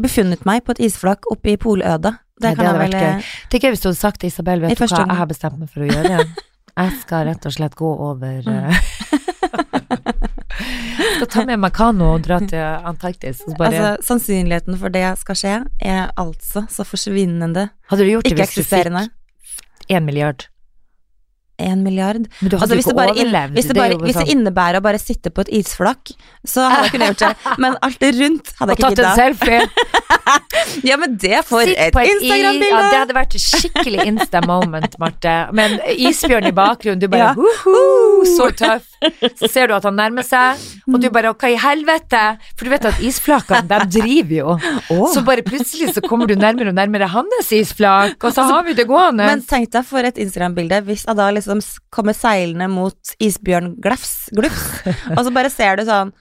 befunnet 0.05 0.45
meg 0.45 0.61
på 0.67 0.75
et 0.75 0.83
isflak 0.85 1.25
oppe 1.31 1.55
i 1.55 1.57
polødet. 1.57 2.13
Det 2.35 2.51
kan 2.51 2.59
det 2.59 2.67
hadde 2.67 2.81
vært 2.81 2.97
gøy. 2.99 3.23
Det 3.51 3.59
er 3.63 3.71
hvis 3.73 3.83
du 3.83 3.87
hadde 3.89 3.99
sagt 3.99 4.19
til 4.21 4.27
Isabel, 4.31 4.59
vet 4.65 4.71
du 4.75 4.79
hva, 4.83 4.87
jeg 5.05 5.17
har 5.21 5.27
bestemt 5.29 5.57
meg 5.61 5.69
for 5.71 5.79
å 5.85 5.87
gjøre. 5.87 6.15
Jeg 6.75 6.89
skal 6.99 7.19
rett 7.29 7.45
og 7.47 7.53
slett 7.55 7.75
gå 7.79 7.87
over 7.87 8.43
mm. 8.43 8.75
Skal 11.15 11.27
ta 11.31 11.45
med 11.47 11.59
meg 11.63 11.71
kano 11.75 12.09
og 12.17 12.21
dra 12.25 12.39
til 12.43 12.59
Antarktis. 12.59 13.39
Bare, 13.55 13.69
Altså, 13.69 13.87
sannsynligheten 14.09 14.75
for 14.79 14.89
det 14.91 15.05
skal 15.21 15.35
skje, 15.39 15.53
er 15.79 16.11
altså 16.19 16.65
så 16.71 16.83
forsvinnende 16.87 17.69
hadde 17.91 18.03
du 18.03 18.09
gjort 18.11 18.25
det 18.27 18.35
hvis 18.39 18.55
du 18.57 18.63
fikk 18.67 18.87
én 19.87 20.03
milliard? 20.03 20.39
En 21.57 21.83
milliard. 21.85 22.25
Men 22.41 22.49
du 22.51 22.57
hadde 22.57 22.65
Altså, 22.65 22.75
hvis, 22.75 22.85
det 22.89 22.95
bare 22.97 23.13
overlevd. 23.15 23.53
hvis, 23.55 23.67
det 23.69 23.75
det 23.75 23.83
sånn. 23.91 24.01
hvis 24.03 24.17
det 24.19 24.25
innebærer 24.33 24.79
å 24.81 24.83
bare 24.83 24.99
sitte 24.99 25.31
på 25.31 25.45
et 25.45 25.51
isflak, 25.61 26.11
så 26.43 26.65
hadde 26.67 26.89
jeg 26.89 26.93
kunnet 26.97 27.13
gjort 27.13 27.23
det. 27.23 27.29
Men 27.63 27.77
alt 27.87 27.99
det 28.03 28.09
rundt 28.19 28.51
hadde 28.59 28.75
Og 28.75 28.75
jeg 28.75 28.83
ikke 28.83 28.95
tatt 28.99 29.05
en 29.05 29.21
selfie. 29.21 29.61
Ja, 30.83 30.97
men 30.97 31.15
det 31.21 31.43
for 31.45 31.61
Sitt 31.61 31.77
et 31.77 31.93
Instagram-bilde! 31.93 32.69
Ja, 32.71 32.79
det 32.89 32.97
hadde 33.03 33.15
vært 33.15 33.35
skikkelig 33.41 34.05
Insta-moment, 34.09 34.97
Marte. 35.01 35.33
Men 35.55 35.77
isbjørn 35.93 36.49
i 36.49 36.53
bakgrunnen, 36.55 36.99
du 37.01 37.07
bare 37.11 37.29
Ja. 37.29 37.33
«Woho, 37.37 38.25
Så 38.25 38.49
tøff. 38.57 38.87
Så 39.39 39.49
ser 39.51 39.67
du 39.69 39.75
at 39.77 39.85
han 39.87 39.95
nærmer 39.97 40.25
seg, 40.25 40.61
og 40.89 40.99
du 41.01 41.09
bare 41.13 41.33
hva 41.35 41.51
i 41.51 41.57
helvete? 41.61 42.23
For 42.55 42.67
du 42.67 42.73
vet 42.73 42.87
at 42.89 42.99
isflakene, 43.05 43.63
de 43.69 43.99
driver 43.99 44.35
jo. 44.39 44.57
Oh. 44.95 45.07
Så 45.13 45.23
bare 45.27 45.45
plutselig 45.45 45.93
så 45.95 46.03
kommer 46.05 46.29
du 46.29 46.35
nærmere 46.39 46.71
og 46.73 46.77
nærmere 46.77 47.07
hans 47.13 47.51
isflak, 47.55 48.17
og 48.23 48.35
så 48.35 48.47
har 48.49 48.63
vi 48.67 48.75
det 48.77 48.87
gående. 48.89 49.25
Men 49.29 49.45
tenk 49.47 49.71
deg 49.75 49.85
for 49.87 50.05
et 50.07 50.19
Instagram-bilde 50.21 50.81
hvis 50.89 51.05
jeg 51.07 51.17
da 51.19 51.29
liksom 51.35 51.63
kommer 51.93 52.15
seilende 52.17 52.67
mot 52.71 53.15
isbjørnglefs, 53.23 54.13
glufs, 54.35 54.69
og 55.15 55.25
så 55.27 55.33
bare 55.35 55.51
ser 55.53 55.79
du 55.81 55.85
sånn 55.89 56.13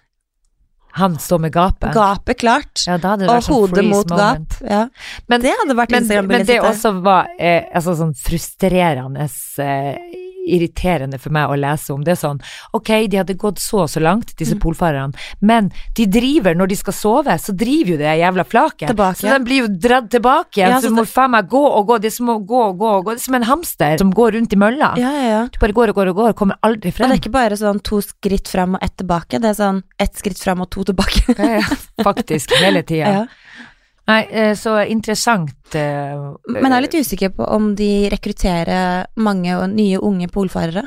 Han 0.95 1.17
står 1.19 1.41
med 1.43 1.53
gapet. 1.53 1.91
gapet 1.95 2.39
klart, 2.39 2.85
Ja, 2.87 2.95
og 2.95 3.43
sånn 3.43 3.49
hodet 3.51 3.83
mot 3.85 4.09
moment. 4.13 4.49
gap. 4.61 4.71
Ja. 4.71 4.83
Men- 5.29 5.41
det 5.43 5.55
hadde 5.59 5.75
vært 5.75 5.91
Men, 5.91 6.27
men 6.29 6.47
det 6.47 6.61
også 6.63 7.03
var 7.03 7.27
eh, 7.39 7.65
altså 7.75 7.97
sånn 7.99 8.15
frustrerende 8.15 9.27
eh, 9.59 9.97
irriterende 10.47 11.19
for 11.21 11.31
meg 11.35 11.49
å 11.49 11.57
lese 11.59 11.91
om. 11.95 12.03
Det 12.05 12.13
er 12.13 12.21
sånn, 12.21 12.41
ok, 12.75 12.91
de 13.09 13.17
hadde 13.17 13.35
gått 13.41 13.59
så 13.59 13.85
og 13.85 13.89
så 13.89 14.01
langt, 14.03 14.33
Mm. 14.35 14.37
disse 14.39 14.57
polfarerne, 14.61 15.15
men 15.41 15.71
de 15.95 16.07
driver, 16.07 16.55
når 16.55 16.69
de 16.69 16.77
skal 16.77 16.93
sove, 16.93 17.35
så 17.41 17.55
driver 17.57 17.91
jo 17.93 17.97
det 17.97 18.19
jævla 18.21 18.45
flaket. 18.45 18.89
Tilbake. 18.89 19.17
Så 19.21 19.31
de 19.39 19.45
blir 19.45 19.63
jo 19.63 19.69
dratt 19.69 20.11
tilbake 20.11 20.57
igjen, 20.61 20.71
Ja, 20.71 20.79
så 20.81 20.89
så 20.89 20.89
du 20.89 20.95
må 21.01 21.05
det- 21.05 21.13
faen 21.15 21.31
meg 21.31 21.49
gå 21.49 21.65
og 21.65 21.87
gå, 21.89 22.01
det 22.01 22.07
er 22.13 22.17
som 22.17 22.27
å 22.29 22.39
gå 22.47 22.61
og 22.71 22.79
gå 22.79 22.89
og 22.99 23.05
gå, 23.05 23.11
det 23.13 23.21
er 23.21 23.25
som 23.25 23.35
en 23.35 23.43
hamster 23.43 23.99
som 23.99 24.11
går 24.13 24.33
rundt 24.33 24.53
i 24.53 24.57
mølla. 24.57 24.95
Ja, 24.97 25.11
ja, 25.11 25.29
ja. 25.29 25.43
Du 25.47 25.59
bare 25.59 25.73
går 25.73 25.89
og 25.89 25.95
går 25.95 26.09
og 26.09 26.17
går, 26.17 26.33
kommer 26.35 26.57
aldri 26.63 26.93
frem. 26.93 27.11
Og 27.11 27.17
det 27.17 27.27
er 27.27 27.29
ikke 27.29 27.33
bare 27.33 27.57
sånn 27.57 27.83
to 27.83 28.01
skritt 28.01 28.49
fram 28.49 28.75
og 28.75 28.83
ett 28.83 28.97
tilbake, 28.97 29.41
det 29.41 29.45
er 29.45 29.55
sånn 29.63 29.83
ett 29.99 30.15
skritt 30.15 30.39
fram 30.43 30.61
og 30.61 30.71
to 30.71 30.85
tilbake. 30.85 31.35
Ja, 31.39 31.59
ja, 31.59 32.05
Faktisk, 32.05 32.51
hele 32.61 32.83
tida. 32.83 33.29
Nei, 34.11 34.21
eh, 34.31 34.53
så 34.55 34.77
interessant. 34.85 35.55
eh, 35.75 36.19
Men 36.49 36.73
jeg 36.73 36.77
er 36.77 36.85
litt 36.85 36.99
usikker 37.01 37.33
på 37.37 37.47
om 37.49 37.75
de 37.75 38.09
rekrutterer 38.13 39.07
mange 39.17 39.57
nye 39.73 40.01
unge 40.01 40.29
polfarere. 40.29 40.85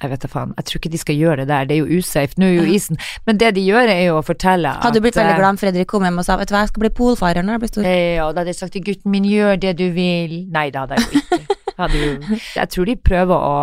Jeg 0.00 0.10
vet 0.10 0.24
da 0.24 0.28
faen, 0.28 0.54
jeg 0.58 0.66
tror 0.66 0.80
ikke 0.80 0.90
de 0.90 0.98
skal 0.98 1.16
gjøre 1.16 1.36
det 1.44 1.48
der, 1.48 1.66
det 1.70 1.76
er 1.76 1.84
jo 1.86 2.00
usafe, 2.00 2.34
nå 2.36 2.48
er 2.48 2.56
jo 2.56 2.64
isen, 2.74 2.98
men 3.28 3.38
det 3.38 3.52
de 3.54 3.62
gjør 3.62 3.88
er 3.92 4.00
jo 4.08 4.16
å 4.18 4.24
fortelle 4.26 4.72
at 4.72 4.82
Hadde 4.82 4.98
du 4.98 5.04
blitt 5.04 5.14
veldig 5.14 5.36
eh, 5.36 5.38
glad 5.38 5.54
om 5.54 5.60
Fredrik 5.60 5.88
kom 5.88 6.02
hjem 6.04 6.18
og 6.18 6.26
sa 6.26 6.36
vet 6.40 6.50
du 6.50 6.54
hva, 6.56 6.64
jeg 6.64 6.72
skal 6.72 6.82
bli 6.82 6.90
polfarer 6.98 7.46
når 7.46 7.54
jeg 7.54 7.62
blir 7.62 7.72
stor. 7.72 7.86
Ja, 7.86 8.26
da 8.32 8.42
hadde 8.42 8.52
jeg 8.52 8.58
sagt 8.58 8.74
til 8.74 8.84
gutten 8.88 9.14
min, 9.14 9.28
gjør 9.30 9.60
det 9.62 9.76
du 9.78 9.86
vil. 9.94 10.34
Nei, 10.52 10.66
det 10.74 10.82
hadde 10.82 10.98
jeg 10.98 11.06
jo 11.06 11.22
ikke. 11.22 11.60
Jeg 11.74 11.90
jo, 11.98 12.38
jeg 12.54 12.70
tror 12.70 12.86
de 12.90 12.94
prøver 13.02 13.46
å 13.48 13.54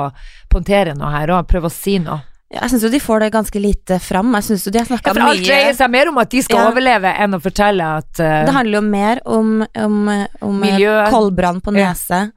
pontere 0.51 0.95
noe 0.99 1.11
her 1.13 1.31
og 1.35 1.47
prøver 1.51 1.71
å 1.71 1.75
si 1.75 1.99
noe. 2.03 2.23
Jeg 2.51 2.67
syns 2.73 2.83
jo 2.83 2.89
de 2.91 2.99
får 2.99 3.23
det 3.23 3.31
ganske 3.31 3.59
lite 3.63 3.97
fram. 4.03 4.33
Jeg 4.35 4.43
synes 4.49 4.65
jo 4.67 4.71
de 4.75 4.79
har 4.81 4.85
Ja, 4.85 4.91
snakka 4.91 5.13
for 5.15 5.23
alt 5.23 5.45
dreier 5.45 5.75
seg 5.77 5.91
mer 5.93 6.09
om 6.11 6.17
at 6.19 6.29
de 6.33 6.41
skal 6.43 6.59
Ja. 6.59 6.69
overleve 6.71 7.13
enn 7.23 7.37
å 7.37 7.39
fortelle 7.39 7.89
at 8.01 8.19
uh, 8.19 8.43
Det 8.45 8.55
handler 8.57 8.77
jo 8.81 8.85
mer 8.89 9.21
om, 9.25 9.51
om, 9.85 9.97
om 10.41 10.63
eh, 10.67 11.09
koldbrann 11.09 11.61
på 11.63 11.71
nese 11.71 12.31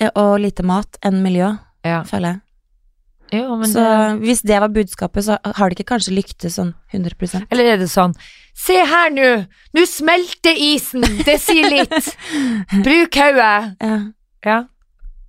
ja. 0.00 0.10
og 0.14 0.40
lite 0.42 0.66
mat 0.66 0.98
enn 1.06 1.20
miljø, 1.22 1.52
ja. 1.86 2.02
føler 2.08 2.34
jeg. 2.34 2.40
Jo, 3.30 3.54
men 3.60 3.70
Så 3.70 3.78
det, 3.78 4.26
hvis 4.26 4.42
det 4.42 4.58
var 4.58 4.72
budskapet, 4.74 5.22
så 5.24 5.36
har 5.38 5.70
det 5.70 5.78
ikke 5.78 5.92
kanskje 5.92 6.16
lyktes 6.16 6.56
sånn 6.58 6.72
100% 6.90 7.46
Eller 7.54 7.76
er 7.76 7.78
det 7.78 7.86
sånn 7.92 8.16
Se 8.58 8.74
her 8.74 9.12
nå, 9.14 9.28
nå 9.76 9.84
smelter 9.86 10.58
isen, 10.58 11.06
det 11.24 11.38
sier 11.40 11.70
litt. 11.70 12.10
Bruk 12.84 13.14
hodet. 13.16 13.76
Ja. 13.80 13.94
Ja. 14.44 14.58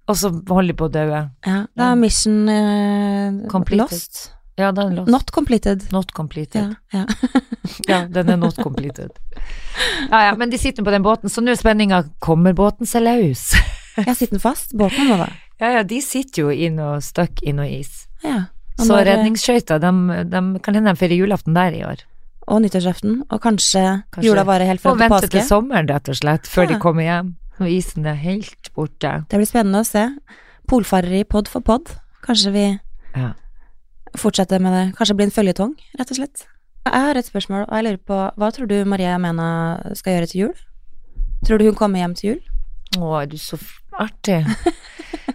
Og 0.10 0.18
så 0.18 0.32
holder 0.50 0.74
de 0.74 0.78
på 0.80 0.88
å 0.90 0.92
dø. 0.92 1.04
ja. 1.46 1.58
Da 1.78 1.92
er 1.92 1.96
mission 2.00 2.50
eh, 2.50 3.76
lost. 3.78 4.32
Ja, 4.60 4.72
den 4.76 4.92
er 4.92 4.96
lost. 5.02 5.12
Not 5.14 5.32
completed. 5.32 5.86
Not 5.94 6.12
completed. 6.14 6.76
Ja, 6.94 7.06
ja. 7.06 7.06
Ja, 7.88 8.00
den 8.10 8.30
er 8.30 8.38
not 8.38 8.58
completed. 8.60 9.12
Ja, 10.10 10.24
ja, 10.28 10.32
men 10.36 10.50
de 10.52 10.58
sitter 10.60 10.84
på 10.84 10.92
den 10.92 11.04
båten, 11.06 11.30
så 11.30 11.42
nå 11.42 11.54
er 11.54 11.60
spenninga 11.60 12.02
Kommer 12.20 12.54
båten 12.58 12.90
seg 12.90 13.06
løs? 13.06 13.52
ja, 13.98 14.14
sitter 14.14 14.36
den 14.36 14.44
fast, 14.44 14.74
båten 14.78 15.08
nå, 15.08 15.18
da. 15.22 15.30
Ja, 15.62 15.70
ja, 15.78 15.84
de 15.88 16.02
sitter 16.04 16.48
jo 16.48 16.52
inn 16.52 16.80
og 16.82 17.04
stuck 17.06 17.40
i 17.46 17.54
noe 17.56 17.70
is. 17.80 18.08
Ja. 18.26 18.48
Så 18.82 18.98
redningsskøyta, 19.06 19.78
de, 19.82 19.92
de 20.32 20.42
kan 20.66 20.78
hende 20.78 20.90
de 20.94 21.00
feirer 21.00 21.20
julaften 21.22 21.54
der 21.56 21.76
i 21.78 21.84
år. 21.86 22.02
Og 22.50 22.64
nyttårsaften, 22.64 23.20
og 23.30 23.40
kanskje, 23.44 23.84
Kanskje- 24.12 24.26
jula 24.32 24.44
varer 24.48 24.66
helt 24.72 24.82
fram 24.82 24.98
til 24.98 25.06
påske. 25.06 25.14
Og 25.14 25.22
vente 25.22 25.36
til 25.38 25.46
sommeren, 25.48 25.88
rett 25.94 26.10
og 26.10 26.18
slett, 26.18 26.50
før 26.50 26.72
de 26.74 26.80
kommer 26.82 27.06
hjem. 27.06 27.30
Når 27.62 27.70
isen 27.78 28.08
er 28.10 28.18
helt 28.18 28.72
borte. 28.76 29.12
Det 29.30 29.38
blir 29.38 29.50
spennende 29.50 29.84
å 29.84 29.88
se. 29.88 30.08
Polfarere 30.72 31.22
i 31.22 31.28
pod 31.30 31.48
for 31.52 31.62
pod. 31.66 31.92
Kanskje 32.26 32.52
vi 32.56 32.66
Ja. 33.16 33.34
fortsetter 34.18 34.60
med 34.62 34.74
det. 34.74 34.96
Kanskje 34.98 35.14
det 35.14 35.18
blir 35.22 35.30
en 35.30 35.38
føljetong, 35.38 35.76
rett 36.00 36.12
og 36.12 36.18
slett. 36.18 36.46
Jeg 36.86 36.94
har 37.06 37.16
et 37.18 37.26
spørsmål, 37.30 37.68
og 37.70 37.74
jeg 37.78 37.84
lurer 37.86 38.02
på 38.10 38.20
hva 38.38 38.50
tror 38.52 38.68
du 38.68 38.84
Maria 38.90 39.18
Mena 39.22 39.50
skal 39.94 40.16
gjøre 40.18 40.30
til 40.32 40.42
jul? 40.42 40.54
Tror 41.46 41.60
du 41.60 41.66
hun 41.70 41.76
kommer 41.78 42.00
hjem 42.02 42.16
til 42.18 42.30
jul? 42.32 42.42
Å, 42.98 43.22
er 43.22 43.26
du 43.32 43.38
så 43.38 43.60
artig. 44.00 44.42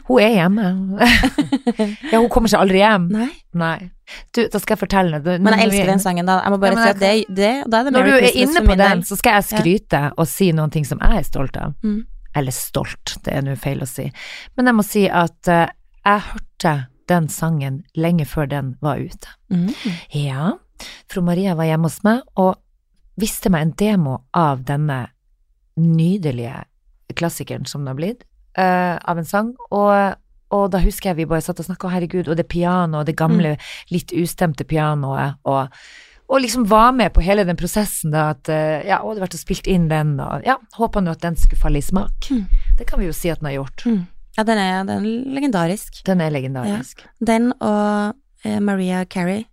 Hun 0.06 0.20
er 0.22 0.34
hjemme. 0.34 0.66
Ja, 2.12 2.18
hun 2.20 2.28
kommer 2.30 2.48
seg 2.50 2.60
aldri 2.62 2.78
hjem. 2.82 3.08
Nei. 3.10 3.28
Nei. 3.58 3.90
Du, 4.34 4.42
da 4.52 4.58
skal 4.62 4.76
jeg 4.76 4.80
fortelle 4.84 5.18
deg. 5.22 5.40
Men 5.42 5.56
jeg 5.56 5.66
elsker 5.66 5.88
den 5.90 6.02
sangen, 6.02 6.26
da. 6.28 6.36
Jeg 6.44 6.52
må 6.54 6.58
bare 6.62 6.76
Ja, 6.76 6.82
si 6.84 6.90
at 6.94 7.00
det, 7.00 7.36
det, 7.36 7.52
da 7.70 7.80
er 7.80 7.88
det 7.88 7.92
Når 7.96 8.06
du 8.06 8.12
er 8.14 8.36
inne 8.42 8.62
på 8.66 8.76
den, 8.78 9.02
så 9.08 9.16
skal 9.18 9.40
jeg 9.40 9.48
skryte 9.50 10.02
og 10.16 10.28
si 10.30 10.52
noen 10.54 10.70
ting 10.74 10.86
som 10.86 11.00
jeg 11.02 11.22
er 11.22 11.26
stolt 11.26 11.56
av. 11.58 11.74
Mm. 11.82 12.04
Eller 12.36 12.52
stolt, 12.54 13.16
det 13.24 13.32
er 13.32 13.44
nå 13.46 13.56
feil 13.60 13.82
å 13.82 13.88
si. 13.88 14.10
Men 14.56 14.68
jeg 14.70 14.76
må 14.76 14.84
si 14.86 15.06
at 15.08 15.50
uh, 15.50 15.66
jeg 16.04 16.28
hørte 16.30 16.74
den 17.10 17.28
sangen 17.30 17.80
lenge 17.96 18.26
før 18.28 18.48
den 18.50 18.74
var 18.84 19.00
ute. 19.00 19.32
Mm. 19.52 19.72
Ja, 20.12 20.52
fru 21.10 21.22
Maria 21.24 21.54
var 21.56 21.68
hjemme 21.68 21.88
hos 21.88 22.02
meg 22.06 22.24
og 22.36 22.58
viste 23.16 23.50
meg 23.52 23.64
en 23.64 23.76
demo 23.78 24.16
av 24.36 24.66
denne 24.68 25.06
nydelige 25.80 26.64
klassikeren 27.16 27.64
som 27.68 27.84
den 27.84 27.94
har 27.94 27.98
blitt, 28.00 28.26
uh, 28.58 28.96
av 29.00 29.20
en 29.20 29.28
sang, 29.28 29.54
og, 29.70 30.18
og 30.52 30.66
da 30.74 30.80
husker 30.82 31.12
jeg 31.12 31.22
vi 31.22 31.30
bare 31.30 31.44
satt 31.44 31.62
og 31.62 31.68
snakka, 31.68 31.92
herregud, 31.94 32.28
og 32.28 32.36
det 32.36 32.48
pianoet, 32.52 33.08
det 33.08 33.16
gamle, 33.16 33.54
litt 33.94 34.12
ustemte 34.16 34.66
pianoet, 34.68 35.40
og, 35.48 35.72
og 36.26 36.40
liksom 36.42 36.66
var 36.68 36.92
med 36.92 37.12
på 37.14 37.22
hele 37.22 37.44
den 37.46 37.58
prosessen 37.58 38.10
da, 38.14 38.30
at 38.34 38.50
eh, 38.50 38.82
ja, 38.88 39.00
og 39.02 39.14
det 39.14 39.22
vært 39.22 39.36
og 39.38 39.42
spilt 39.42 39.68
inn 39.70 39.86
den, 39.90 40.16
og 40.22 40.46
ja, 40.46 40.56
håpa 40.78 41.02
nå 41.02 41.14
at 41.14 41.22
den 41.22 41.38
skulle 41.38 41.60
falle 41.60 41.78
i 41.78 41.86
smak. 41.86 42.30
Mm. 42.30 42.46
Det 42.78 42.86
kan 42.88 43.00
vi 43.02 43.06
jo 43.06 43.14
si 43.14 43.30
at 43.30 43.42
den 43.42 43.50
har 43.52 43.60
gjort. 43.60 43.86
Mm. 43.86 44.00
Ja, 44.36 44.44
den 44.44 44.58
er, 44.60 44.80
den 44.84 44.96
er 44.96 45.36
legendarisk. 45.38 46.02
Den 46.06 46.20
er 46.20 46.32
legendarisk. 46.34 47.06
Den 47.24 47.52
og 47.60 48.16
eh, 48.44 48.58
Maria 48.60 49.04
Carey. 49.04 49.46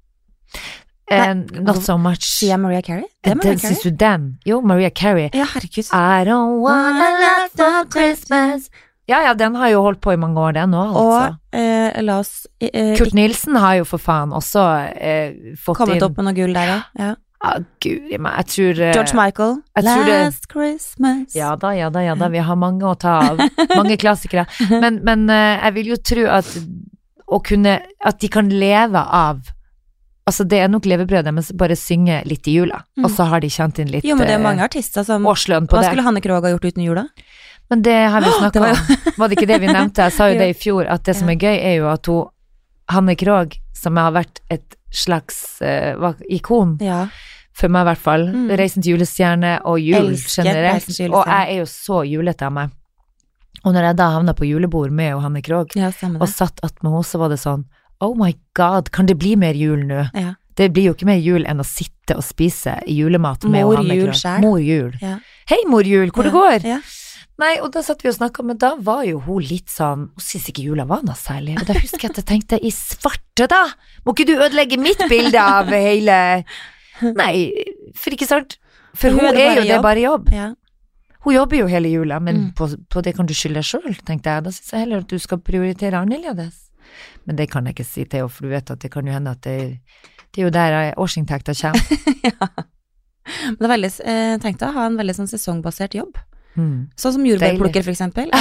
Eh, 1.11 1.33
not 1.35 1.83
so 1.83 1.97
much. 1.97 2.25
Sier 2.25 2.57
Maria 2.57 2.81
Carey? 2.81 3.05
Det 3.23 3.31
er 3.31 3.35
Maria 3.35 3.51
Den 3.51 3.59
syns 3.59 3.83
du 3.85 3.89
den? 3.89 4.39
Jo, 4.45 4.61
Maria 4.61 4.89
Carey. 4.89 5.29
Ja, 5.33 5.45
herregud. 5.53 5.87
I 5.93 6.25
don't 6.27 6.59
want 6.63 6.97
a 6.97 7.11
lot 7.21 7.51
for 7.55 7.91
Christmas. 7.91 8.69
Ja, 9.13 9.19
ja, 9.29 9.33
den 9.37 9.55
har 9.61 9.69
jo 9.73 9.83
holdt 9.85 10.01
på 10.03 10.13
i 10.15 10.19
mange 10.19 10.41
år, 10.41 10.55
den 10.57 10.73
òg, 10.73 10.95
altså. 10.97 11.33
Og 11.53 11.59
eh, 11.61 12.01
la 12.03 12.19
oss 12.23 12.33
eh, 12.63 12.95
Kurt 12.97 13.13
Nilsen 13.17 13.59
har 13.61 13.77
jo 13.81 13.85
for 13.89 14.01
faen 14.01 14.33
også 14.33 14.63
eh, 14.97 15.53
fått 15.61 15.77
kommet 15.83 15.99
inn 16.01 16.07
opp 16.09 16.17
med 16.17 16.27
noe 16.31 16.37
gull 16.41 16.55
der, 16.57 16.73
ja. 16.97 17.11
ah, 17.43 17.59
Guri 17.83 18.17
meg, 18.23 18.37
jeg 18.41 18.49
tror 18.55 18.83
eh, 18.87 18.93
George 18.97 19.17
Michael. 19.19 19.57
tror 19.77 20.05
det- 20.09 20.19
Last 20.25 20.47
Christmas. 20.51 21.35
Ja 21.37 21.53
da, 21.59 21.73
ja 21.77 21.89
da, 21.93 22.01
ja 22.07 22.15
da, 22.17 22.31
vi 22.33 22.41
har 22.49 22.55
mange 22.57 22.87
å 22.89 22.95
ta 22.97 23.19
av. 23.31 23.43
Mange 23.75 23.99
klassikere. 24.01 24.47
Men, 24.83 25.01
men 25.05 25.27
eh, 25.29 25.59
jeg 25.67 25.75
vil 25.77 25.93
jo 25.93 25.99
tro 26.13 26.25
at 26.39 26.49
å 27.33 27.37
kunne 27.45 27.77
At 28.03 28.19
de 28.21 28.27
kan 28.29 28.49
leve 28.51 28.99
av 28.99 29.43
Altså, 30.23 30.45
det 30.47 30.59
er 30.63 30.69
nok 30.71 30.85
levebrødet 30.87 31.27
deres, 31.27 31.49
bare 31.59 31.75
synge 31.75 32.21
litt 32.29 32.47
i 32.47 32.53
jula, 32.55 32.77
Mm. 32.95 33.03
og 33.03 33.11
så 33.11 33.25
har 33.27 33.41
de 33.43 33.49
tjent 33.51 33.79
inn 33.83 33.89
litt 33.91 34.05
Jo, 34.07 34.15
men 34.15 34.23
det 34.29 34.35
er 34.37 34.39
eh, 34.39 34.43
mange 34.45 34.63
artister 34.63 35.03
som 35.03 35.25
Hva 35.27 35.35
skulle 35.35 36.05
Hanne 36.05 36.21
Krogh 36.23 36.45
ha 36.47 36.51
gjort 36.53 36.63
uten 36.69 36.83
jula? 36.85 37.03
Men 37.73 37.81
det 37.85 37.97
har 38.13 38.21
vi 38.21 38.31
snakka 38.39 38.61
om. 38.69 38.95
Var 39.17 39.27
det 39.31 39.37
ikke 39.39 39.49
det 39.49 39.59
vi 39.63 39.73
nevnte? 39.77 40.05
Jeg 40.07 40.13
sa 40.13 40.29
jo 40.29 40.37
det 40.39 40.49
i 40.53 40.57
fjor, 40.57 40.85
at 40.93 41.03
det 41.09 41.15
som 41.17 41.29
er 41.33 41.39
gøy, 41.41 41.55
er 41.57 41.75
jo 41.81 41.89
at 41.89 42.05
hun 42.11 42.29
Hanne 42.93 43.15
Krogh, 43.17 43.55
som 43.73 43.97
har 43.97 44.11
vært 44.13 44.41
et 44.53 44.75
slags 44.93 45.37
uh, 45.65 46.11
ikon, 46.29 46.75
Ja. 46.83 47.07
for 47.57 47.71
meg 47.73 47.85
i 47.85 47.89
hvert 47.91 48.01
fall, 48.03 48.27
Mm. 48.29 48.51
Reisen 48.59 48.83
til 48.83 48.93
julestjerne 48.97 49.55
og 49.65 49.79
jul 49.81 50.11
Elsker 50.11 50.43
generelt, 50.43 50.89
og 51.09 51.25
jeg 51.25 51.49
er 51.55 51.57
jo 51.63 51.65
så 51.71 52.03
julete 52.05 52.45
av 52.45 52.53
meg. 52.53 52.69
Og 53.63 53.71
når 53.73 53.87
jeg 53.87 53.97
da 53.97 54.09
havna 54.17 54.33
på 54.35 54.45
julebord 54.45 54.91
med 54.91 55.15
Hanne 55.23 55.41
Krogh, 55.45 55.71
ja, 55.79 55.89
og 56.19 56.27
satt 56.29 56.59
attmed 56.65 56.91
henne, 56.91 57.05
så 57.07 57.21
var 57.21 57.31
det 57.33 57.39
sånn 57.41 57.63
Oh 58.03 58.13
my 58.19 58.33
god, 58.57 58.89
kan 58.91 59.05
det 59.07 59.15
bli 59.21 59.35
mer 59.39 59.55
jul 59.55 59.85
nå? 59.87 60.01
Ja. 60.13 60.33
Det 60.59 60.67
blir 60.75 60.89
jo 60.91 60.93
ikke 60.97 61.07
mer 61.07 61.21
jul 61.23 61.45
enn 61.49 61.61
å 61.63 61.65
sitte 61.65 62.17
og 62.19 62.25
spise 62.27 62.75
julemat 62.85 63.45
med 63.47 63.63
Mor 63.63 63.79
Hanne 63.79 63.95
Krogh. 64.01 64.41
Mor 64.43 64.59
jul. 64.61 64.91
Ja. 65.01 65.15
Hei, 65.49 65.61
mor 65.71 65.87
jul, 65.87 66.11
hvor 66.11 66.27
det 66.27 66.33
Ja, 66.33 66.41
går? 66.41 66.67
Ja. 67.43 67.49
Nei, 67.49 67.53
og 67.59 67.73
da 67.75 67.81
satt 67.83 68.01
vi 68.05 68.07
og 68.09 68.15
snakka, 68.15 68.43
men 68.47 68.57
da 68.61 68.69
var 68.79 69.03
jo 69.03 69.19
hun 69.25 69.43
litt 69.43 69.67
sånn 69.67 70.05
Hun 70.13 70.23
syntes 70.23 70.47
ikke 70.53 70.63
jula 70.63 70.85
var 70.87 71.01
noe 71.03 71.15
særlig. 71.19 71.57
Og 71.59 71.67
da 71.67 71.75
husker 71.75 72.05
jeg 72.07 72.13
at 72.13 72.19
jeg 72.21 72.27
tenkte 72.29 72.59
i 72.63 72.71
svarte, 72.71 73.47
da! 73.51 73.65
Må 74.05 74.13
ikke 74.15 74.27
du 74.29 74.35
ødelegge 74.37 74.77
mitt 74.79 75.03
bilde 75.11 75.41
av 75.43 75.67
hele 75.73 76.17
Nei, 77.03 77.33
for 77.99 78.15
ikke 78.15 78.27
sant? 78.29 78.55
For 78.95 79.09
hun 79.11 79.19
hun 79.25 79.33
er 79.35 79.41
er 79.41 79.55
jo 79.57 79.63
jo 79.65 79.69
det 79.73 79.81
bare 79.83 80.03
jobb. 80.05 80.29
ja. 80.31 80.53
Hun 81.25 81.33
jobber 81.37 81.57
jo 81.57 81.67
hele 81.71 81.89
jula, 81.91 82.19
men 82.19 82.35
Mm. 82.37 82.53
på, 82.55 82.67
på 82.91 83.01
det 83.03 83.15
kan 83.15 83.25
du 83.25 83.33
skylde 83.33 83.61
deg 83.61 83.67
sjøl, 83.67 83.95
tenkte 84.05 84.29
jeg. 84.29 84.43
Da 84.43 84.51
syns 84.51 84.71
jeg 84.73 84.79
heller 84.83 85.03
at 85.03 85.07
du 85.07 85.17
skal 85.19 85.39
prioritere 85.39 85.95
annerledes. 85.99 86.69
Men 87.25 87.35
det 87.39 87.49
kan 87.49 87.65
jeg 87.65 87.75
ikke 87.77 87.85
si 87.87 88.03
til 88.05 88.19
henne, 88.19 88.29
for 88.29 88.43
du 88.43 88.49
vet 88.51 88.71
at 88.71 88.79
det 88.83 88.91
kan 88.91 89.07
jo 89.07 89.13
hende 89.15 89.31
at 89.31 89.41
det, 89.41 89.79
det 90.35 90.41
er 90.41 90.45
jo 90.49 90.51
der 90.51 90.93
årsinntekta 90.99 91.55
kommer. 91.55 91.79
Men 93.23 93.57
det 93.59 93.65
er 93.67 93.71
veldig, 93.73 93.91
eh, 94.03 94.37
tenk 94.43 94.59
deg 94.59 94.67
å 94.69 94.73
ha 94.75 94.85
en 94.89 94.97
veldig 94.99 95.15
sånn 95.15 95.29
sesongbasert 95.31 95.95
jobb. 95.95 96.17
Mm. 96.55 96.89
Sånn 96.99 97.15
som 97.17 97.25
jordbærplukker, 97.27 97.85
for 97.85 97.93
eksempel. 97.93 98.29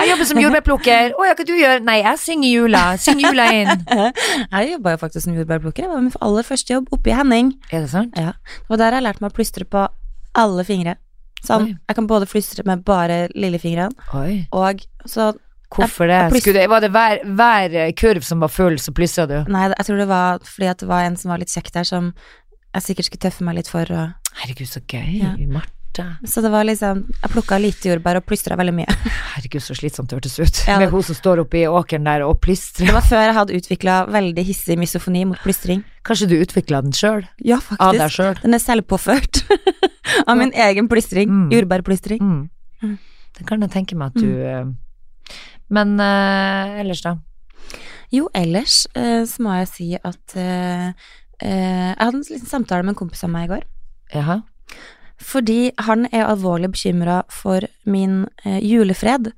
Jeg 0.00 0.08
jobber 0.08 0.28
som 0.28 0.38
jordbærplukker. 0.40 1.12
Å 1.18 1.26
ja, 1.28 1.34
hva 1.36 1.44
du 1.44 1.52
gjør? 1.58 1.82
Nei, 1.84 1.98
jeg 2.00 2.20
synger 2.22 2.52
jula. 2.54 2.82
Syng 3.02 3.20
jula 3.20 3.46
inn. 3.52 3.82
Jeg 4.54 4.70
jobba 4.70 4.94
jo 4.94 5.00
faktisk 5.02 5.26
som 5.26 5.36
jordbærplukker. 5.36 5.84
Jeg 5.84 5.92
var 5.92 6.00
min 6.00 6.14
aller 6.24 6.46
første 6.46 6.72
jobb 6.72 6.88
oppe 6.94 7.12
i 7.12 7.16
Henning. 7.18 7.52
Er 7.68 7.84
det 7.84 7.90
sant? 7.92 8.16
Det 8.16 8.70
var 8.70 8.80
der 8.80 8.96
jeg 8.96 9.04
lærte 9.04 9.24
meg 9.24 9.34
å 9.34 9.36
plystre 9.36 9.66
på 9.68 9.84
alle 10.40 10.64
fingre. 10.64 10.96
Sånn, 11.44 11.68
Oi. 11.68 11.76
jeg 11.88 11.98
kan 11.98 12.08
både 12.08 12.28
plystre 12.30 12.64
med 12.68 12.82
bare 12.84 13.22
lillefingeren, 13.32 13.94
Oi. 14.16 14.42
og 14.52 14.82
så 15.08 15.32
Hvorfor 15.70 16.08
det? 16.10 16.18
Skulle 16.42 16.64
det 16.64 16.70
var 16.70 16.82
det 16.82 16.90
hver, 16.90 17.20
hver 17.38 17.74
kurv 17.94 18.24
som 18.26 18.40
var 18.42 18.50
full, 18.50 18.74
så 18.82 18.90
plyssa 18.90 19.22
du? 19.30 19.36
Nei, 19.46 19.68
jeg 19.70 19.86
tror 19.86 20.00
det 20.02 20.08
var 20.10 20.40
fordi 20.42 20.66
at 20.66 20.82
det 20.82 20.88
var 20.90 21.06
en 21.06 21.18
som 21.20 21.30
var 21.30 21.38
litt 21.38 21.52
kjekk 21.54 21.70
der, 21.76 21.86
som 21.86 22.08
jeg 22.74 22.86
sikkert 22.88 23.06
skulle 23.06 23.22
tøffe 23.22 23.46
meg 23.46 23.60
litt 23.60 23.70
for. 23.70 23.86
Og, 23.94 24.32
Herregud, 24.42 24.66
så 24.66 24.82
gøy. 24.82 25.20
Ja. 25.22 25.36
Marte. 25.46 25.79
Så 25.98 26.40
det 26.44 26.50
var 26.52 26.64
liksom 26.64 27.02
Jeg 27.10 27.30
plukka 27.32 27.58
lite 27.60 27.90
jordbær 27.90 28.20
og 28.20 28.26
plystra 28.28 28.56
veldig 28.58 28.74
mye. 28.76 28.94
Herregud, 29.34 29.62
så 29.64 29.74
slitsomt 29.74 30.10
det 30.10 30.20
hørtes 30.20 30.36
ut. 30.38 30.60
Ja. 30.68 30.78
Med 30.80 30.92
hun 30.92 31.02
som 31.06 31.16
står 31.18 31.42
oppe 31.42 31.60
i 31.60 31.66
åkeren 31.68 32.06
der 32.06 32.24
og 32.26 32.38
plystrer. 32.44 32.86
Det 32.88 32.94
var 32.94 33.06
før 33.06 33.24
jeg 33.24 33.36
hadde 33.36 33.56
utvikla 33.58 33.96
veldig 34.14 34.44
hissig 34.46 34.76
misofoni 34.80 35.24
mot 35.30 35.40
plystring. 35.42 35.82
Kanskje 36.06 36.30
du 36.30 36.36
utvikla 36.38 36.82
den 36.86 36.94
sjøl? 36.96 37.24
Ja, 37.44 37.58
Av 37.78 37.92
deg 37.92 38.04
faktisk. 38.06 38.16
sjøl? 38.20 38.38
Den 38.44 38.56
er 38.56 38.62
selvpåført. 38.62 39.42
Av 40.28 40.38
min 40.38 40.54
egen 40.54 40.88
plystring. 40.90 41.30
Mm. 41.30 41.48
Jordbærplystring. 41.56 42.22
Mm. 42.22 42.44
Mm. 42.84 42.94
Det 43.38 43.48
kan 43.48 43.66
jeg 43.66 43.74
tenke 43.74 43.98
meg 43.98 44.14
at 44.14 44.22
du 44.22 44.30
eh, 44.44 44.70
Men 45.70 45.96
uh, 46.00 46.80
ellers, 46.80 47.02
da? 47.04 47.16
Jo, 48.10 48.28
ellers 48.34 48.84
uh, 48.96 49.26
så 49.28 49.42
må 49.44 49.58
jeg 49.60 49.68
si 49.70 49.90
at 49.96 50.36
uh, 50.36 50.90
Jeg 51.40 51.98
hadde 52.00 52.16
en 52.16 52.24
liten 52.26 52.48
samtale 52.48 52.84
med 52.84 52.94
en 52.94 53.02
kompis 53.02 53.22
av 53.24 53.30
meg 53.32 53.48
i 53.48 53.52
går. 53.54 53.68
Jaha? 54.14 54.40
Fordi 55.20 55.70
han 55.86 56.06
er 56.10 56.26
alvorlig 56.26 56.70
bekymra 56.72 57.20
for 57.32 57.66
min 57.84 58.22
eh, 58.44 58.58
julefred. 58.64 59.32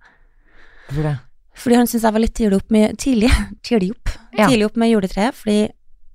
Hvorfor 0.88 1.08
det? 1.08 1.16
Fordi 1.62 1.76
han 1.76 1.88
syns 1.90 2.04
jeg 2.06 2.14
var 2.14 2.22
litt 2.22 2.34
tidlig 2.38 2.58
opp 2.62 2.70
med 2.72 2.98
Tidlig, 3.02 3.30
tidlig 3.66 3.90
opp. 3.92 4.12
Ja. 4.38 4.46
Tidlig 4.48 4.68
opp 4.70 4.78
med 4.80 4.92
juletreet. 4.92 5.36
Fordi 5.36 5.58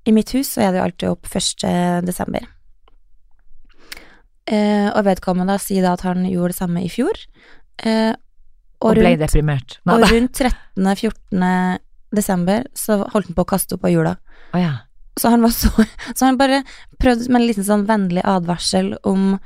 i 0.07 0.13
mitt 0.15 0.31
hus 0.33 0.53
så 0.55 0.63
er 0.63 0.71
det 0.71 0.79
jo 0.79 0.85
alltid 0.87 1.09
opp 1.11 1.27
1. 1.27 1.67
desember. 2.07 2.47
Eh, 4.47 4.87
og 4.93 5.03
vedkommende 5.03 5.57
sier 5.59 5.83
da 5.83 5.91
at 5.97 6.05
han 6.07 6.23
gjorde 6.29 6.53
det 6.53 6.59
samme 6.61 6.83
i 6.85 6.89
fjor. 6.91 7.19
Eh, 7.83 8.13
Og, 8.77 8.91
og, 8.91 8.95
ble 8.95 9.09
rundt, 9.09 9.21
deprimert? 9.25 9.79
Nei, 9.89 9.95
og 9.97 10.11
rundt 10.11 10.39
13.-14. 10.39 11.79
desember 12.15 12.67
så 12.77 12.99
holdt 13.11 13.31
han 13.31 13.35
på 13.37 13.43
å 13.43 13.49
kaste 13.49 13.75
opp 13.75 13.87
av 13.89 13.91
jula. 13.91 14.13
Oh, 14.53 14.59
ja. 14.61 14.73
Så 15.17 15.31
han 15.33 15.41
var 15.41 15.49
så 15.51 15.71
Så 16.15 16.25
han 16.27 16.37
bare 16.37 16.61
prøvde 17.01 17.25
med 17.27 17.41
en 17.41 17.47
liten 17.49 17.65
sånn 17.67 17.87
vennlig 17.89 18.23
advarsel 18.23 18.93
om 19.03 19.39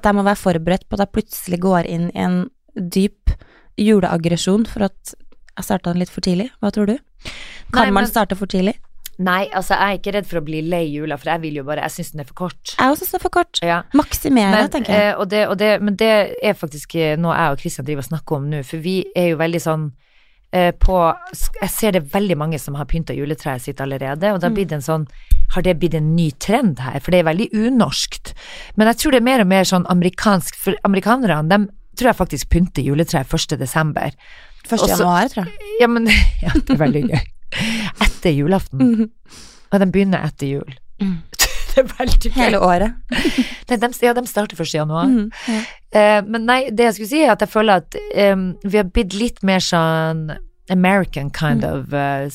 at 0.00 0.08
jeg 0.08 0.16
må 0.18 0.24
være 0.26 0.40
forberedt 0.40 0.88
på 0.88 0.96
at 0.98 1.04
jeg 1.06 1.14
plutselig 1.18 1.60
går 1.62 1.88
inn 1.92 2.08
i 2.10 2.24
en 2.24 2.40
dyp 2.74 3.36
juleaggresjon 3.80 4.66
for 4.68 4.88
at 4.88 5.14
jeg 5.14 5.66
starta 5.66 5.92
den 5.92 6.00
litt 6.02 6.12
for 6.12 6.24
tidlig. 6.24 6.48
Hva 6.62 6.70
tror 6.74 6.88
du? 6.90 6.96
Kan 7.74 7.88
Nei, 7.90 7.94
man 8.00 8.08
starte 8.08 8.36
for 8.38 8.50
tidlig? 8.50 8.76
Nei, 9.20 9.42
altså, 9.52 9.76
jeg 9.76 9.84
er 9.92 9.98
ikke 9.98 10.12
redd 10.16 10.28
for 10.30 10.40
å 10.40 10.44
bli 10.46 10.62
lei 10.64 10.86
jula, 10.88 11.18
for 11.20 11.28
jeg 11.28 11.42
vil 11.42 11.58
jo 11.60 11.64
bare 11.66 11.82
Jeg 11.84 11.92
syns 11.92 12.12
den 12.14 12.22
er 12.22 12.28
for 12.30 12.38
kort. 12.46 12.70
Jeg 12.78 12.92
også 12.94 13.04
syns 13.04 13.10
den 13.12 13.18
er 13.18 13.24
for 13.26 13.34
kort. 13.34 13.60
Ja. 13.60 13.80
Maksimere, 14.00 14.54
Men, 14.54 14.70
tenker 14.72 14.94
jeg. 14.96 15.10
eh, 15.10 15.18
og 15.20 15.28
det, 15.28 15.42
og 15.50 15.58
det, 15.60 15.68
men 15.84 15.98
det 16.00 16.12
er 16.40 16.56
faktisk 16.56 16.94
eh, 16.96 17.18
noe 17.20 17.34
jeg 17.36 17.52
og 17.56 17.60
Kristian 17.60 17.88
driver 17.88 18.06
og 18.06 18.08
snakker 18.08 18.38
om 18.38 18.46
nå, 18.54 18.62
for 18.64 18.80
vi 18.86 18.94
er 19.12 19.34
jo 19.34 19.40
veldig 19.42 19.60
sånn 19.66 19.84
eh, 20.56 20.70
på 20.72 20.96
Jeg 21.60 21.70
ser 21.74 21.98
det 21.98 22.06
veldig 22.14 22.38
mange 22.40 22.62
som 22.62 22.78
har 22.80 22.88
pynta 22.88 23.12
juletreet 23.16 23.60
sitt 23.66 23.82
allerede, 23.84 24.32
og 24.32 24.40
da 24.40 24.48
blir 24.48 24.64
det 24.70 24.78
en 24.80 24.88
sånn 24.88 25.04
Har 25.54 25.62
det 25.66 25.78
blitt 25.80 25.94
en 25.98 26.14
ny 26.16 26.30
trend 26.38 26.78
her? 26.78 27.00
For 27.00 27.10
det 27.10 27.20
er 27.20 27.28
veldig 27.30 27.48
unorskt. 27.52 28.32
Men 28.76 28.86
jeg 28.90 28.96
tror 29.02 29.12
det 29.16 29.20
er 29.22 29.28
mer 29.28 29.40
og 29.44 29.46
mer 29.50 29.64
sånn 29.68 29.86
amerikansk, 29.90 30.54
for 30.56 30.74
amerikanerne, 30.86 31.42
de 31.50 31.60
tror 31.98 32.12
jeg 32.12 32.18
faktisk 32.20 32.48
pynter 32.52 32.82
juletre 32.86 33.24
1. 33.24 33.56
desember. 33.58 34.12
1. 34.68 34.78
også- 34.78 34.88
januar, 34.94 35.28
tror 35.32 35.44
jeg. 35.46 35.74
Ja, 35.80 35.86
men 35.90 36.06
Ja, 36.44 36.52
det 36.54 36.70
er 36.76 36.80
veldig 36.84 37.02
gøy. 37.10 37.24
Etter 38.00 38.30
julaften. 38.36 38.78
Mhm. 38.78 39.10
Og 39.72 39.78
de 39.80 39.86
begynner 39.86 40.24
etter 40.26 40.46
jul. 40.56 40.76
Mm. 41.00 41.18
Det 41.70 41.84
er 41.84 41.86
veldig 41.86 42.18
gøy. 42.24 42.32
Hele 42.34 42.58
året. 42.66 42.94
Nei, 43.70 43.76
de, 43.78 43.88
ja, 44.02 44.12
de 44.16 44.24
starter 44.26 44.58
1. 44.58 44.72
januar. 44.74 45.06
Mhm, 45.06 45.28
ja. 45.46 45.60
Eh, 45.94 46.22
men 46.26 46.44
nei, 46.46 46.64
det 46.70 46.84
jeg 46.88 46.94
skulle 46.96 47.08
si 47.12 47.20
er 47.22 47.30
at 47.36 47.40
jeg 47.44 47.50
føler 47.52 47.78
at 47.82 47.94
um, 48.34 48.56
vi 48.64 48.76
har 48.80 48.88
blitt 48.90 49.14
litt 49.14 49.38
mer 49.46 49.58
sånn 49.62 50.24
American 50.70 51.30
kind 51.30 51.62
Mm. 51.62 51.70
of 51.70 51.94
uh, 51.94 52.26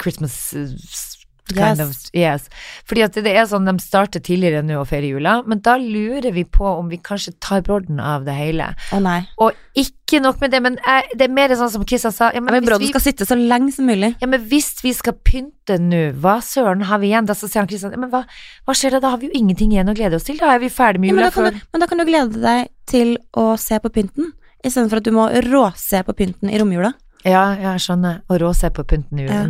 Christmas 0.00 0.36
uh, 0.56 0.64
s- 0.76 1.19
kind 1.56 1.80
Yes. 1.80 1.80
of 1.80 2.10
Yes. 2.14 2.48
Fordi 2.88 3.02
at 3.06 3.12
det 3.14 3.32
er 3.36 3.46
sånn 3.50 3.66
de 3.68 3.74
starter 3.82 4.20
tidligere 4.20 4.62
nå 4.66 4.80
og 4.80 4.88
feire 4.90 5.08
jula, 5.10 5.42
men 5.46 5.60
da 5.60 5.76
lurer 5.80 6.32
vi 6.32 6.44
på 6.44 6.64
om 6.66 6.88
vi 6.88 6.98
kanskje 6.98 7.34
tar 7.40 7.62
brodden 7.66 8.00
av 8.00 8.24
det 8.24 8.34
hele. 8.34 8.70
Oh, 8.92 8.98
nei. 9.00 9.20
Og 9.38 9.52
ikke 9.78 10.20
nok 10.20 10.40
med 10.42 10.50
det, 10.50 10.60
men 10.62 10.78
jeg, 10.84 11.10
det 11.16 11.26
er 11.28 11.34
mer 11.34 11.54
sånn 11.54 11.70
som 11.70 11.84
Kristian 11.86 12.12
sa, 12.12 12.30
ja, 12.34 12.40
men, 12.42 12.52
Men 12.58 12.64
brodden 12.66 12.86
vi, 12.86 12.90
skal 12.94 13.00
sitte 13.04 13.26
så 13.28 13.36
lenge 13.38 13.72
som 13.72 13.86
mulig. 13.86 14.14
ja, 14.20 14.26
men 14.26 14.40
hvis 14.50 14.72
vi 14.82 14.92
skal 14.96 15.14
pynte 15.24 15.78
nå, 15.78 16.00
hva 16.20 16.40
søren 16.42 16.82
har 16.90 16.98
vi 16.98 17.12
igjen? 17.12 17.26
Da 17.30 17.34
så 17.38 17.46
sier 17.48 17.62
han 17.62 17.68
Kristian, 17.70 17.92
ja, 17.94 18.00
men 18.02 18.10
hva, 18.10 18.24
hva 18.66 18.74
skjer 18.74 18.96
da? 18.96 19.00
Da 19.06 19.10
har 19.14 19.18
vi 19.22 19.30
jo 19.30 19.38
ingenting 19.38 19.70
igjen 19.72 19.88
å 19.88 19.94
glede 19.94 20.16
oss 20.18 20.26
til. 20.26 20.36
Da 20.40 20.54
er 20.56 20.58
vi 20.64 20.68
ferdig 20.72 21.00
med 21.00 21.12
Ja, 21.12 21.14
men, 21.14 21.22
jula 21.22 21.30
da 21.30 21.34
kan 21.36 21.44
før 21.46 21.54
du, 21.54 21.68
men 21.72 21.80
da 21.80 21.86
kan 21.86 21.98
du 22.02 22.04
glede 22.08 22.42
deg 22.42 22.68
til 22.90 23.14
å 23.38 23.52
se 23.60 23.78
på 23.78 23.92
pynten, 23.94 24.32
istedenfor 24.66 24.98
at 25.00 25.06
du 25.06 25.12
må 25.14 25.28
råse 25.46 26.02
på 26.04 26.12
pynten 26.18 26.50
i 26.50 26.58
romjula. 26.60 26.90
Ja, 27.24 27.52
ja, 27.54 27.74
jeg 27.76 27.84
skjønner. 27.84 28.22
Å 28.32 28.38
råse 28.40 28.70
på 28.74 28.82
pynten 28.88 29.20
i 29.20 29.28
Ja. 29.28 29.44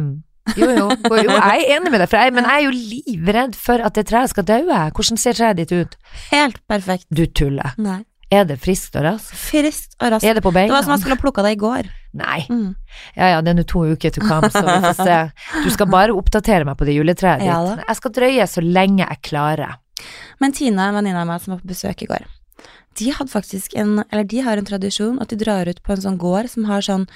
Jo, 0.58 0.68
jo, 0.74 0.86
jo, 0.90 1.36
jeg 1.36 1.64
er 1.64 1.74
enig 1.76 1.92
med 1.92 2.02
deg, 2.02 2.14
jeg, 2.14 2.34
men 2.36 2.46
jeg 2.48 2.54
er 2.56 2.66
jo 2.66 2.76
livredd 2.76 3.58
for 3.58 3.82
at 3.86 3.98
det 3.98 4.06
treet 4.10 4.32
skal 4.32 4.46
daue. 4.48 4.80
Hvordan 4.96 5.20
ser 5.20 5.36
treet 5.38 5.60
ditt 5.60 5.74
ut? 5.74 5.98
Helt 6.30 6.62
perfekt. 6.70 7.06
Du 7.14 7.26
tuller. 7.26 7.76
Nei. 7.80 8.00
Er 8.30 8.44
det 8.46 8.60
friskt 8.62 8.94
og 8.94 9.02
raskt? 9.02 9.34
Friskt 9.34 9.96
og 9.98 10.12
raskt. 10.14 10.26
Er 10.28 10.36
det 10.38 10.42
på 10.44 10.52
Det 10.54 10.68
var 10.70 10.84
som 10.86 10.94
jeg 10.94 11.02
skulle 11.02 11.16
ha 11.16 11.22
plukka 11.22 11.42
det 11.42 11.56
i 11.56 11.58
går. 11.58 11.88
Nei. 12.20 12.40
Mm. 12.46 12.76
Ja 13.18 13.30
ja, 13.32 13.40
det 13.42 13.50
er 13.52 13.58
nå 13.58 13.64
to 13.66 13.82
uker 13.90 14.14
til 14.14 14.22
kamp, 14.22 14.46
så 14.54 14.62
vi 14.62 14.76
får 14.84 14.98
se. 15.00 15.16
Du 15.66 15.70
skal 15.74 15.90
bare 15.90 16.14
oppdatere 16.14 16.66
meg 16.68 16.78
på 16.78 16.86
det 16.86 16.94
juletreet 16.94 17.42
Ja 17.42 17.58
ditt. 17.66 17.80
da. 17.82 17.88
Jeg 17.90 17.98
skal 17.98 18.14
drøye 18.20 18.46
så 18.50 18.62
lenge 18.62 19.02
jeg 19.02 19.22
klarer. 19.26 19.80
Men 20.38 20.54
Tina, 20.54 20.88
en 20.88 21.00
venninne 21.00 21.24
av 21.24 21.26
meg 21.26 21.42
som 21.42 21.56
var 21.56 21.64
på 21.64 21.72
besøk 21.74 22.06
i 22.06 22.08
går, 22.10 22.22
de 22.98 23.10
en, 23.78 24.04
eller 24.10 24.24
de 24.24 24.40
har 24.40 24.56
en 24.58 24.66
tradisjon 24.66 25.20
at 25.22 25.28
de 25.30 25.36
drar 25.36 25.68
ut 25.68 25.82
på 25.82 25.92
en 25.92 26.02
sånn 26.02 26.18
gård 26.18 26.50
som 26.50 26.64
har 26.64 26.82
sånn 26.82 27.06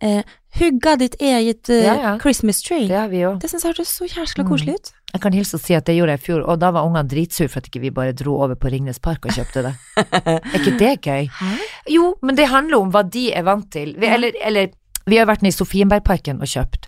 eh, 0.00 0.22
Hugga 0.58 0.96
ditt 0.96 1.14
eget 1.20 1.68
eh, 1.70 1.84
Ja, 1.84 1.94
ja. 2.02 2.12
Christmas 2.22 2.62
tree. 2.62 2.86
Det 2.88 2.96
har 2.96 3.08
vi 3.12 3.20
jo. 3.20 3.34
Det 3.42 3.50
syns 3.50 3.64
jeg 3.66 3.74
hørtes 3.74 3.90
så 3.98 4.06
jæskla 4.08 4.44
Mm. 4.44 4.48
koselig 4.50 4.74
ut. 4.78 4.92
Jeg 5.12 5.20
kan 5.22 5.32
hilse 5.32 5.54
og 5.56 5.60
si 5.60 5.74
at 5.74 5.84
det 5.86 5.94
gjorde 5.96 6.12
jeg 6.16 6.20
i 6.20 6.24
fjor, 6.26 6.42
og 6.48 6.58
da 6.60 6.70
var 6.70 6.84
ungene 6.84 7.08
dritsur 7.08 7.48
for 7.48 7.58
at 7.62 7.68
ikke 7.70 7.80
vi 7.80 7.90
bare 7.90 8.12
dro 8.12 8.34
over 8.42 8.54
på 8.60 8.70
Ringnes 8.72 8.98
Park 8.98 9.24
og 9.24 9.32
kjøpte 9.32 9.62
det. 9.64 9.74
Er 10.12 10.58
ikke 10.58 10.78
det 10.78 11.00
gøy? 11.00 11.28
Hæ? 11.32 11.52
Jo, 11.94 12.14
men 12.22 12.36
det 12.36 12.48
handler 12.48 12.78
om 12.82 12.90
hva 12.92 13.02
de 13.08 13.30
er 13.32 13.42
vant 13.46 13.70
til. 13.72 13.94
Vi, 13.98 14.06
eller, 14.06 14.32
eller 14.44 14.68
vi 15.08 15.16
har 15.16 15.26
vært 15.26 15.40
nede 15.42 15.54
i 15.54 15.56
Sofienbergparken 15.56 16.42
og 16.44 16.50
kjøpt, 16.50 16.86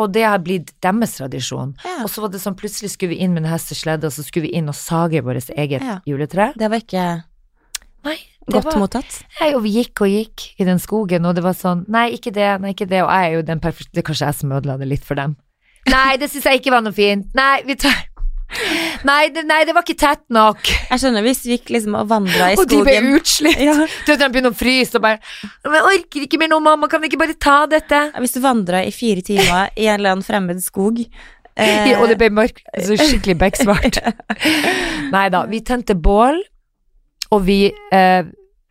og 0.00 0.12
det 0.14 0.22
har 0.24 0.38
blitt 0.40 0.72
deres 0.80 1.16
tradisjon. 1.18 1.74
Ja. 1.84 1.98
Og 2.04 2.08
så 2.08 2.22
var 2.24 2.32
det 2.32 2.40
sånn, 2.40 2.56
plutselig 2.56 2.92
skulle 2.94 3.12
vi 3.16 3.20
inn 3.24 3.34
med 3.34 3.44
en 3.44 3.50
hestesledde, 3.52 4.06
og 4.08 4.12
så 4.16 4.24
skulle 4.24 4.46
vi 4.48 4.54
inn 4.56 4.68
og 4.72 4.74
sage 4.78 5.20
vårt 5.26 5.50
eget 5.52 5.84
juletre. 6.08 6.52
Det 6.56 6.70
var 6.72 6.80
ikke 6.84 7.08
Nei, 8.06 8.16
godt 8.52 8.68
var 8.70 8.80
mottatt. 8.82 9.18
Nei, 9.40 9.50
og 9.54 9.62
vi 9.64 9.74
gikk 9.78 10.04
og 10.06 10.12
gikk 10.12 10.46
i 10.58 10.66
den 10.68 10.80
skogen, 10.82 11.26
og 11.28 11.36
det 11.38 11.44
var 11.46 11.56
sånn 11.58 11.84
Nei, 11.88 12.08
ikke 12.16 12.32
det, 12.34 12.48
nei, 12.62 12.74
ikke 12.76 12.88
det, 12.90 13.02
og 13.04 13.10
jeg 13.12 13.30
er 13.30 13.36
jo 13.38 13.46
den 13.48 13.60
perfekte 13.62 13.92
Det 13.94 14.02
er 14.02 14.08
kanskje 14.10 14.30
jeg 14.30 14.40
som 14.40 14.54
ødela 14.58 14.78
det 14.80 14.88
litt 14.90 15.04
for 15.06 15.18
dem. 15.18 15.36
Nei, 15.88 16.16
det 16.20 16.30
syns 16.32 16.48
jeg 16.48 16.60
ikke 16.60 16.74
var 16.74 16.84
noe 16.84 16.96
fint. 16.96 17.28
Nei, 17.38 17.62
vi 17.68 17.76
tar 17.80 17.96
Nei, 19.04 19.28
det, 19.30 19.42
nei, 19.46 19.60
det 19.68 19.74
var 19.76 19.84
ikke 19.84 19.98
tett 20.00 20.22
nok. 20.32 20.64
Jeg 20.64 21.00
skjønner 21.02 21.24
hvis 21.26 21.42
vi 21.44 21.56
gikk 21.58 21.72
liksom 21.74 21.96
og 21.98 22.08
vandra 22.10 22.48
i 22.50 22.56
skogen 22.56 22.64
Og 22.64 22.70
de 22.72 22.78
ble 22.86 23.16
utslitt. 23.18 23.60
ja. 23.60 23.74
Du 23.76 24.10
vet, 24.10 24.22
de 24.22 24.28
begynner 24.32 24.54
å 24.54 24.56
fryse 24.56 24.96
og 24.96 25.04
bare 25.04 25.20
jeg 25.20 25.82
orker 25.92 26.24
ikke 26.24 26.40
mer 26.40 26.50
nå, 26.54 26.60
mamma, 26.64 26.88
kan 26.90 27.02
vi 27.02 27.10
ikke 27.10 27.20
bare 27.20 27.36
ta 27.36 27.58
dette? 27.70 28.00
Hvis 28.16 28.34
du 28.34 28.40
vandra 28.42 28.80
i 28.84 28.94
fire 28.94 29.24
timer 29.24 29.68
i 29.76 29.86
en 29.86 30.00
eller 30.00 30.16
annen 30.16 30.26
fremmed 30.26 30.62
skog 30.64 31.02
eh, 31.60 31.92
Og 31.98 32.08
det 32.10 32.16
ble 32.20 32.30
mørkt, 32.34 32.64
så 32.72 32.96
skikkelig 32.98 33.36
beksvart. 33.44 34.00
Nei 35.14 35.26
da, 35.34 35.44
vi 35.50 35.60
tente 35.66 35.96
bål, 35.98 36.40
og 37.34 37.42
vi 37.46 37.72
eh, 37.92 38.24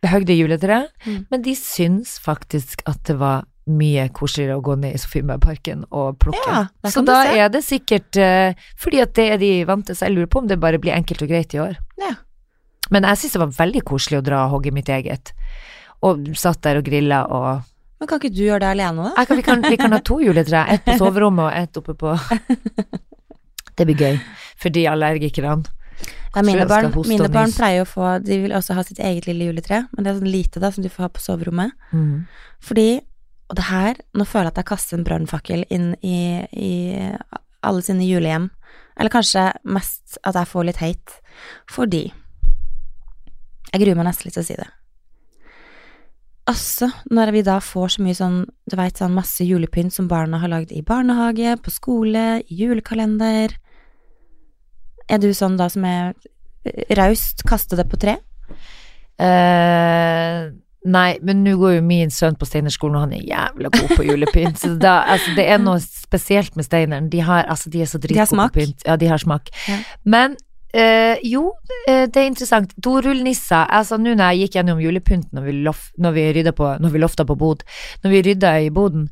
høgde 0.06 0.34
juletreet, 0.38 0.90
Mm. 1.06 1.26
men 1.30 1.42
de 1.42 1.54
syns 1.58 2.18
faktisk 2.22 2.82
at 2.86 3.00
det 3.08 3.16
var 3.18 3.44
mye 3.68 4.06
koseligere 4.16 4.56
å 4.56 4.62
gå 4.64 4.76
ned 4.80 4.94
i 4.96 4.98
Sofiemøyparken 5.02 5.82
og 5.92 6.16
plukke. 6.22 6.46
Ja, 6.48 6.90
så 6.90 7.02
da 7.04 7.18
er 7.28 7.50
det 7.52 7.60
sikkert 7.66 8.16
eh, 8.16 8.54
fordi 8.80 9.02
at 9.04 9.12
det 9.18 9.26
er 9.34 9.40
de 9.42 9.50
vant 9.68 9.84
til, 9.86 9.94
så 9.98 10.06
jeg 10.06 10.14
lurer 10.16 10.30
på 10.32 10.40
om 10.40 10.46
det 10.48 10.56
bare 10.62 10.78
blir 10.80 10.94
enkelt 10.96 11.22
og 11.22 11.28
greit 11.28 11.52
i 11.54 11.60
år. 11.60 11.76
Ja. 12.00 12.14
Men 12.90 13.04
jeg 13.04 13.20
syns 13.20 13.34
det 13.36 13.42
var 13.42 13.52
veldig 13.58 13.82
koselig 13.84 14.22
å 14.22 14.24
dra 14.24 14.44
og 14.46 14.54
hogge 14.56 14.72
mitt 14.72 14.88
eget, 14.88 15.34
og 16.00 16.30
satt 16.38 16.62
der 16.64 16.78
og 16.80 16.86
grilla 16.88 17.26
og 17.28 17.66
Men 18.00 18.06
kan 18.08 18.20
ikke 18.22 18.30
du 18.32 18.44
gjøre 18.46 18.60
det 18.62 18.68
alene, 18.70 19.10
da? 19.10 19.24
kan, 19.26 19.36
vi, 19.36 19.42
kan, 19.42 19.62
vi 19.66 19.76
kan 19.76 19.92
ha 19.92 19.98
to 20.00 20.20
juletre, 20.22 20.64
ett 20.70 20.84
på 20.86 20.94
soverommet 21.00 21.44
og 21.50 21.52
ett 21.58 21.76
oppe 21.82 21.94
på 21.98 22.14
Det 23.76 23.86
blir 23.86 23.98
gøy 23.98 24.16
for 24.58 24.74
de 24.74 24.86
allergikerne. 24.90 25.60
Ja, 26.34 26.42
mine 26.44 26.66
barn, 26.68 26.92
mine 27.08 27.28
barn 27.32 27.52
pleier 27.54 27.82
å 27.82 27.88
få 27.88 28.10
De 28.22 28.36
vil 28.42 28.52
også 28.54 28.76
ha 28.76 28.84
sitt 28.86 29.00
eget 29.02 29.26
lille 29.26 29.48
juletre, 29.48 29.86
men 29.92 30.04
det 30.04 30.12
er 30.12 30.18
sånn 30.20 30.30
lite 30.30 30.60
da 30.62 30.70
som 30.74 30.84
du 30.84 30.90
får 30.92 31.06
ha 31.06 31.10
på 31.10 31.24
soverommet. 31.24 31.74
Mm. 31.90 32.28
Fordi 32.62 33.00
Og 33.48 33.56
det 33.56 33.64
her 33.70 33.96
Nå 34.12 34.26
føler 34.28 34.50
jeg 34.50 34.54
at 34.54 34.62
jeg 34.62 34.70
kaster 34.70 34.98
en 34.98 35.06
brannfakkel 35.08 35.64
inn 35.72 35.94
i, 36.04 36.44
i 36.52 36.72
alle 37.64 37.82
sine 37.82 38.06
julehjem. 38.06 38.50
Eller 38.98 39.12
kanskje 39.14 39.50
mest 39.64 40.18
at 40.26 40.36
jeg 40.36 40.50
får 40.50 40.68
litt 40.68 40.82
hate. 40.82 41.20
Fordi 41.70 42.08
Jeg 43.72 43.80
gruer 43.82 43.96
meg 43.96 44.08
nesten 44.08 44.28
litt 44.28 44.36
til 44.36 44.44
å 44.44 44.48
si 44.48 44.58
det. 44.58 44.68
Altså, 46.48 46.86
når 47.12 47.32
vi 47.34 47.42
da 47.44 47.58
får 47.60 47.90
så 47.92 48.02
mye 48.04 48.16
sånn, 48.16 48.36
du 48.64 48.76
veit, 48.78 48.96
sånn 48.96 49.12
masse 49.12 49.44
julepynt 49.44 49.92
som 49.92 50.06
barna 50.08 50.38
har 50.40 50.48
lagd 50.48 50.72
i 50.72 50.80
barnehage, 50.80 51.58
på 51.60 51.72
skole, 51.74 52.40
i 52.40 52.60
julekalender 52.62 53.52
Er 55.08 55.20
du 55.22 55.30
sånn 55.36 55.56
da 55.58 55.68
som 55.72 55.84
er 55.88 56.12
raust, 56.98 57.44
kaste 57.48 57.78
det 57.78 57.86
på 57.88 57.98
tre? 58.00 58.18
Uh, 59.18 60.50
nei, 60.88 61.08
men 61.24 61.40
nå 61.44 61.56
går 61.58 61.78
jo 61.78 61.84
min 61.86 62.12
sønn 62.14 62.36
på 62.38 62.46
Steinerskolen, 62.48 62.98
og 62.98 63.06
han 63.06 63.14
er 63.16 63.24
jævla 63.26 63.70
god 63.74 63.94
på 63.96 64.06
julepynt. 64.06 64.60
Så 64.62 64.74
da, 64.80 65.00
altså, 65.14 65.32
det 65.38 65.46
er 65.50 65.62
noe 65.62 65.80
spesielt 65.82 66.58
med 66.58 66.68
Steineren. 66.68 67.08
De 67.12 67.22
har, 67.24 67.48
altså, 67.50 67.72
de 67.72 67.82
er 67.82 67.90
så 67.90 68.00
dritgode 68.02 68.50
på 68.52 68.60
pynt. 68.60 68.84
Ja, 68.86 68.98
de 69.00 69.10
har 69.10 69.24
smak. 69.24 69.50
Ja. 69.68 69.80
Men 70.04 70.38
Uh, 70.68 71.16
jo, 71.24 71.46
uh, 71.88 72.04
det 72.12 72.20
er 72.20 72.26
interessant. 72.28 72.74
Dorullnisser, 72.84 73.70
altså 73.72 73.96
nå 73.96 74.12
når 74.12 74.34
jeg 74.34 74.42
gikk 74.42 74.58
gjennom 74.58 74.82
julepynten 74.84 75.38
når 75.38 75.46
vi, 75.46 75.54
lof, 75.64 75.86
når 75.96 76.12
vi, 76.12 76.24
rydda 76.36 76.52
på, 76.58 76.66
når 76.84 76.92
vi 76.92 77.00
lofta 77.00 77.24
på 77.24 77.38
bod, 77.40 77.62
når 78.04 78.12
vi 78.12 78.20
rydda 78.26 78.50
i 78.66 78.68
boden, 78.76 79.06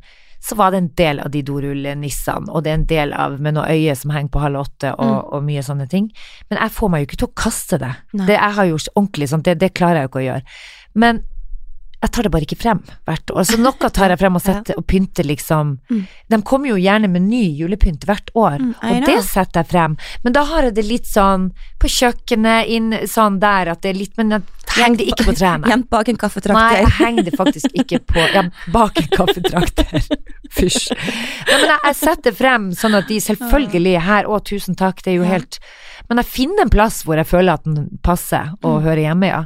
så 0.47 0.55
var 0.57 0.71
det 0.71 0.79
en 0.79 0.91
del 0.95 1.19
av 1.21 1.31
de 1.35 1.43
dorullnissene, 1.43 2.49
og 2.55 2.63
det 2.65 2.71
er 2.71 2.79
en 2.81 2.87
del 2.87 3.13
av 3.19 3.39
med 3.43 3.57
noe 3.59 3.67
øye 3.73 3.97
som 3.99 4.11
henger 4.15 4.31
på 4.31 4.41
halv 4.45 4.61
åtte, 4.63 4.93
og, 4.99 5.07
Mm. 5.07 5.33
og 5.35 5.43
mye 5.45 5.63
sånne 5.67 5.89
ting. 5.91 6.11
Men 6.51 6.59
jeg 6.63 6.71
får 6.71 6.91
meg 6.91 7.01
jo 7.03 7.07
ikke 7.11 7.19
til 7.25 7.29
å 7.29 7.35
kaste 7.35 7.79
det. 7.83 7.95
Det 8.13 8.37
jeg 8.39 8.53
har 8.55 8.65
jo 8.67 8.77
ordentlig 8.95 9.29
sånn, 9.33 9.43
det, 9.43 9.59
det 9.59 9.75
klarer 9.75 9.95
jeg 10.01 10.03
jo 10.07 10.09
ikke 10.15 10.23
å 10.23 10.29
gjøre. 10.31 10.43
Men 10.95 11.23
jeg 12.03 12.11
tar 12.13 12.23
det 12.23 12.31
bare 12.31 12.45
ikke 12.45 12.59
frem 12.61 12.81
hvert 13.09 13.31
år. 13.33 13.45
Så 13.49 13.57
noe 13.59 13.89
tar 13.91 14.11
jeg 14.13 14.19
frem 14.21 14.35
og 14.37 14.43
setter 14.49 14.77
og 14.79 14.87
pynter 14.87 15.25
liksom 15.25 15.79
Mm. 15.91 16.07
De 16.29 16.39
kommer 16.43 16.69
jo 16.69 16.77
gjerne 16.77 17.09
med 17.11 17.23
ny 17.23 17.57
julepynt 17.59 18.05
hvert 18.07 18.31
år, 18.37 18.59
Mm, 18.61 18.75
og 18.83 19.07
det 19.07 19.25
setter 19.25 19.63
jeg 19.63 19.67
frem. 19.71 19.97
Men 20.23 20.33
da 20.33 20.45
har 20.45 20.63
jeg 20.69 20.75
det 20.75 20.85
litt 20.85 21.07
sånn 21.07 21.51
på 21.81 21.89
kjøkkenet, 21.89 22.69
inn 22.69 22.91
sånn 23.09 23.41
der 23.41 23.69
at 23.73 23.81
det 23.83 23.91
er 23.95 23.99
litt 23.99 24.17
Men 24.19 24.31
jeg 24.31 24.43
henger 24.77 25.01
det 25.01 25.07
ikke 25.13 25.27
på 25.29 25.35
trærne. 25.39 25.69
Gjemt 25.71 25.89
bak 25.93 26.09
en 26.11 26.19
Nei, 26.57 26.69
jeg 26.81 26.93
henger 26.99 27.27
det 27.29 27.35
faktisk 27.39 27.75
ikke 27.75 28.01
på 28.13 28.25
Ja, 28.35 28.43
bak 28.75 28.99
en 29.03 29.11
kaffetrakter. 29.15 30.09
Fysj. 30.57 30.93
Nei, 30.95 31.57
men 31.59 31.69
jeg, 31.69 31.81
jeg 31.85 31.97
setter 31.99 32.35
frem 32.37 32.71
sånn 32.77 32.97
at 32.99 33.09
de 33.11 33.19
selvfølgelig 33.23 33.95
her, 34.07 34.29
å 34.31 34.39
tusen 34.47 34.77
takk, 34.79 35.03
det 35.05 35.13
er 35.13 35.19
jo 35.19 35.27
helt 35.27 35.59
Men 36.09 36.21
jeg 36.23 36.31
finner 36.31 36.67
en 36.67 36.71
plass 36.73 37.01
hvor 37.07 37.19
jeg 37.19 37.27
føler 37.27 37.59
at 37.59 37.65
den 37.67 37.89
passer 38.07 38.53
og 38.63 38.85
hører 38.85 39.03
hjemme, 39.09 39.27
ja. 39.33 39.41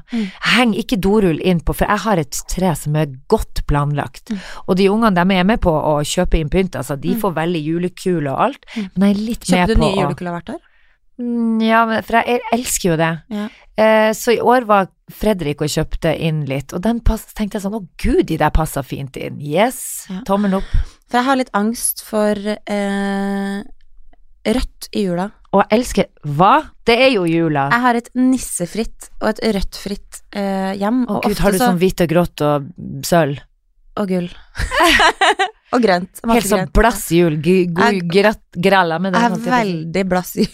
Heng 0.52 0.74
ikke 0.76 0.98
dorull 1.00 1.40
inn 1.40 1.62
på, 1.64 1.72
for 1.76 1.88
jeg 1.88 2.04
har 2.04 2.20
et 2.20 2.40
tre 2.52 2.74
som 2.76 2.98
er 3.00 3.08
godt 3.32 3.62
planlagt. 3.70 4.28
Mm. 4.30 4.42
Og 4.66 4.76
de 4.76 4.90
ungene 4.92 5.14
de 5.16 5.38
er 5.40 5.48
med 5.48 5.62
på 5.64 5.72
å 5.72 5.94
kjøpe 6.04 6.36
inn 6.40 6.52
pynt, 6.52 6.76
altså 6.76 6.98
de 7.00 7.14
får 7.20 7.32
veldig 7.38 7.64
julekule 7.64 8.34
og 8.34 8.44
alt, 8.50 8.66
Mm. 8.70 8.90
men 8.94 9.08
jeg 9.08 9.16
er 9.16 9.22
litt 9.26 9.46
Kjøper 9.48 9.56
med 9.56 9.68
du 9.68 9.74
på 9.80 9.86
nye 9.86 9.96
å 9.96 10.02
julekuler 10.04 10.36
hvert 10.36 10.52
år? 10.54 10.60
Mm, 11.20 11.60
Ja, 11.62 11.82
for 12.02 12.20
jeg, 12.22 12.40
elsker 12.56 12.92
jo 12.92 12.96
det. 13.00 13.10
Ja. 13.30 13.48
Eh, 13.80 14.10
så 14.16 14.32
i 14.34 14.40
år 14.40 14.64
var 14.68 14.88
Fredrik 15.10 15.60
og 15.64 15.68
kjøpte 15.72 16.12
inn 16.20 16.44
litt, 16.48 16.72
og 16.76 16.82
den 16.84 17.00
pass, 17.04 17.26
tenkte 17.34 17.58
jeg 17.58 17.64
sånn, 17.64 17.76
å 17.80 17.86
gud, 18.00 18.26
de 18.28 18.36
der 18.40 18.50
passer 18.54 18.82
fint 18.86 19.16
inn. 19.20 19.40
Yes, 19.40 20.06
Ja. 20.10 20.20
tommelen 20.28 20.58
opp. 20.60 20.70
For 21.10 21.18
jeg 21.18 21.24
har 21.26 21.36
litt 21.40 21.50
angst 21.54 22.02
for 22.06 22.34
eh, 22.36 23.62
rødt 24.46 24.88
i 24.94 25.02
jula. 25.08 25.30
Og 25.52 25.64
jeg 25.64 25.78
elsker, 25.80 26.06
hva? 26.24 26.70
Det 26.86 26.94
er 27.02 27.10
jo 27.16 27.24
jula. 27.26 27.68
Jeg 27.72 27.80
har 27.82 27.94
et 27.98 28.10
nissefritt 28.14 29.08
og 29.20 29.28
et 29.32 29.40
rødtfritt 29.56 30.20
eh, 30.32 30.72
hjem. 30.78 31.02
Å 31.10 31.16
og 31.18 31.24
gud, 31.26 31.38
har 31.42 31.50
du 31.50 31.58
så- 31.58 31.66
sånn 31.72 31.80
hvitt 31.82 32.00
og 32.04 32.08
grått 32.12 32.40
og 32.46 32.70
sølv? 33.04 33.40
Og 33.98 34.06
gull. 34.08 34.28
og 35.72 35.82
grønt. 35.84 36.20
Helt 36.26 36.46
sånn 36.46 36.64
grønt. 36.64 36.72
blass 36.74 37.04
jul, 37.14 37.36
g- 37.40 37.66
Jeg- 37.66 38.02
gralla 38.60 38.98
med 39.00 39.12
den. 39.14 39.22
Jeg 39.22 39.30
er 39.32 39.50
veldig 39.54 40.08
blass 40.08 40.36
i 40.36 40.46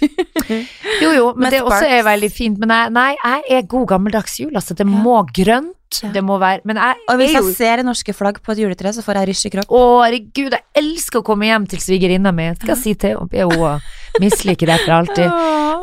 Jo 1.03 1.11
jo, 1.13 1.33
men 1.37 1.51
det 1.51 1.63
også 1.63 1.83
er 1.87 2.01
sparks. 2.03 2.05
veldig 2.11 2.31
fint. 2.33 2.59
Men 2.59 2.69
jeg, 2.69 2.93
nei, 2.93 3.17
jeg 3.25 3.45
er 3.59 3.63
god 3.67 3.87
gammeldags 3.89 4.39
jul, 4.41 4.53
altså. 4.55 4.75
Det 4.77 4.87
Ja. 4.87 4.93
må 5.03 5.27
grønt, 5.33 5.73
Ja. 6.03 6.09
det 6.13 6.23
må 6.25 6.39
være 6.39 6.61
Men 6.65 6.77
jeg 6.77 6.95
Og 7.09 7.17
hvis 7.17 7.33
jeg, 7.33 7.41
jo 7.43 7.47
jeg 7.49 7.57
ser 7.57 7.83
norske 7.83 8.13
flagg 8.15 8.41
på 8.43 8.53
et 8.53 8.59
juletre, 8.59 8.93
så 8.93 9.03
får 9.03 9.15
jeg 9.21 9.29
rysj 9.29 9.47
i 9.47 9.51
kropp. 9.51 9.69
Å, 9.71 10.05
herregud, 10.05 10.51
jeg 10.53 10.63
elsker 10.75 11.21
å 11.21 11.25
komme 11.25 11.47
hjem 11.47 11.67
til 11.69 11.79
svigerinna 11.79 12.33
mi. 12.35 12.49
Skal 12.57 12.75
jeg 12.75 12.79
si 12.83 12.95
til 12.95 13.17
henne, 13.17 13.29
be 13.31 13.39
henne 13.39 13.81
mislike 14.21 14.67
det 14.67 14.81
for 14.85 14.93
alltid. 14.93 15.31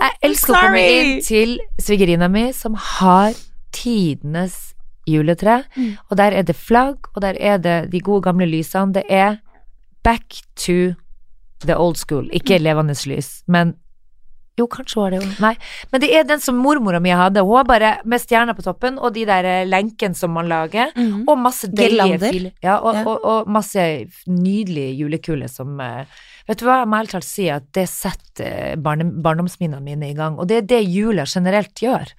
Jeg 0.03 0.11
elsker 0.23 0.53
å 0.53 0.61
komme 0.61 0.84
inn 0.84 1.21
til 1.21 1.57
svigerinna 1.81 2.29
mi, 2.29 2.51
som 2.53 2.75
har 2.75 3.34
tidenes 3.71 4.72
juletre. 5.08 5.64
Mm. 5.76 5.97
Og 6.10 6.18
der 6.18 6.32
er 6.32 6.43
det 6.43 6.56
flagg, 6.56 7.08
og 7.16 7.22
der 7.22 7.36
er 7.39 7.58
det 7.58 7.91
de 7.91 7.99
gode 7.99 8.22
gamle 8.22 8.45
lysene. 8.47 8.93
Det 8.93 9.04
er 9.10 9.38
back 10.04 10.41
to 10.56 10.93
the 11.66 11.76
old 11.78 11.95
school. 11.97 12.30
Ikke 12.34 12.58
Mm. 12.60 12.64
levende 12.64 12.93
lys, 13.08 13.43
men 13.47 13.76
jo, 14.60 14.68
kanskje 14.68 14.95
var 15.01 15.10
det 15.12 15.22
jo 15.24 15.30
Nei. 15.41 15.56
Men 15.91 16.01
det 16.01 16.10
er 16.14 16.24
den 16.24 16.39
som 16.39 16.56
mormora 16.56 16.99
mi 17.01 17.10
hadde. 17.10 17.41
Hun 17.41 17.56
har 17.58 17.64
bare 17.64 17.97
med 18.06 18.20
stjerner 18.22 18.54
på 18.54 18.62
toppen, 18.62 18.99
og 18.99 19.14
de 19.16 19.26
der 19.26 19.43
eh, 19.45 19.66
lenkene 19.66 20.14
som 20.16 20.30
man 20.32 20.47
lager. 20.47 20.91
mm. 20.95 21.24
Og 21.28 21.38
masse 21.38 21.68
deilige 21.68 22.20
filer. 22.20 22.51
Ja, 22.62 22.76
og, 22.78 22.93
Ja. 22.95 23.04
Og, 23.08 23.26
og 23.26 23.47
masse 23.49 24.08
nydelige 24.28 24.93
julekuler 24.99 25.47
som 25.49 25.80
eh, 25.80 26.06
Vet 26.49 26.59
du 26.59 26.65
hva, 26.67 26.81
jeg 26.81 26.89
må 26.91 26.97
ærlig 26.99 27.13
talt 27.13 27.27
si 27.27 27.45
at 27.51 27.67
det 27.75 27.85
setter 27.87 28.73
eh, 28.73 28.79
barndomsminnene 28.83 29.83
mine 29.83 30.09
i 30.11 30.17
gang. 30.17 30.35
Og 30.39 30.49
det 30.49 30.57
er 30.59 30.69
det 30.73 30.81
jula 30.91 31.23
generelt 31.29 31.79
gjør. 31.79 32.11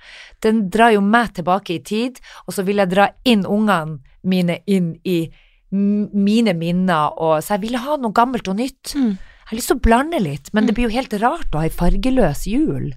Den 0.44 0.66
drar 0.72 0.94
jo 0.94 1.02
meg 1.04 1.34
tilbake 1.36 1.76
i 1.76 1.82
tid, 1.84 2.20
og 2.46 2.56
så 2.56 2.64
vil 2.64 2.80
jeg 2.80 2.92
dra 2.94 3.10
inn 3.28 3.44
ungene 3.44 4.00
mine 4.24 4.62
inn 4.70 4.94
i 5.04 5.26
mine 5.74 6.52
minner, 6.54 7.16
og 7.18 7.40
så 7.42 7.56
jeg 7.56 7.64
ville 7.64 7.80
ha 7.82 7.96
noe 7.98 8.14
gammelt 8.14 8.46
og 8.48 8.60
nytt. 8.60 8.94
Mm. 8.94 9.16
Jeg 9.44 9.50
har 9.52 9.58
lyst 9.60 9.68
til 9.72 9.76
å 9.76 9.84
blande 9.84 10.20
litt, 10.24 10.48
men 10.56 10.68
det 10.68 10.74
blir 10.76 10.88
jo 10.88 10.94
helt 10.94 11.12
rart 11.20 11.52
å 11.52 11.60
ha 11.60 11.66
ei 11.68 11.72
fargeløs 11.72 12.46
jul. 12.48 12.94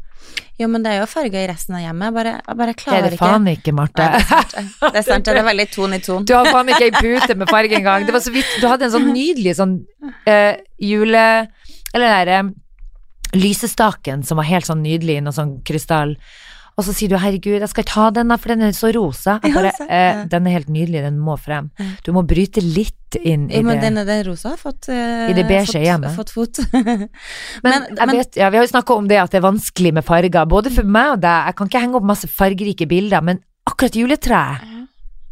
Jo, 0.57 0.69
men 0.71 0.81
det 0.81 0.93
er 0.93 1.01
jo 1.03 1.09
farger 1.11 1.43
i 1.43 1.49
resten 1.51 1.75
av 1.77 1.83
hjemmet. 1.83 2.07
Jeg 2.07 2.15
bare, 2.15 2.31
jeg 2.39 2.57
bare 2.61 2.73
Det 2.73 2.79
klarer 2.81 3.05
er 3.05 3.13
det 3.13 3.19
faen 3.19 3.49
ikke, 3.51 3.73
Marte. 3.77 4.07
Nei, 4.15 4.63
det 4.81 5.01
er 5.01 5.05
sant. 5.05 5.27
Det 5.27 5.35
er 5.35 5.45
veldig 5.45 5.67
ton 5.73 5.93
i 5.93 5.99
ton. 6.01 6.25
Du 6.25 6.33
har 6.33 6.47
faen 6.49 6.71
ikke 6.73 6.87
ei 6.87 6.93
pute 6.95 7.35
med 7.37 7.51
farge 7.51 7.77
engang. 7.77 8.07
Det 8.07 8.15
var 8.15 8.23
så 8.25 8.33
vidt 8.33 8.55
Du 8.57 8.65
hadde 8.65 8.87
en 8.87 8.95
sånn 8.95 9.11
nydelig 9.11 9.57
sånn 9.59 9.75
uh, 10.25 10.55
jule... 10.81 11.27
Eller 11.93 12.07
den 12.07 12.17
derre 12.17 12.39
lysestaken 13.37 14.23
som 14.23 14.39
var 14.39 14.47
helt 14.47 14.67
sånn 14.67 14.81
nydelig 14.83 15.19
i 15.19 15.23
noe 15.23 15.35
sånn 15.35 15.57
krystall. 15.67 16.15
Og 16.77 16.85
så 16.85 16.93
sier 16.93 17.09
du 17.09 17.15
'herregud, 17.17 17.57
jeg 17.59 17.69
skal 17.71 17.83
ikke 17.83 17.95
ha 17.97 18.09
den 18.13 18.29
for 18.37 18.49
den 18.53 18.61
er 18.61 18.69
så 18.77 18.91
rosa'. 18.93 19.39
Jeg 19.43 19.53
bare, 19.53 19.71
eh, 19.89 20.25
'Den 20.29 20.45
er 20.45 20.51
helt 20.51 20.67
nydelig, 20.69 21.01
den 21.01 21.17
må 21.17 21.33
frem'. 21.35 21.71
Du 22.05 22.11
må 22.13 22.21
bryte 22.21 22.61
litt 22.61 23.15
inn 23.23 23.49
i 23.49 23.55
Jo, 23.57 23.63
men 23.63 23.79
det. 23.81 23.93
den, 23.95 24.05
den 24.05 24.25
rosa 24.27 24.49
har 24.49 24.57
fått 24.57 24.89
eh, 24.89 25.29
I 25.31 25.33
det 25.33 25.47
beige 25.47 25.65
fått, 25.73 25.81
hjemmet. 25.81 26.15
Fått 26.15 26.29
fot. 26.29 26.59
Men, 26.73 27.09
men- 27.63 27.97
jeg 27.97 28.07
men- 28.07 28.15
vet, 28.17 28.35
ja, 28.37 28.49
vi 28.51 28.57
har 28.57 28.65
jo 28.67 28.71
snakka 28.77 28.93
om 28.95 29.07
det 29.07 29.17
at 29.17 29.31
det 29.31 29.37
er 29.43 29.47
vanskelig 29.51 29.93
med 29.93 30.05
farger, 30.05 30.45
både 30.45 30.69
for 30.71 30.83
meg 30.83 31.13
og 31.13 31.21
deg. 31.21 31.45
Jeg 31.47 31.55
kan 31.55 31.67
ikke 31.67 31.81
henge 31.81 31.95
opp 31.95 32.03
masse 32.03 32.27
fargerike 32.27 32.87
bilder, 32.87 33.21
men 33.23 33.39
akkurat 33.67 33.95
juletreet, 33.97 34.61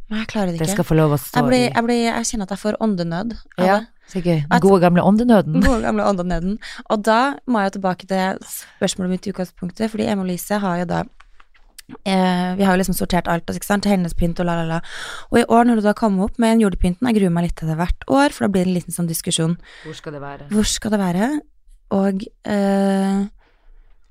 men 0.10 0.20
jeg 0.20 0.28
klarer 0.28 0.52
det 0.52 0.60
det 0.60 0.70
skal 0.70 0.84
få 0.86 0.96
lov 0.96 1.12
å 1.14 1.18
stå 1.20 1.42
Jeg, 1.42 1.46
blir, 1.50 1.74
jeg, 1.74 1.84
blir, 1.84 2.02
jeg 2.10 2.26
kjenner 2.26 2.44
at 2.44 2.50
jeg 2.50 2.60
får 2.62 2.76
åndenød 2.82 3.38
av 3.60 3.66
Ja, 3.66 3.78
det. 3.80 3.88
så 4.10 4.22
gøy. 4.22 4.44
Gode 4.62 4.82
gamle 4.82 5.02
åndenøden. 5.02 5.62
Gode 5.62 5.82
gamle 5.82 6.04
åndenøden. 6.10 6.58
Og 6.90 7.04
da 7.04 7.36
må 7.48 7.62
jeg 7.62 7.74
tilbake 7.78 8.08
til 8.08 8.38
spørsmålet 8.80 9.10
mitt 9.10 9.28
i 9.28 9.32
utgangspunktet, 9.34 9.90
fordi 9.92 10.06
Emma 10.10 10.24
Lise 10.24 10.58
har 10.60 10.78
jo 10.80 10.86
da 10.86 11.04
eh, 12.06 12.56
Vi 12.58 12.64
har 12.66 12.74
jo 12.74 12.80
liksom 12.82 12.98
sortert 12.98 13.28
alt, 13.28 13.46
ikke 13.50 13.66
sant, 13.68 13.86
hennes 13.86 14.14
og 14.14 14.46
la, 14.46 14.56
la, 14.56 14.64
la. 14.66 14.80
Og 15.32 15.40
i 15.40 15.46
år 15.46 15.66
når 15.66 15.76
du 15.76 15.82
da 15.82 15.94
kommer 15.94 16.26
opp 16.26 16.40
med 16.40 16.56
en 16.56 16.62
julepynten, 16.66 17.08
jeg 17.08 17.20
gruer 17.20 17.30
meg 17.34 17.44
litt 17.50 17.56
til 17.58 17.68
det 17.68 17.78
hvert 17.78 18.08
år, 18.08 18.30
for 18.34 18.46
da 18.46 18.52
blir 18.52 18.66
det 18.66 18.72
en 18.72 18.78
liten 18.80 18.94
sånn 18.96 19.08
diskusjon. 19.08 19.58
Hvor 19.86 19.94
skal 19.96 20.14
det 20.14 20.22
være? 20.22 20.48
Hvor 20.52 20.66
skal 20.66 20.92
det 20.96 21.00
være? 21.00 21.30
og 21.96 22.24
eh, 22.50 23.26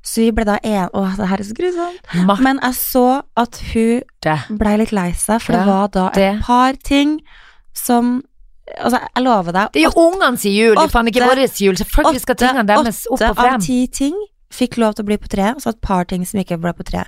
Så 0.05 0.21
vi 0.23 0.31
ble 0.37 0.45
da 0.47 0.59
en... 0.63 0.89
Å, 0.95 1.03
det 1.19 1.27
her 1.31 1.41
er 1.43 1.49
så 1.49 1.57
grusomt. 1.59 2.13
Marte, 2.29 2.43
Men 2.47 2.61
jeg 2.63 2.75
så 2.79 3.07
at 3.41 3.59
hun 3.73 4.59
blei 4.61 4.77
litt 4.79 4.93
lei 4.93 5.09
seg, 5.13 5.41
for 5.43 5.57
det 5.57 5.65
var 5.67 5.89
da 5.95 6.11
et 6.15 6.41
par 6.45 6.79
ting 6.85 7.19
som 7.75 8.23
Altså, 8.81 8.97
jeg 8.97 9.23
lover 9.27 9.53
deg 9.53 9.75
det 9.75 9.81
er 9.83 9.91
jo 9.91 10.05
ungene 10.09 10.39
sin 10.41 10.55
jul, 10.57 10.79
faen 10.89 11.11
ikke 11.11 11.21
åtte- 11.21 11.35
vår 11.35 11.41
jul. 11.61 11.77
Selvfølgelig 11.77 12.21
skal 12.23 12.35
åtte- 12.35 12.47
tingene 12.49 12.67
deres 12.71 13.03
opp 13.11 13.21
og 13.21 13.37
frem. 13.37 13.55
av 13.59 13.61
ti 13.61 13.87
ting 13.93 14.15
fikk 14.51 14.79
lov 14.81 14.95
til 14.95 15.05
å 15.05 15.09
bli 15.11 15.19
på 15.21 15.29
tre, 15.29 15.51
og 15.53 15.61
så 15.61 15.69
et 15.75 15.81
par 15.85 16.05
ting 16.09 16.25
som 16.25 16.41
ikke 16.41 16.57
ble 16.63 16.73
på 16.73 16.87
tre. 16.89 17.03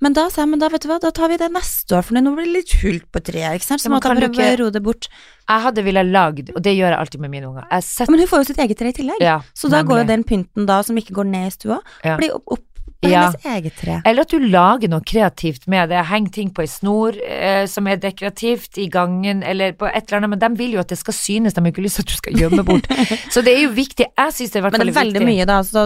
Men 0.00 0.14
da 0.14 0.28
sa 0.30 0.44
jeg, 0.44 0.50
men 0.52 0.60
da 0.62 0.68
vet 0.70 0.84
du 0.84 0.88
hva, 0.90 1.00
da 1.02 1.10
tar 1.10 1.28
vi 1.32 1.36
det 1.40 1.48
neste 1.50 1.96
år, 1.98 2.04
for 2.06 2.14
nå 2.14 2.30
blir 2.36 2.46
det 2.46 2.52
litt 2.54 2.74
hult 2.84 3.06
på 3.10 3.22
treet. 3.26 3.56
ikke 3.58 3.66
sant, 3.66 3.82
så 3.82 3.88
Ja, 3.88 3.94
måtte 3.96 4.12
jeg 4.12 4.20
kan 4.22 4.32
prøve 4.36 4.52
å 4.54 4.58
roe 4.60 4.74
det 4.76 4.82
bort. 4.86 5.08
Jeg 5.48 5.64
hadde 5.64 5.82
villet 5.82 6.06
lagd, 6.12 6.52
og 6.54 6.62
det 6.62 6.74
gjør 6.76 6.92
jeg 6.92 6.98
alltid 6.98 7.20
med 7.24 7.30
mine 7.32 7.48
unger. 7.48 7.64
Setter, 7.82 8.12
Men 8.12 8.20
hun 8.20 8.28
får 8.30 8.38
jo 8.44 8.48
sitt 8.52 8.58
eget 8.62 8.78
tre 8.78 8.92
i 8.92 8.92
tillegg, 8.92 9.20
ja, 9.24 9.40
så 9.54 9.70
da 9.72 9.82
går 9.82 10.02
jo 10.04 10.08
den 10.12 10.22
pynten 10.28 10.66
da, 10.68 10.82
som 10.86 10.94
ikke 11.00 11.16
går 11.18 11.26
ned 11.26 11.46
i 11.48 11.54
stua, 11.56 11.80
Ja. 12.04 12.16
blir 12.20 12.34
opp, 12.36 12.44
opp 12.46 12.64
på 13.00 13.08
Ja. 13.10 13.20
hennes 13.30 13.44
eget 13.46 13.76
tre. 13.78 14.00
Eller 14.04 14.22
at 14.22 14.28
du 14.32 14.38
lager 14.40 14.88
noe 14.90 15.00
kreativt 15.06 15.68
med 15.70 15.88
det. 15.90 16.00
Heng 16.06 16.26
ting 16.34 16.50
på 16.50 16.62
ei 16.64 16.66
snor 16.66 17.14
eh, 17.22 17.66
som 17.66 17.86
er 17.86 17.96
dekorativt 17.96 18.76
i 18.78 18.88
gangen, 18.90 19.42
eller 19.46 19.72
på 19.78 19.86
et 19.86 20.08
eller 20.08 20.18
annet, 20.18 20.30
men 20.30 20.38
de 20.42 20.48
vil 20.58 20.72
jo 20.72 20.80
at 20.80 20.88
det 20.88 20.98
skal 20.98 21.14
synes, 21.14 21.54
de 21.54 21.60
har 21.62 21.70
ikke 21.70 21.84
lyst 21.84 21.96
til 22.00 22.02
at 22.02 22.08
du 22.08 22.16
skal 22.18 22.32
gjemme 22.34 22.64
bort. 22.66 22.88
Så 23.34 23.42
det 23.46 23.54
er 23.54 23.62
jo 23.62 23.70
viktig. 23.76 24.06
Jeg 24.18 24.32
syns 24.34 24.50
det 24.50 24.56
er 24.56 24.58
i 24.58 24.66
hvert 24.66 24.72
Men 24.78 24.86
det 24.86 24.88
er 24.96 25.00
veldig 25.00 25.20
viktig. 25.22 25.28
mye, 25.30 25.46
da, 25.46 25.60
så 25.62 25.84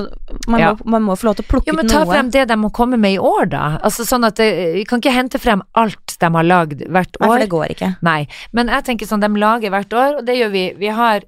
man, 0.48 0.60
Ja. 0.60 0.72
må, 0.74 0.90
man 0.96 1.02
må 1.10 1.16
få 1.20 1.28
lov 1.28 1.36
til 1.36 1.44
å 1.44 1.50
plukke 1.52 1.68
Jo, 1.68 1.74
men 1.76 1.88
ta 1.88 2.04
noe. 2.04 2.12
frem 2.14 2.30
det 2.30 2.46
de 2.48 2.56
må 2.56 2.70
komme 2.72 2.96
med 2.98 3.12
i 3.14 3.18
år, 3.18 3.50
da. 3.50 3.78
Altså 3.84 4.06
sånn 4.08 4.24
at 4.24 4.36
det, 4.36 4.48
Vi 4.76 4.84
kan 4.88 5.00
ikke 5.00 5.12
hente 5.12 5.38
frem 5.38 5.62
alt 5.74 6.16
de 6.18 6.30
har 6.32 6.44
lagd 6.44 6.86
hvert 6.88 7.16
Nei, 7.20 7.26
for 7.26 7.34
år. 7.34 7.38
det 7.40 7.48
går 7.50 7.66
ikke. 7.76 7.96
Nei, 8.02 8.26
men 8.52 8.68
jeg 8.68 8.84
tenker 8.84 9.06
sånn, 9.06 9.20
de 9.20 9.28
lager 9.38 9.70
hvert 9.70 9.92
år, 9.92 10.18
og 10.18 10.24
det 10.24 10.36
gjør 10.38 10.50
vi. 10.52 10.64
Vi 10.78 10.88
har 10.88 11.20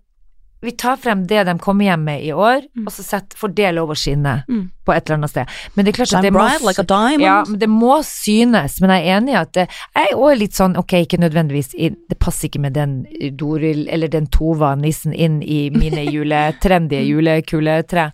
vi 0.64 0.72
tar 0.72 0.96
frem 0.96 1.26
det 1.30 1.44
de 1.46 1.54
kommer 1.62 1.84
hjem 1.84 2.04
med 2.04 2.24
i 2.24 2.32
år, 2.32 2.62
Mm. 2.74 2.86
og 2.86 2.92
så 2.92 3.02
sett, 3.04 3.34
får 3.38 3.54
det 3.54 3.74
lov 3.74 3.90
å 3.90 3.96
skinne 3.96 4.44
Mm. 4.48 4.70
på 4.84 4.92
et 4.94 5.04
eller 5.06 5.16
annet 5.18 5.30
sted. 5.30 5.46
Men 5.76 5.84
det 5.84 5.92
er 5.94 5.98
klart 6.04 6.14
at 6.18 6.22
det 6.22 6.32
må, 6.32 6.44
like 6.66 7.20
ja, 7.22 7.44
men 7.48 7.58
det 7.58 7.68
må 7.68 7.98
synes, 8.04 8.80
men 8.80 8.90
jeg 8.90 9.06
er 9.06 9.20
enig 9.20 9.32
i 9.32 9.40
at 9.40 9.52
det, 9.52 9.68
jeg 9.96 10.08
er 10.10 10.16
også 10.16 10.38
litt 10.38 10.52
sånn, 10.52 10.76
ok, 10.76 10.92
ikke 11.06 11.18
nødvendigvis, 11.20 11.70
det 12.08 12.18
passer 12.18 12.48
ikke 12.48 12.60
med 12.60 12.74
den 12.74 13.06
Doril, 13.36 13.86
eller 13.88 14.08
den 14.08 14.26
Tova-nissen 14.26 15.12
inn 15.14 15.42
i 15.42 15.70
mine 15.70 16.04
jule, 16.14 16.54
trendy 16.60 17.00
julekuletre. 17.06 18.12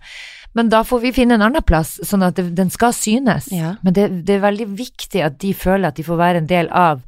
Men 0.53 0.67
da 0.69 0.83
får 0.83 0.99
vi 1.01 1.11
finne 1.15 1.33
en 1.37 1.41
annen 1.47 1.63
plass, 1.63 1.99
sånn 2.03 2.23
at 2.27 2.35
det, 2.35 2.49
den 2.55 2.69
skal 2.69 2.91
synes. 2.91 3.47
Ja. 3.55 3.75
Men 3.83 3.93
det, 3.95 4.09
det 4.27 4.35
er 4.35 4.41
veldig 4.51 4.67
viktig 4.75 5.23
at 5.23 5.37
de 5.39 5.53
føler 5.53 5.87
at 5.87 5.95
de 5.95 6.03
får 6.03 6.17
være 6.19 6.41
en 6.43 6.47
del 6.49 6.67
av 6.75 7.01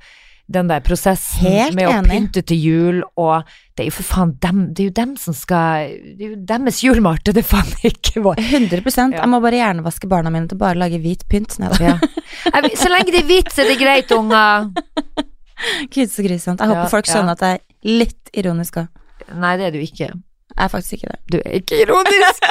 den 0.51 0.67
der 0.67 0.81
prosessen 0.83 1.39
Helt 1.47 1.75
med 1.77 1.87
å 1.87 2.01
pynte 2.03 2.41
til 2.45 2.59
jul, 2.59 2.97
og 3.17 3.45
det 3.77 3.85
er 3.85 3.87
jo 3.87 3.93
for 3.95 4.03
faen 4.03 4.33
dem, 4.43 4.73
det 4.75 4.83
er 4.83 4.89
jo 4.89 4.95
dem 4.97 5.13
som 5.17 5.33
skal 5.33 5.93
Det 6.17 6.27
er 6.27 6.33
jo 6.33 6.39
deres 6.51 6.81
jul, 6.83 6.99
Marte, 7.01 7.31
det 7.33 7.45
er 7.45 7.47
faen 7.47 7.71
ikke 7.87 8.21
vår. 8.25 8.41
100 8.41 8.81
Ja. 9.13 9.21
Jeg 9.23 9.29
må 9.31 9.39
bare 9.41 9.61
hjernevaske 9.61 10.09
barna 10.11 10.29
mine 10.33 10.47
til 10.51 10.57
bare 10.59 10.75
å 10.75 10.81
lage 10.83 10.99
hvit 11.01 11.23
pynt. 11.31 11.55
Ja. 11.59 11.95
Så 12.75 12.91
lenge 12.91 13.11
det 13.15 13.23
er 13.23 13.29
hvitt, 13.29 13.53
så 13.55 13.63
er 13.63 13.71
det 13.71 13.79
greit, 13.79 14.11
unger. 14.11 14.69
Gud, 15.93 16.11
så 16.11 16.23
grusomt. 16.25 16.59
Jeg 16.59 16.67
Ja, 16.69 16.75
håper 16.75 16.89
folk 16.91 17.07
ja. 17.07 17.13
skjønner 17.15 17.37
at 17.37 17.39
det 17.43 17.51
er 17.55 17.97
litt 18.03 18.33
ironisk 18.35 18.81
òg. 18.83 18.87
Nei, 19.39 19.55
det 19.57 19.65
er 19.69 19.71
det 19.75 19.79
jo 19.81 19.87
ikke. 19.87 20.11
Jeg 20.53 20.65
er 20.65 20.69
faktisk 20.69 20.93
ikke 20.93 21.07
det. 21.11 21.19
Du 21.33 21.37
er 21.39 21.55
ikke 21.57 21.81
ironisk! 21.81 22.49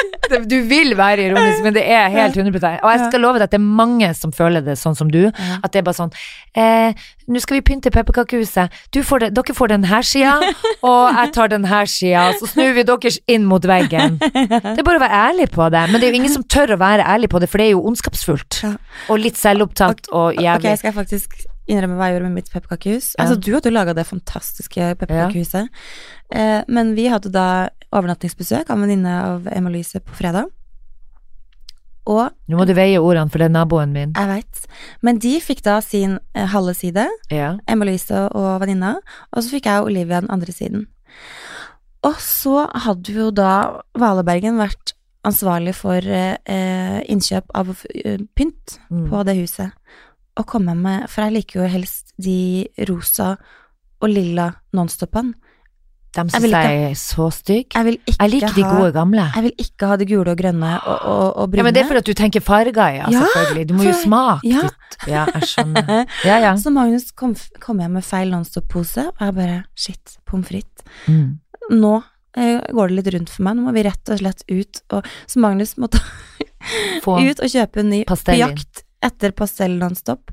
Du 0.50 0.56
vil 0.66 0.96
være 0.96 1.26
ironisk, 1.28 1.62
men 1.62 1.74
det 1.76 1.82
er 1.90 2.08
helt 2.10 2.36
100 2.36 2.80
Og 2.82 2.90
jeg 2.90 3.00
skal 3.08 3.20
love 3.20 3.38
deg 3.38 3.46
at 3.46 3.52
det 3.52 3.58
er 3.60 3.66
mange 3.82 4.08
som 4.18 4.32
føler 4.34 4.64
det 4.64 4.78
sånn 4.80 4.96
som 4.98 5.10
du. 5.12 5.26
At 5.28 5.70
det 5.72 5.82
er 5.82 5.86
bare 5.86 5.98
sånn 5.98 6.14
eh, 6.58 6.96
Nå 7.30 7.42
skal 7.42 7.60
vi 7.60 7.64
pynte 7.68 7.92
pepperkakehuset. 7.94 8.72
Du 8.94 9.02
får 9.06 9.26
det, 9.26 9.28
dere 9.36 9.54
får 9.54 9.70
den 9.70 9.86
her 9.86 10.06
sida, 10.06 10.34
og 10.88 11.20
jeg 11.20 11.32
tar 11.36 11.52
den 11.52 11.68
her 11.70 11.86
sida. 11.90 12.24
Så 12.40 12.50
snur 12.50 12.74
vi 12.74 12.86
deres 12.88 13.20
inn 13.30 13.46
mot 13.48 13.62
veggen. 13.68 14.18
Det 14.18 14.74
er 14.74 14.82
bare 14.82 14.98
å 14.98 15.04
være 15.04 15.22
ærlig 15.28 15.48
på 15.54 15.68
det. 15.70 15.84
Men 15.92 16.00
det 16.00 16.08
er 16.08 16.16
jo 16.16 16.22
ingen 16.22 16.34
som 16.34 16.46
tør 16.50 16.74
å 16.74 16.80
være 16.82 17.06
ærlig 17.06 17.30
på 17.30 17.42
det, 17.42 17.50
for 17.52 17.62
det 17.62 17.70
er 17.70 17.76
jo 17.76 17.86
ondskapsfullt. 17.92 18.62
Og 19.12 19.22
litt 19.22 19.38
selvopptatt 19.38 20.10
og 20.10 20.34
Ok, 20.42 20.66
jeg 20.66 20.82
skal 20.82 20.94
faktisk 20.96 21.44
innrømme 21.72 21.96
hva 21.98 22.08
jeg 22.10 22.18
gjorde 22.18 22.28
med 22.30 22.38
mitt 22.40 22.50
pepperkakehus? 22.52 23.12
Ja. 23.16 23.24
Altså, 23.24 23.40
du 23.40 23.50
hadde 23.56 23.70
jo 23.70 23.74
laga 23.76 23.94
det 23.96 24.06
fantastiske 24.08 24.92
pepperkakehuset, 25.00 25.68
eh, 26.36 26.60
men 26.68 26.94
vi 26.98 27.08
hadde 27.12 27.32
da 27.34 27.46
overnattingsbesøk 27.92 28.68
av 28.70 28.76
en 28.78 28.84
venninne 28.86 29.14
av 29.22 29.48
Emma-Louise 29.52 30.00
på 30.04 30.14
fredag. 30.20 30.50
Og 32.10 32.32
Nå 32.50 32.58
må 32.58 32.64
du 32.66 32.72
veie 32.74 32.98
ordene, 32.98 33.30
for 33.30 33.38
det 33.38 33.46
er 33.46 33.54
naboen 33.54 33.92
min. 33.94 34.12
jeg 34.18 34.26
veit 34.26 34.62
Men 35.06 35.18
de 35.22 35.36
fikk 35.40 35.60
da 35.62 35.76
sin 35.80 36.16
eh, 36.34 36.46
halve 36.50 36.74
side, 36.74 37.04
Ja. 37.30 37.52
Emma-Louise 37.70 38.24
og 38.34 38.60
venninna, 38.64 38.96
og 39.32 39.42
så 39.44 39.52
fikk 39.54 39.68
jeg 39.70 39.80
og 39.84 39.86
Olivia 39.92 40.20
den 40.20 40.30
andre 40.34 40.52
siden. 40.52 40.86
Og 42.02 42.16
så 42.18 42.64
hadde 42.74 43.14
jo 43.14 43.30
da 43.30 43.82
Valebergen 43.94 44.58
vært 44.58 44.94
ansvarlig 45.24 45.76
for 45.78 46.02
eh, 46.02 46.34
eh, 46.50 46.98
innkjøp 47.06 47.46
av 47.54 47.70
pynt 48.34 48.78
Mm. 48.90 49.06
på 49.08 49.22
det 49.24 49.36
huset. 49.38 49.70
Og 50.40 50.48
komme 50.48 50.74
med 50.78 51.08
For 51.12 51.26
jeg 51.26 51.36
liker 51.38 51.62
jo 51.62 51.70
helst 51.70 52.14
de 52.22 52.66
rosa 52.88 53.34
og 54.02 54.10
lilla 54.10 54.50
nonstopene. 54.74 55.34
De 56.12 56.20
Jeg 56.28 56.50
jeg 56.50 56.90
er 56.90 56.94
så 56.94 57.30
stygge. 57.30 57.72
Jeg 57.72 57.98
Jeg 58.20 58.30
liker 58.30 58.52
de 58.52 58.62
gode 58.62 58.92
gamle. 58.92 59.30
Jeg 59.34 59.42
vil 59.42 59.52
ikke 59.58 59.86
ha 59.86 59.96
de 59.96 60.06
gule 60.06 60.30
og 60.30 60.36
grønne 60.36 60.72
og, 60.84 60.98
og, 61.08 61.36
og 61.36 61.50
brune. 61.50 61.56
Ja, 61.56 61.62
men 61.62 61.74
det 61.74 61.82
er 61.82 61.86
fordi 61.86 62.02
at 62.02 62.06
du 62.06 62.12
tenker 62.12 62.40
farger, 62.40 62.88
ja, 62.88 63.06
Ja, 63.08 63.22
selvfølgelig. 63.22 63.68
Du 63.68 63.74
må 63.74 63.82
jo 63.82 63.94
smake 63.96 64.48
ja. 64.48 64.60
ditt. 64.66 64.98
Ja, 65.08 65.24
jeg 65.34 65.48
skjønner. 65.48 66.04
Ja, 66.28 66.36
ja. 66.36 66.52
Så 66.56 66.70
Magnus 66.70 67.10
kom, 67.16 67.32
kom 67.60 67.80
hjem 67.80 67.96
med 67.96 68.04
feil 68.04 68.28
Nonstop-pose, 68.28 69.06
og 69.08 69.24
jeg 69.24 69.34
bare 69.34 69.62
Shit, 69.74 70.18
pommes 70.28 70.48
frites. 70.48 70.84
Mm. 71.08 71.40
Nå 71.80 71.96
eh, 72.36 72.60
går 72.60 72.92
det 72.92 72.98
litt 72.98 73.12
rundt 73.16 73.32
for 73.32 73.48
meg. 73.48 73.56
Nå 73.56 73.64
må 73.64 73.72
vi 73.72 73.88
rett 73.88 74.12
og 74.12 74.20
slett 74.20 74.44
ut. 74.52 74.84
Og, 74.92 75.12
så 75.26 75.40
Magnus 75.40 75.78
måtte 75.80 76.02
Få 77.02 77.20
ut 77.28 77.40
og 77.40 77.48
kjøpe 77.48 77.80
en 77.80 77.88
ny 77.94 78.04
pastell 78.04 78.36
på 78.36 78.44
jakt 78.44 78.84
etter 79.02 79.32
pastell 79.36 79.78
Nonstop, 79.80 80.30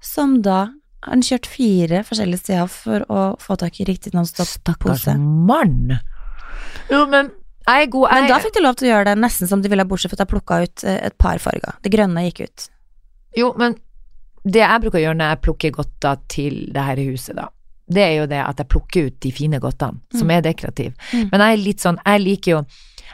som 0.00 0.38
da 0.42 0.58
har 1.04 1.14
han 1.14 1.22
kjørt 1.24 1.46
fire 1.48 2.02
forskjellige 2.04 2.42
steder 2.42 2.66
for 2.68 3.04
å 3.08 3.20
få 3.40 3.56
tak 3.60 3.78
i 3.80 3.86
riktig 3.88 4.12
Stakkars 4.12 4.44
Nonstop-pose. 4.44 5.14
mann. 5.18 5.98
Jo, 6.90 7.06
men 7.08 7.30
jeg 7.68 7.86
er 7.86 7.90
god 7.92 8.10
Men 8.12 8.28
da 8.28 8.38
fikk 8.42 8.54
de 8.56 8.62
lov 8.64 8.74
til 8.76 8.88
å 8.88 8.90
gjøre 8.94 9.04
det 9.12 9.18
nesten 9.22 9.48
som 9.48 9.62
de 9.62 9.68
ville, 9.68 9.84
bortsett 9.88 10.10
fra 10.12 10.18
at 10.18 10.24
jeg 10.26 10.32
plukka 10.34 10.58
ut 10.64 10.84
eh, 10.84 10.98
et 11.06 11.16
par 11.18 11.38
farger. 11.38 11.76
Det 11.84 11.92
grønne 11.92 12.24
gikk 12.28 12.40
ut. 12.48 12.66
Jo, 13.38 13.52
men 13.60 13.76
det 14.44 14.60
jeg 14.64 14.80
bruker 14.82 14.98
å 14.98 15.02
gjøre 15.04 15.18
når 15.20 15.32
jeg 15.34 15.40
plukker 15.46 15.70
godter 15.76 16.20
til 16.32 16.60
det 16.74 16.84
her 16.84 16.96
huset, 17.04 17.36
da, 17.36 17.48
det 17.90 18.02
er 18.06 18.14
jo 18.20 18.26
det 18.30 18.40
at 18.44 18.56
jeg 18.62 18.68
plukker 18.72 19.06
ut 19.10 19.20
de 19.20 19.32
fine 19.34 19.60
godtene, 19.60 20.00
som 20.14 20.26
Mm. 20.28 20.36
er 20.36 20.40
dekorative. 20.42 20.92
Mm. 21.12 21.28
Men 21.32 21.40
jeg 21.40 21.52
er 21.52 21.64
litt 21.64 21.80
sånn, 21.80 21.98
jeg 22.06 22.20
liker 22.24 22.50
jo 22.52 22.64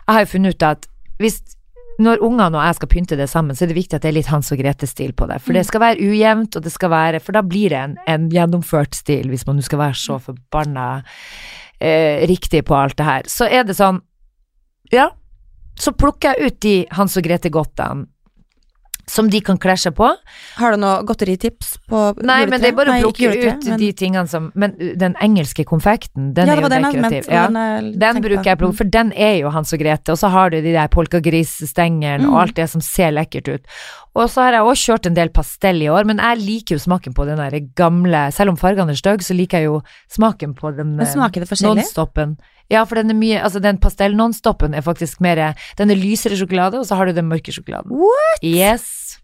Jeg 0.07 0.15
har 0.15 0.21
jo 0.25 0.27
funnet 0.27 0.55
ut 0.55 0.63
at 0.63 0.87
hvis 1.19 1.56
når 1.99 2.21
ungene 2.21 2.59
og 2.59 2.65
jeg 2.67 2.75
skal 2.77 2.89
pynte 2.93 3.17
det 3.17 3.29
sammen, 3.31 3.57
så 3.57 3.65
er 3.65 3.69
det 3.71 3.77
viktig 3.79 3.97
at 3.97 4.03
det 4.05 4.11
er 4.11 4.17
litt 4.19 4.27
Hans 4.33 4.51
og 4.53 4.59
Grete-stil 4.61 5.13
på 5.17 5.27
det. 5.31 5.41
For 5.41 5.53
det 5.57 5.63
Mm. 5.65 5.69
skal 5.71 5.81
være 5.81 6.01
ujevnt, 6.11 6.57
og 6.57 6.63
det 6.63 6.73
skal 6.73 6.91
være 6.91 7.21
For 7.21 7.33
da 7.33 7.43
blir 7.43 7.71
det 7.71 7.79
en, 7.79 7.97
en 8.07 8.29
gjennomført 8.31 8.95
stil, 8.95 9.29
hvis 9.29 9.47
man 9.47 9.57
nå 9.57 9.63
skal 9.63 9.79
være 9.79 9.95
så 9.95 10.19
forbanna 10.21 11.03
eh, 11.81 12.27
riktig 12.29 12.65
på 12.65 12.75
alt 12.77 12.97
det 12.97 13.05
her. 13.07 13.23
Så 13.27 13.49
er 13.51 13.65
det 13.65 13.77
sånn 13.77 14.01
Ja, 14.93 15.09
så 15.79 15.93
plukker 15.93 16.35
jeg 16.37 16.47
ut 16.53 16.61
de 16.61 16.87
Hans 16.93 17.17
og 17.17 17.25
Grete-godtene 17.25 18.07
som 19.09 19.29
de 19.31 19.39
kan 19.41 19.57
kle 19.57 19.77
seg 19.79 19.95
på. 19.95 20.09
Har 20.59 20.73
du 20.75 20.81
noe 20.83 21.05
godteritips 21.07 21.77
på 21.89 22.01
Nei, 22.27 22.41
men 22.51 22.61
det 22.61 22.73
er 22.73 22.75
bare 22.75 22.97
å 22.99 23.13
plukke 23.13 23.29
ut 23.37 23.67
men- 23.69 23.79
de 23.79 23.93
tingene 23.93 24.27
som 24.29 24.51
Men 24.55 24.73
uh, 24.81 24.97
den 24.99 25.15
engelske 25.23 25.65
konfekten, 25.65 26.33
den 26.35 26.49
ja, 26.49 26.57
er 26.57 26.63
jo 26.63 26.69
den 26.69 26.83
dekorativ. 26.83 27.29
Ja. 27.31 27.47
den 27.47 27.93
Den 27.99 28.21
bruker 28.23 28.45
jeg 28.51 28.59
på, 28.59 28.73
for 28.75 28.85
den 28.85 29.13
er 29.15 29.37
jo 29.39 29.51
Hans 29.55 29.73
og 29.73 29.79
Grete, 29.79 30.11
og 30.11 30.19
så 30.19 30.29
har 30.35 30.51
du 30.51 30.61
de 30.61 30.73
der 30.73 30.89
polkagrisstengene 30.89 32.27
Mm. 32.27 32.33
og 32.33 32.41
alt 32.41 32.55
det 32.57 32.69
som 32.71 32.81
ser 32.81 33.11
lekkert 33.13 33.49
ut. 33.49 33.63
Og 34.17 34.31
så 34.33 34.47
har 34.47 34.57
jeg 34.57 34.65
også 34.65 34.91
kjørt 34.91 35.09
en 35.11 35.17
del 35.19 35.31
pastell 35.35 35.83
i 35.85 35.89
år, 35.93 36.07
men 36.09 36.21
jeg 36.23 36.41
liker 36.41 36.77
jo 36.79 36.83
smaken 36.83 37.13
på 37.17 37.27
den 37.29 37.41
der 37.41 37.57
gamle 37.77 38.23
Selv 38.33 38.55
om 38.55 38.57
fargene 38.57 38.95
er 38.95 38.99
stygge, 38.99 39.27
så 39.27 39.37
liker 39.37 39.61
jeg 39.61 39.69
jo 39.69 39.81
smaken 40.13 40.55
på 40.57 40.73
den 40.77 40.95
nonstoppen. 41.77 42.37
Ja, 42.73 42.83
for 42.89 42.99
den 42.99 43.13
er 43.13 43.19
mye 43.19 43.43
Altså, 43.45 43.61
den 43.63 43.79
pastell-nonstoppen 43.79 44.75
er 44.75 44.83
faktisk 44.83 45.21
mer 45.21 45.53
Den 45.79 45.93
er 45.93 46.01
lysere 46.01 46.39
sjokolade, 46.39 46.81
og 46.81 46.89
så 46.89 46.99
har 46.99 47.07
du 47.07 47.13
den 47.13 47.29
mørke 47.29 47.53
sjokoladen. 47.53 47.93
What? 47.93 48.43
Yes. 48.43 49.21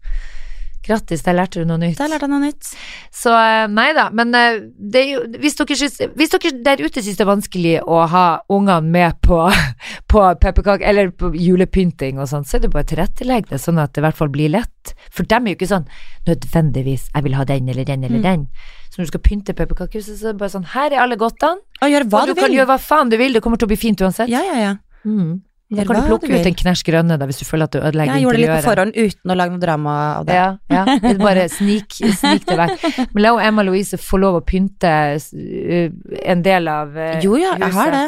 Grattis, 0.83 1.23
der 1.23 1.37
lærte 1.37 1.61
du 1.61 1.65
noe 1.69 1.79
nytt. 1.79 1.97
Der 1.97 2.09
lærte 2.11 2.27
jeg 2.27 2.33
noe 2.33 2.43
nytt. 2.43 2.71
Så 3.15 3.31
eh, 3.31 3.67
nei 3.71 3.89
da, 3.95 4.09
men 4.11 4.33
eh, 4.35 4.59
det 4.77 5.03
hvis, 5.39 5.55
dere 5.59 5.77
synes, 5.79 5.99
hvis 6.17 6.33
dere 6.33 6.51
der 6.65 6.83
ute 6.83 7.01
synes 7.01 7.19
det 7.19 7.23
er 7.23 7.29
vanskelig 7.31 7.75
å 7.87 8.01
ha 8.11 8.25
ungene 8.51 8.91
med 8.95 9.19
på, 9.23 9.39
på 10.11 10.25
pepperkake 10.43 10.83
eller 10.89 11.13
på 11.15 11.31
julepynting 11.39 12.19
og 12.19 12.27
sånn, 12.31 12.43
så 12.43 12.57
er 12.57 12.65
det 12.65 12.73
bare 12.73 12.83
å 12.87 12.91
tilrettelegge 12.91 13.53
det 13.53 13.61
sånn 13.63 13.79
at 13.79 13.93
det 13.95 14.03
i 14.03 14.07
hvert 14.07 14.19
fall 14.19 14.33
blir 14.33 14.51
lett. 14.51 14.93
For 15.13 15.23
dem 15.29 15.47
er 15.47 15.55
jo 15.55 15.61
ikke 15.61 15.71
sånn 15.71 15.87
nødvendigvis 16.27 17.09
'jeg 17.13 17.23
vil 17.23 17.35
ha 17.35 17.43
den 17.47 17.69
eller 17.69 17.85
den 17.85 18.03
eller 18.03 18.19
Mm. 18.19 18.23
den'. 18.23 18.47
Så 18.89 18.99
når 18.99 19.05
du 19.05 19.11
skal 19.11 19.19
pynte 19.25 19.53
pepperkakehuset, 19.53 20.19
så 20.19 20.27
er 20.27 20.31
det 20.33 20.39
bare 20.39 20.49
sånn 20.49 20.65
'her 20.65 20.93
er 20.93 20.99
alle 21.01 21.15
godtene', 21.15 21.63
Og 21.81 21.89
gjør 21.89 22.05
og 22.13 22.27
du, 22.27 22.33
du, 22.33 22.41
kan 22.41 22.51
gjøre 22.51 22.67
hva 22.67 22.79
faen 22.79 23.09
du 23.09 23.17
vil, 23.17 23.33
det 23.33 23.41
kommer 23.41 23.57
til 23.57 23.65
å 23.67 23.71
bli 23.73 23.77
fint 23.77 23.99
uansett. 24.01 24.29
Ja, 24.29 24.41
ja, 24.43 24.59
ja. 24.59 24.75
Mm. 25.05 25.41
Da 25.77 25.85
kan 25.87 25.99
du 25.99 26.07
plukke 26.07 26.29
du 26.29 26.35
ut 26.35 26.49
en 26.49 26.59
knæsj 26.59 26.83
grønne 26.87 27.17
der 27.19 27.29
hvis 27.29 27.41
du 27.41 27.47
føler 27.47 27.69
at 27.69 27.75
du 27.75 27.79
ødelegger 27.81 28.19
Jeg 28.19 28.25
gjorde 28.25 28.37
det 28.37 28.43
litt 28.43 28.53
på 28.53 28.67
forhånd 28.67 28.99
uten 28.99 29.33
å 29.33 29.37
lage 29.39 29.55
noe 29.55 29.63
drama 29.63 29.95
av 30.19 30.27
det. 30.29 30.37
Ja, 30.37 30.47
ja. 30.73 31.15
Bare 31.21 31.47
snik, 31.51 31.97
snik 31.97 32.45
det 32.49 32.59
vekk. 32.59 32.85
Men 33.15 33.25
la 33.25 33.33
Emma 33.47 33.65
Louise 33.65 33.99
få 34.01 34.21
lov 34.21 34.39
å 34.39 34.45
pynte 34.45 34.93
uh, 35.17 35.89
en 36.23 36.45
del 36.45 36.71
av 36.71 36.93
huset. 36.93 37.25
Jo 37.25 37.41
ja, 37.41 37.57
jeg 37.59 37.77
har 37.79 37.93
det. 37.95 38.07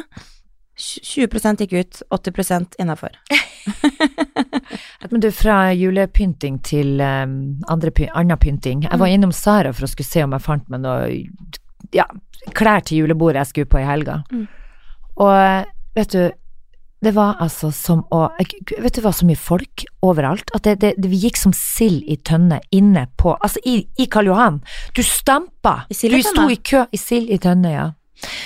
Tj- 0.75 1.27
20 1.31 1.61
gikk 1.63 1.73
ut, 1.79 2.01
80% 2.11 2.79
innafor. 2.83 3.13
Men 5.11 5.21
du, 5.23 5.29
fra 5.31 5.71
julepynting 5.73 6.59
til 6.67 6.99
um, 6.99 7.37
andre 7.71 7.93
annen 8.13 8.37
pynting. 8.37 8.83
Jeg 8.89 8.99
var 8.99 9.11
innom 9.11 9.31
Sara 9.31 9.71
for 9.73 9.87
å 9.87 9.91
skulle 9.91 10.09
se 10.09 10.25
om 10.25 10.35
jeg 10.35 10.43
fant 10.43 10.67
meg 10.69 10.83
noe 10.83 11.07
ja, 11.95 12.05
klær 12.55 12.83
til 12.85 13.03
julebordet 13.03 13.43
jeg 13.43 13.51
skulle 13.53 13.71
på 13.71 13.79
i 13.81 13.87
helga. 13.87 14.19
Mm. 14.31 14.47
Og 15.23 15.71
vet 15.95 16.11
du, 16.11 16.23
det 17.05 17.13
var 17.13 17.37
altså 17.43 17.69
som 17.75 18.01
å 18.13 18.25
Vet 18.39 18.97
du 18.97 19.01
hva, 19.05 19.11
så 19.13 19.27
mye 19.27 19.39
folk 19.39 19.85
overalt. 20.05 20.49
At 20.57 20.65
det, 20.65 20.79
det, 20.81 20.95
det 21.01 21.11
vi 21.11 21.19
gikk 21.27 21.37
som 21.37 21.53
sild 21.55 22.01
i 22.09 22.17
tønne 22.17 22.61
inne 22.73 23.05
på 23.19 23.35
Altså 23.35 23.61
i, 23.67 23.77
i 24.01 24.07
Karl 24.11 24.31
Johan. 24.31 24.57
Du 24.97 25.03
stampa. 25.05 25.83
I 25.89 26.09
du 26.09 26.17
sto 26.25 26.47
i 26.49 26.57
kø 26.57 26.85
i 26.89 26.99
sild 26.99 27.29
i 27.29 27.39
tønne, 27.41 27.73
ja. 27.73 27.85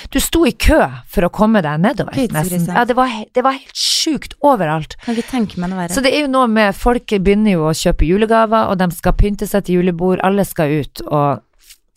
Du 0.09 0.17
sto 0.19 0.41
i 0.49 0.51
kø 0.51 0.79
for 1.07 1.27
å 1.27 1.29
komme 1.31 1.61
deg 1.63 1.81
nedover, 1.83 2.17
nesten. 2.33 2.65
Ja, 2.73 2.83
det 2.89 2.95
var, 2.97 3.11
det 3.37 3.43
var 3.45 3.55
helt 3.55 3.77
sjukt 3.77 4.33
overalt. 4.45 4.97
Kan 5.05 5.15
ikke 5.15 5.29
tenke 5.29 5.61
meg 5.61 5.71
noe 5.71 5.83
verre. 5.83 5.95
Så 5.95 6.03
det 6.03 6.11
er 6.15 6.25
jo 6.25 6.31
noe 6.33 6.49
med 6.51 6.75
Folk 6.75 7.13
begynner 7.13 7.53
jo 7.53 7.67
å 7.69 7.75
kjøpe 7.77 8.07
julegaver, 8.09 8.71
og 8.71 8.81
de 8.81 8.89
skal 8.97 9.15
pynte 9.19 9.47
seg 9.49 9.67
til 9.67 9.79
julebord, 9.79 10.23
alle 10.25 10.45
skal 10.47 10.81
ut, 10.81 11.05
og 11.07 11.45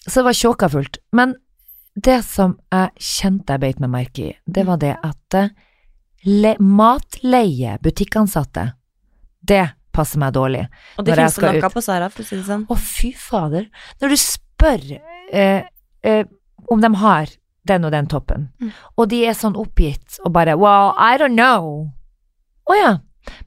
Så 0.03 0.19
det 0.19 0.27
var 0.27 0.35
tjåkafullt. 0.35 0.97
Men 1.15 1.37
det 1.95 2.25
som 2.27 2.57
jeg 2.73 2.91
kjente 2.99 3.55
jeg 3.55 3.63
beit 3.63 3.83
meg 3.83 3.93
merke 3.93 4.25
i, 4.25 4.33
det 4.47 4.65
var 4.67 4.81
det 4.83 4.97
at 4.99 5.37
eh, 5.39 5.53
le, 6.25 6.55
matleie 6.59 7.79
butikkansatte, 7.83 8.73
det 9.43 9.65
passer 9.93 10.19
meg 10.23 10.33
dårlig. 10.33 10.67
og 10.99 11.05
det 11.05 11.17
finnes 11.19 11.35
det 11.37 11.65
av 11.65 11.73
på 11.75 11.83
Sara, 11.85 12.09
for 12.11 12.23
å 12.23 12.27
si 12.27 12.37
det 12.37 12.47
sånn. 12.47 12.67
Å, 12.71 12.77
fy 12.79 13.13
fader. 13.19 13.67
Når 14.01 14.09
du 14.15 14.17
spør 14.17 14.85
eh, 15.33 15.63
eh, 16.03 16.25
om 16.71 16.81
de 16.81 16.93
har 17.03 17.27
den 17.69 17.85
og 17.85 17.93
den 17.93 18.07
toppen, 18.11 18.49
Mm. 18.61 18.73
og 18.97 19.09
de 19.09 19.25
er 19.27 19.35
sånn 19.39 19.55
oppgitt 19.57 20.19
og 20.25 20.33
bare 20.33 20.57
Well, 20.57 20.95
I 20.99 21.17
don't 21.19 21.37
know. 21.37 21.91
Å 22.71 22.75
ja. 22.79 22.93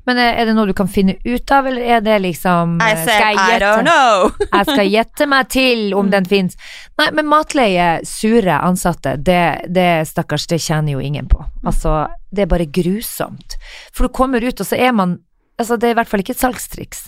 Men 0.08 0.18
eh, 0.18 0.38
er 0.40 0.46
det 0.46 0.54
noe 0.56 0.68
du 0.70 0.74
kan 0.74 0.88
finne 0.88 1.18
ut 1.26 1.52
av, 1.52 1.66
eller 1.68 1.82
er 1.82 2.00
det 2.02 2.22
liksom 2.24 2.78
eh, 2.82 3.02
skal 3.02 3.36
jeg 3.36 3.60
gjette? 3.60 3.82
know. 3.84 4.30
Jeg 4.54 4.66
skal 4.70 4.88
gjette 4.88 5.28
meg 5.28 5.50
til 5.50 5.94
om 5.96 6.06
Mm. 6.06 6.12
den 6.12 6.26
fins. 6.26 6.56
Nei, 6.98 7.10
men 7.12 7.26
matleie, 7.28 8.00
sure 8.06 8.56
ansatte, 8.62 9.18
det, 9.18 9.66
det 9.68 10.08
stakkars, 10.08 10.46
det 10.48 10.62
tjener 10.62 10.94
jo 10.94 11.00
ingen 11.04 11.28
på. 11.28 11.44
Altså, 11.66 12.06
det 12.36 12.46
er 12.46 12.52
bare 12.52 12.68
grusomt. 12.70 13.58
For 13.96 14.06
du 14.06 14.16
kommer 14.16 14.44
ut, 14.44 14.60
og 14.60 14.68
så 14.68 14.80
er 14.80 14.96
man 14.96 15.20
Altså, 15.56 15.78
det 15.80 15.88
er 15.88 15.94
i 15.94 15.96
hvert 15.96 16.10
fall 16.12 16.20
ikke 16.20 16.34
et 16.36 16.40
salgstriks. 16.42 17.06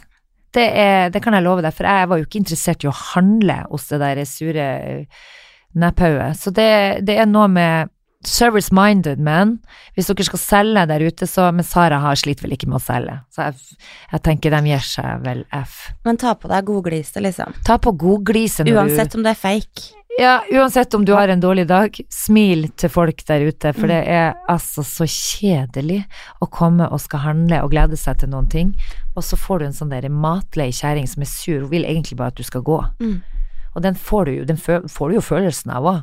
Det, 0.55 0.63
er, 0.63 1.09
det 1.11 1.19
kan 1.19 1.35
jeg 1.35 1.43
love 1.43 1.59
deg, 1.65 1.73
for 1.75 1.83
jeg 1.83 2.07
var 2.07 2.19
jo 2.21 2.23
ikke 2.23 2.39
interessert 2.39 2.85
i 2.85 2.87
å 2.87 2.93
handle 2.95 3.57
hos 3.67 3.89
det 3.89 3.99
der 3.99 4.21
sure 4.23 4.67
neppauet. 5.75 6.39
Så 6.39 6.53
det, 6.55 6.69
det 7.03 7.17
er 7.19 7.27
noe 7.27 7.49
med 7.51 7.91
service-minded, 8.27 9.19
man. 9.23 9.57
Hvis 9.95 10.09
dere 10.11 10.25
skal 10.27 10.41
selge 10.41 10.85
der 10.89 11.05
ute, 11.07 11.27
så 11.29 11.49
Men 11.55 11.65
Sara 11.67 11.99
har 12.03 12.15
sliter 12.19 12.45
vel 12.47 12.55
ikke 12.57 12.69
med 12.69 12.79
å 12.79 12.83
selge. 12.83 13.19
Så 13.33 13.47
jeg, 13.47 13.77
jeg 14.11 14.23
tenker 14.27 14.53
de 14.53 14.73
gir 14.73 14.83
seg 14.85 15.23
vel 15.25 15.45
F. 15.55 15.91
Men 16.05 16.19
ta 16.21 16.35
på 16.35 16.51
deg 16.51 16.65
godgliset, 16.67 17.21
liksom. 17.23 17.55
Ta 17.67 17.77
på 17.81 17.95
godgliset 17.97 18.65
når 18.65 18.73
du 18.73 18.77
Uansett 18.81 19.15
om 19.15 19.23
det 19.25 19.35
er 19.35 19.41
fake. 19.41 19.93
Ja, 20.17 20.39
uansett 20.49 20.95
om 20.97 21.03
du 21.05 21.11
har 21.13 21.29
en 21.29 21.41
dårlig 21.43 21.67
dag, 21.69 21.93
smil 22.09 22.71
til 22.73 22.89
folk 22.89 23.19
der 23.27 23.43
ute, 23.51 23.69
for 23.73 23.85
Mm. 23.85 23.91
det 23.91 24.07
er 24.09 24.33
altså 24.49 24.81
så 24.81 25.05
kjedelig 25.05 25.99
å 26.41 26.47
komme 26.49 26.87
og 26.89 26.99
skal 27.03 27.19
handle 27.19 27.59
og 27.61 27.69
glede 27.69 27.97
seg 27.97 28.17
til 28.17 28.29
noen 28.29 28.49
ting, 28.49 28.73
og 29.15 29.21
så 29.21 29.37
får 29.37 29.59
du 29.59 29.65
en 29.65 29.77
sånn 29.77 29.91
der 29.93 30.09
matlei 30.09 30.71
kjerring 30.73 31.05
som 31.07 31.21
er 31.21 31.29
sur, 31.29 31.59
hun 31.61 31.69
vil 31.69 31.85
egentlig 31.85 32.17
bare 32.17 32.33
at 32.33 32.35
du 32.35 32.41
skal 32.43 32.61
gå. 32.65 32.79
Mm. 32.99 33.21
Og 33.75 33.83
den 33.83 33.93
får 33.93 34.25
du 34.25 34.31
jo, 34.39 34.45
den 34.45 34.57
får 34.57 35.09
du 35.09 35.15
jo 35.19 35.21
følelsen 35.21 35.71
av 35.71 35.83
òg. 35.85 36.01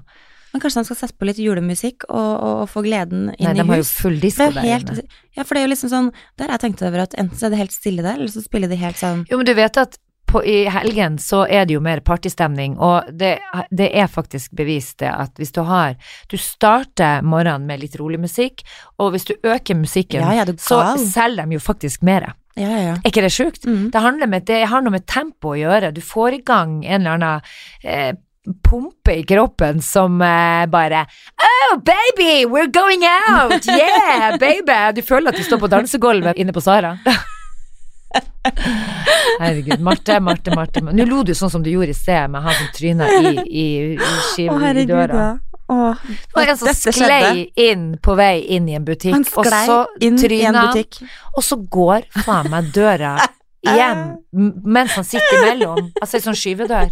Men 0.55 0.63
kanskje 0.63 0.85
de 0.85 0.87
skal 0.87 1.01
sette 1.01 1.19
på 1.19 1.27
litt 1.27 1.41
julemusikk 1.43 2.07
og, 2.07 2.15
og, 2.15 2.55
og 2.63 2.69
få 2.71 2.85
gleden 2.87 3.33
inn 3.35 3.49
Nei, 3.49 3.57
i 3.57 3.59
de 3.59 3.67
har 3.73 3.83
jo 3.83 3.87
full 3.91 4.21
disko 4.23 4.47
er 4.47 4.55
der 4.55 4.69
helt, 4.71 4.95
inne. 4.95 5.21
ja, 5.35 5.43
for 5.43 5.57
det 5.57 5.65
er 5.65 5.67
jo 5.67 5.73
liksom 5.75 5.91
sånn 5.91 6.11
Der 6.39 6.47
har 6.47 6.55
jeg 6.57 6.63
tenkt 6.69 6.85
over 6.87 7.03
at 7.09 7.17
enten 7.19 7.41
så 7.41 7.49
er 7.49 7.55
det 7.55 7.59
helt 7.65 7.75
stille 7.75 8.07
der, 8.07 8.21
eller 8.21 8.31
så 8.31 8.45
spiller 8.45 8.71
de 8.71 8.79
helt 8.79 9.01
sånn 9.01 9.25
Jo, 9.31 9.41
men 9.41 9.51
du 9.51 9.55
vet 9.59 9.81
at 9.83 9.99
på, 10.31 10.41
i 10.47 10.65
helgen 10.73 11.19
så 11.21 11.43
er 11.47 11.67
det 11.69 11.75
jo 11.77 11.83
mer 11.85 12.01
partystemning, 12.07 12.79
og 12.83 13.11
det, 13.13 13.37
det 13.71 13.91
er 13.95 14.09
faktisk 14.11 14.55
bevist 14.57 14.99
det 15.03 15.11
at 15.13 15.37
hvis 15.39 15.53
du 15.55 15.61
har 15.69 15.99
Du 16.33 16.39
starter 16.41 17.23
morgenen 17.23 17.69
med 17.69 17.83
litt 17.85 17.99
rolig 18.01 18.19
musikk, 18.23 18.65
og 18.99 19.13
hvis 19.15 19.29
du 19.29 19.35
øker 19.43 19.79
musikken, 19.79 20.25
Ja, 20.25 20.33
ja, 20.41 20.47
du 20.49 20.55
så 20.59 20.81
selger 20.99 21.47
de 21.47 21.59
jo 21.59 21.63
faktisk 21.63 22.03
mer. 22.03 22.33
Ja, 22.57 22.69
ja, 22.71 22.79
ja. 22.79 22.95
Er 23.03 23.11
ikke 23.11 23.23
det 23.27 23.33
sjukt? 23.35 23.67
Mm. 23.67 23.91
Det, 23.91 24.01
handler 24.01 24.31
med, 24.31 24.47
det 24.47 24.63
har 24.71 24.83
noe 24.83 24.95
med 24.95 25.07
tempo 25.11 25.53
å 25.55 25.59
gjøre. 25.59 25.91
Du 25.95 26.01
får 26.03 26.39
i 26.39 26.43
gang 26.47 26.85
en 26.85 27.01
eller 27.03 27.19
annen 27.19 27.41
eh, 27.83 28.13
pumpe 28.65 29.15
i 29.19 29.25
kroppen 29.25 29.81
som 29.83 30.21
eh, 30.23 30.67
bare 30.71 31.05
Oh, 31.41 31.77
baby, 31.81 32.45
we're 32.47 32.71
going 32.71 33.03
out! 33.05 33.67
Yeah, 33.67 34.37
baby! 34.41 35.01
Du 35.01 35.03
føler 35.03 35.33
at 35.33 35.39
du 35.41 35.45
står 35.47 35.59
på 35.63 35.71
dansegulvet 35.73 36.37
inne 36.37 36.53
på 36.53 36.61
Sara. 36.65 36.97
Herregud. 39.41 39.81
Marte, 39.81 40.21
Marte, 40.21 40.55
Marte. 40.55 40.81
Nå 40.85 41.07
lo 41.09 41.23
du 41.27 41.33
sånn 41.35 41.51
som 41.51 41.65
du 41.65 41.71
gjorde 41.73 41.95
i 41.95 41.97
sted, 41.97 42.31
med 42.31 42.45
han 42.45 42.55
som 42.59 42.71
tryna 42.77 43.09
i, 43.11 43.33
i, 43.49 43.67
i, 43.97 44.15
skiv, 44.35 44.53
i 44.53 44.85
døra. 44.89 45.33
Åh, 45.73 45.97
Det 46.05 46.37
var 46.37 46.51
en 46.53 46.59
som 46.61 46.69
sklei 46.77 46.93
skjedde. 46.93 47.45
inn 47.65 47.85
på 48.05 48.15
vei 48.19 48.43
inn 48.53 48.69
i 48.69 48.77
en 48.77 48.85
butikk, 48.85 49.17
og 49.33 49.49
så 49.49 49.79
inn 50.01 50.19
i 50.21 50.43
en 50.45 50.53
tryna. 50.53 50.65
Og 51.35 51.43
så 51.47 51.57
går 51.57 52.05
faen 52.27 52.51
meg 52.53 52.69
døra 52.75 53.17
igjen 53.65 54.05
mens 54.77 54.95
han 54.99 55.07
sitter 55.09 55.41
imellom. 55.41 55.91
Altså 56.03 56.19
ei 56.19 56.25
sånn 56.25 56.39
skyvedør. 56.39 56.91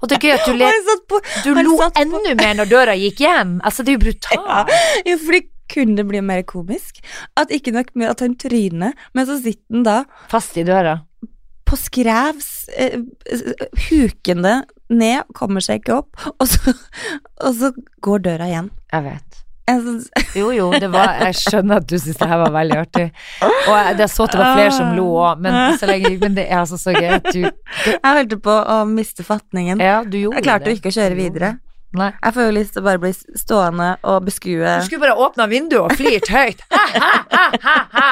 Og 0.00 0.08
det 0.08 0.18
er 0.18 0.24
gøy 0.24 0.34
at 0.36 0.46
du, 0.48 0.98
på 1.10 1.20
du 1.44 1.50
lo 1.58 1.78
enda 1.88 2.34
mer 2.38 2.54
når 2.58 2.70
døra 2.70 2.96
gikk 2.98 3.22
igjen. 3.24 3.58
Altså, 3.66 3.84
det 3.84 3.92
er 3.92 3.98
jo 3.98 4.04
brutalt. 4.06 4.48
Ja, 5.08 5.16
fordi 5.24 5.42
kunne 5.68 5.98
det 5.98 6.06
bli 6.08 6.22
mer 6.24 6.42
komisk? 6.48 7.02
At 7.36 7.50
ikke 7.52 7.74
nok 7.76 7.90
med 7.98 8.08
at 8.14 8.22
han 8.24 8.38
tryner, 8.40 8.94
men 9.12 9.28
så 9.28 9.36
sitter 9.42 9.74
han 9.74 9.84
da 9.84 9.98
Fast 10.32 10.56
i 10.56 10.64
døra. 10.64 10.94
på 11.68 11.76
skrevs, 11.76 12.68
eh, 12.72 12.96
hukende 13.90 14.62
ned, 14.88 15.28
kommer 15.36 15.60
seg 15.60 15.82
ikke 15.82 15.98
opp, 16.00 16.16
og 16.40 16.46
så, 16.48 16.72
og 17.44 17.58
så 17.58 17.72
går 18.00 18.24
døra 18.24 18.48
igjen. 18.48 18.70
Jeg 18.92 19.04
vet. 19.04 19.42
Jeg 19.68 20.38
Jo, 20.38 20.48
jo, 20.54 20.66
det 20.80 20.88
var 20.92 21.18
Jeg 21.26 21.36
skjønner 21.38 21.82
at 21.82 21.86
du 21.88 21.96
syns 22.00 22.16
det 22.20 22.28
her 22.30 22.40
var 22.40 22.52
veldig 22.54 22.78
artig. 22.80 23.06
Og 23.44 23.72
jeg, 23.74 23.96
det 24.00 24.08
så 24.12 24.26
at 24.26 24.34
det 24.34 24.40
var 24.40 24.56
flere 24.56 24.74
som 24.76 24.92
lo 24.96 25.06
òg, 25.20 25.42
men, 25.44 25.56
men 26.22 26.36
det 26.36 26.46
er 26.48 26.62
altså 26.62 26.78
så 26.80 26.94
gøy 26.96 27.10
at 27.18 27.28
du 27.32 27.40
jeg 27.44 28.00
holdt 28.02 28.36
på 28.44 28.54
å 28.74 28.82
miste 28.88 29.24
fatningen. 29.26 29.80
Ja, 29.82 30.00
du 30.04 30.16
gjorde 30.20 30.40
Jeg 30.40 30.46
klarte 30.48 30.72
jo 30.72 30.78
ikke 30.78 30.92
å 30.92 30.96
kjøre 30.98 31.18
videre. 31.18 31.52
Nei. 31.98 32.10
Jeg 32.20 32.34
får 32.36 32.48
jo 32.48 32.54
lyst 32.56 32.74
til 32.76 32.82
å 32.82 32.84
bare 32.84 33.00
bli 33.00 33.12
stående 33.16 33.92
og 34.04 34.26
beskue 34.26 34.74
Du 34.82 34.88
skulle 34.90 35.06
bare 35.06 35.16
åpna 35.24 35.46
vinduet 35.48 35.86
og 35.86 35.94
flirt 35.96 36.28
høyt. 36.32 36.60
Ha, 36.72 36.82
ha, 36.98 37.12
ha, 37.32 37.46
ha, 37.64 37.76
ha. 37.94 38.10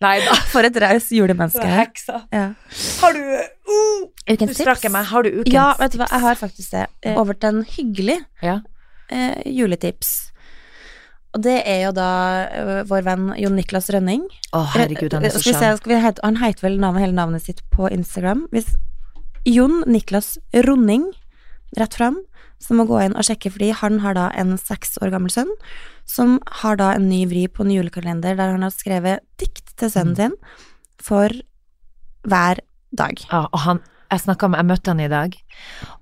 Nei 0.00 0.14
da. 0.24 0.32
For 0.48 0.64
et 0.64 0.76
raust 0.80 1.10
julemenneske. 1.12 1.66
Heksa. 1.66 2.22
Ja. 2.32 2.46
Har 3.02 3.16
du 3.16 3.20
uh, 3.20 4.06
Ukens 4.30 4.54
tips? 4.54 4.62
strakk 4.62 4.86
jeg 4.86 4.94
meg. 4.94 5.04
Har 5.10 5.26
du 5.26 5.30
ukens 5.42 5.52
Ja, 5.52 5.66
vet 5.80 5.92
du 5.92 5.98
hva, 6.00 6.08
jeg 6.08 6.24
har 6.24 6.38
faktisk 6.40 6.72
det. 6.72 6.86
Over 7.20 7.36
til 7.36 7.50
en 7.58 7.66
hyggelig 7.68 8.16
Ja. 8.46 8.60
eh, 9.12 9.42
juletips. 9.44 10.29
Og 11.30 11.42
det 11.44 11.60
er 11.68 11.84
jo 11.84 11.90
da 11.94 12.10
vår 12.90 13.04
venn 13.06 13.28
Jon 13.38 13.54
Niklas 13.54 13.90
Rønning. 13.94 14.24
Å, 14.56 14.64
herregud, 14.74 15.14
han 15.14 15.26
er 15.26 15.34
så 15.34 15.42
skal 15.42 15.52
vi 15.52 15.58
se, 15.58 15.66
skjønn. 15.66 15.78
skal 15.78 15.92
vi 15.92 16.00
hete, 16.02 16.24
han 16.26 16.40
heter 16.40 16.66
vel 16.66 16.80
navnet, 16.82 17.04
hele 17.04 17.14
navnet 17.14 17.44
sitt 17.44 17.62
på 17.70 17.86
Instagram. 17.92 18.48
Hvis 18.54 18.72
Jon 19.46 19.84
Niklas 19.86 20.34
Ronning, 20.66 21.06
rett 21.78 21.94
fram, 21.94 22.18
så 22.60 22.74
må 22.76 22.84
gå 22.88 22.98
inn 23.04 23.14
og 23.16 23.24
sjekke, 23.24 23.52
fordi 23.54 23.70
han 23.78 24.02
har 24.02 24.18
da 24.18 24.26
en 24.36 24.56
seks 24.60 24.98
år 25.00 25.14
gammel 25.14 25.32
sønn, 25.32 25.52
som 26.08 26.38
har 26.60 26.80
da 26.80 26.90
en 26.96 27.06
ny 27.08 27.22
vri 27.30 27.46
på 27.48 27.64
en 27.64 27.72
julekalender 27.72 28.36
der 28.36 28.52
han 28.52 28.66
har 28.66 28.74
skrevet 28.74 29.24
dikt 29.40 29.72
til 29.80 29.92
sønnen 29.92 30.18
sin 30.18 30.36
for 31.00 31.32
hver 32.28 32.60
dag. 32.92 33.22
Ja, 33.30 33.46
og 33.46 33.64
han, 33.64 33.80
jeg 34.10 34.26
snakket 34.26 34.52
med, 34.52 34.60
jeg 34.60 34.70
møtte 34.74 34.92
han 34.92 35.00
i 35.06 35.08
dag, 35.12 35.38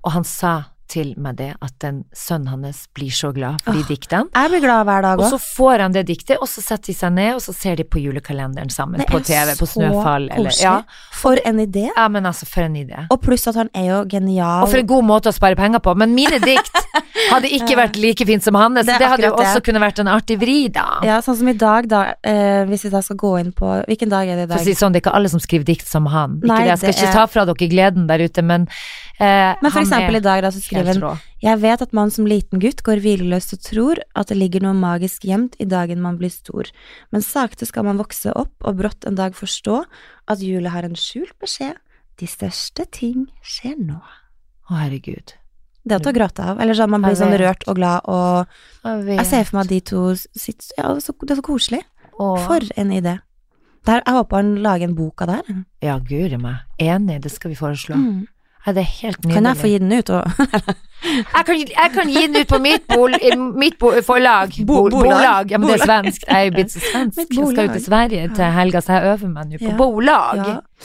og 0.01 0.13
han 0.17 0.27
sa 0.27 0.55
til 0.89 1.13
med 1.21 1.37
det 1.39 1.51
at 1.61 1.73
den 1.83 2.03
sønnen 2.15 2.47
hans 2.53 2.87
blir 2.97 3.11
så 3.13 3.29
glad 3.35 3.61
for 3.63 3.77
de 3.77 3.83
Åh, 3.83 3.87
diktene. 3.89 4.27
Jeg 4.33 4.49
blir 4.51 4.63
glad 4.65 4.85
hver 4.89 5.01
dag 5.05 5.19
Og 5.21 5.29
så 5.31 5.39
får 5.39 5.83
han 5.85 5.95
det 5.95 6.05
diktet, 6.09 6.37
og 6.41 6.47
så 6.49 6.61
setter 6.65 6.91
de 6.91 6.97
seg 6.97 7.13
ned, 7.13 7.35
og 7.37 7.41
så 7.45 7.53
ser 7.53 7.75
de 7.79 7.83
på 7.85 8.01
julekalenderen 8.01 8.69
sammen 8.73 9.03
på 9.09 9.21
TV, 9.23 9.53
på 9.59 9.67
Snøfall 9.69 10.29
eller 10.35 10.51
ja. 10.59 10.75
For 11.13 11.37
en 11.45 11.59
idé. 11.63 11.87
ja, 11.95 12.07
men 12.09 12.25
altså, 12.25 12.45
for 12.49 12.61
en 12.65 12.75
idé. 12.75 13.05
Og 13.13 13.21
pluss 13.21 13.47
at 13.51 13.55
han 13.55 13.69
er 13.73 13.89
jo 13.91 14.01
genial. 14.09 14.63
Og 14.65 14.69
for 14.73 14.81
en 14.81 14.87
god 14.89 15.05
måte 15.05 15.29
å 15.29 15.35
spare 15.35 15.55
penger 15.59 15.79
på. 15.85 15.93
Men 15.99 16.13
mine 16.17 16.39
dikt 16.43 16.73
hadde 17.33 17.49
ikke 17.53 17.75
vært 17.77 17.97
like 18.01 18.25
fint 18.25 18.43
som 18.43 18.55
hans. 18.57 18.79
Det 18.85 18.97
Det, 18.99 19.07
hadde 19.07 19.27
jo 19.27 19.33
akkurat 19.33 19.45
det. 19.45 19.49
også 19.53 19.65
kunne 19.69 19.81
vært 19.83 19.99
en 20.03 20.07
artig 20.11 20.39
vri, 20.41 20.57
da. 20.73 20.87
Ja, 21.05 21.19
sånn 21.25 21.37
som 21.41 21.47
i 21.51 21.53
dag, 21.59 21.87
da. 21.91 22.03
Eh, 22.23 22.63
hvis 22.69 22.85
vi 22.87 22.93
da 22.93 23.01
skal 23.05 23.17
gå 23.19 23.33
inn 23.41 23.51
på 23.53 23.69
Hvilken 23.89 24.09
dag 24.09 24.27
er 24.27 24.35
det 24.39 24.47
i 24.47 24.47
For 24.47 24.55
å 24.55 24.63
dag? 24.63 24.65
si 24.65 24.73
sånn, 24.79 24.93
det 24.93 25.01
er 25.01 25.05
ikke 25.09 25.15
alle 25.19 25.29
som 25.29 25.39
skriver 25.43 25.65
dikt 25.67 25.87
som 25.87 26.05
han. 26.09 26.39
Ikke 26.43 26.57
det. 26.63 26.71
Jeg 26.73 26.77
skal 26.83 26.93
ikke 26.95 27.09
er- 27.09 27.13
ta 27.19 27.25
fra 27.27 27.45
dere 27.45 27.69
gleden 27.69 28.07
der 28.09 28.19
ute, 28.25 28.41
men 28.41 28.67
eh, 29.19 29.53
Men 29.61 29.71
for 29.71 29.81
eksempel 29.81 30.15
i 30.15 30.21
er 30.21 30.25
dag, 30.25 30.41
da, 30.43 30.49
så 30.55 30.61
skriver 30.63 30.78
rå. 31.03 31.11
Jeg 31.43 31.59
vet 31.61 31.81
at 31.81 31.93
man 31.95 32.11
som 32.11 32.27
liten 32.29 32.61
gutt 32.63 32.83
går 32.85 33.01
hvileløst 33.03 33.53
og 33.55 33.61
tror 33.65 34.01
at 34.15 34.31
det 34.31 34.37
ligger 34.37 34.63
noe 34.65 34.77
magisk 34.77 35.25
gjemt 35.27 35.57
i 35.59 35.67
dagen 35.69 36.01
man 36.03 36.17
blir 36.19 36.31
stor, 36.33 36.69
men 37.11 37.25
sakte 37.25 37.67
skal 37.69 37.87
man 37.87 37.99
vokse 38.01 38.33
opp 38.35 38.55
og 38.63 38.79
brått 38.79 39.07
en 39.07 39.19
dag 39.19 39.35
forstå 39.37 39.83
at 40.29 40.43
julet 40.43 40.73
har 40.73 40.87
en 40.87 40.97
skjult 40.99 41.35
beskjed, 41.41 41.77
de 42.19 42.27
største 42.27 42.85
ting 42.91 43.27
skjer 43.41 43.77
nå. 43.79 43.99
Å, 44.69 44.73
herregud. 44.81 45.35
Det 45.89 45.95
er 45.95 46.09
å 46.11 46.13
gråte 46.13 46.43
av. 46.51 46.59
Eller 46.61 46.77
sånn 46.77 46.91
man 46.91 47.05
blir 47.05 47.15
sånn 47.17 47.33
rørt 47.39 47.63
og 47.71 47.79
glad, 47.79 48.05
og 48.05 48.45
Jeg 48.83 49.17
jeg 49.17 49.29
ser 49.29 49.47
for 49.47 49.57
meg 49.57 49.65
at 49.65 49.71
de 49.71 49.79
to 49.81 50.03
sitter 50.15 50.75
Ja, 50.77 50.91
det 50.93 50.99
er 50.99 51.05
så, 51.07 51.15
det 51.23 51.33
er 51.33 51.39
så 51.39 51.45
koselig. 51.45 51.81
Åh. 52.19 52.41
For 52.45 52.65
en 52.75 52.91
idé. 52.91 53.19
Der, 53.87 54.03
jeg 54.05 54.13
håper 54.13 54.41
han 54.41 54.51
lager 54.61 54.89
en 54.89 54.95
bok 54.97 55.23
av 55.23 55.31
det 55.31 55.37
her. 55.39 55.61
Ja, 55.81 55.95
guri 56.03 56.37
meg. 56.37 56.65
Enig, 56.83 57.21
det 57.23 57.31
skal 57.31 57.53
vi 57.53 57.57
foreslå. 57.57 57.95
Mm. 57.95 58.27
Ja, 58.65 58.73
det 58.75 58.81
er 58.83 58.89
helt 59.01 59.21
nydelig. 59.23 59.33
Kan 59.37 59.45
jeg 59.49 59.57
få 59.57 59.67
gi 59.71 59.77
den 59.79 59.93
ut? 59.99 60.09
Jeg 60.99 61.45
kan, 61.47 61.55
jeg 61.55 61.91
kan 61.93 62.09
gi 62.11 62.21
den 62.27 62.35
ut 62.41 62.49
på 62.49 62.57
mitt, 62.59 62.83
bol, 62.91 63.13
mitt 63.55 63.77
bo, 63.79 63.93
forlag. 64.03 64.51
Bo- 64.67 64.89
bolag. 64.91 65.05
bolag. 65.07 65.51
Ja, 65.53 65.57
men 65.57 65.69
det 65.71 65.77
er 65.77 65.85
svensk. 65.85 66.25
Jeg 66.27 66.49
er 66.49 66.51
blitt 66.57 66.73
så 66.73 66.81
svensk. 66.83 67.21
Jeg 67.21 67.27
skal 67.29 67.69
jo 67.69 67.71
til 67.77 67.83
Sverige 67.85 68.25
til 68.35 68.49
helga, 68.57 68.81
så 68.83 68.97
jeg 68.97 69.13
øver 69.13 69.31
meg 69.31 69.53
nå 69.53 69.61
på 69.63 69.71
bolag. 69.79 70.41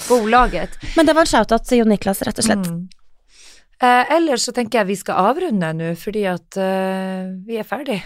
Bolaget. 0.07 0.79
Men 0.95 1.09
det 1.11 1.17
var 1.19 1.27
en 1.27 1.33
shout-out 1.33 1.67
til 1.67 1.83
Jon 1.83 1.91
Niklas, 1.91 2.23
rett 2.29 2.39
og 2.39 2.47
slett. 2.47 2.71
Mm. 2.71 2.85
Eh, 3.83 4.13
ellers 4.15 4.45
så 4.47 4.53
tenker 4.55 4.79
jeg 4.81 4.87
vi 4.93 4.97
skal 5.01 5.19
avrunde 5.33 5.71
nå, 5.77 5.89
fordi 5.99 6.25
at 6.31 6.57
eh, 6.61 7.25
vi 7.47 7.57
er 7.59 7.67
ferdig. 7.67 7.99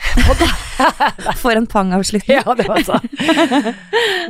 For 1.43 1.53
en 1.59 1.67
pang-avslutning. 1.71 2.39
ja, 2.41 2.55
det 2.59 2.67
var 2.69 2.85
sånn. 2.87 3.09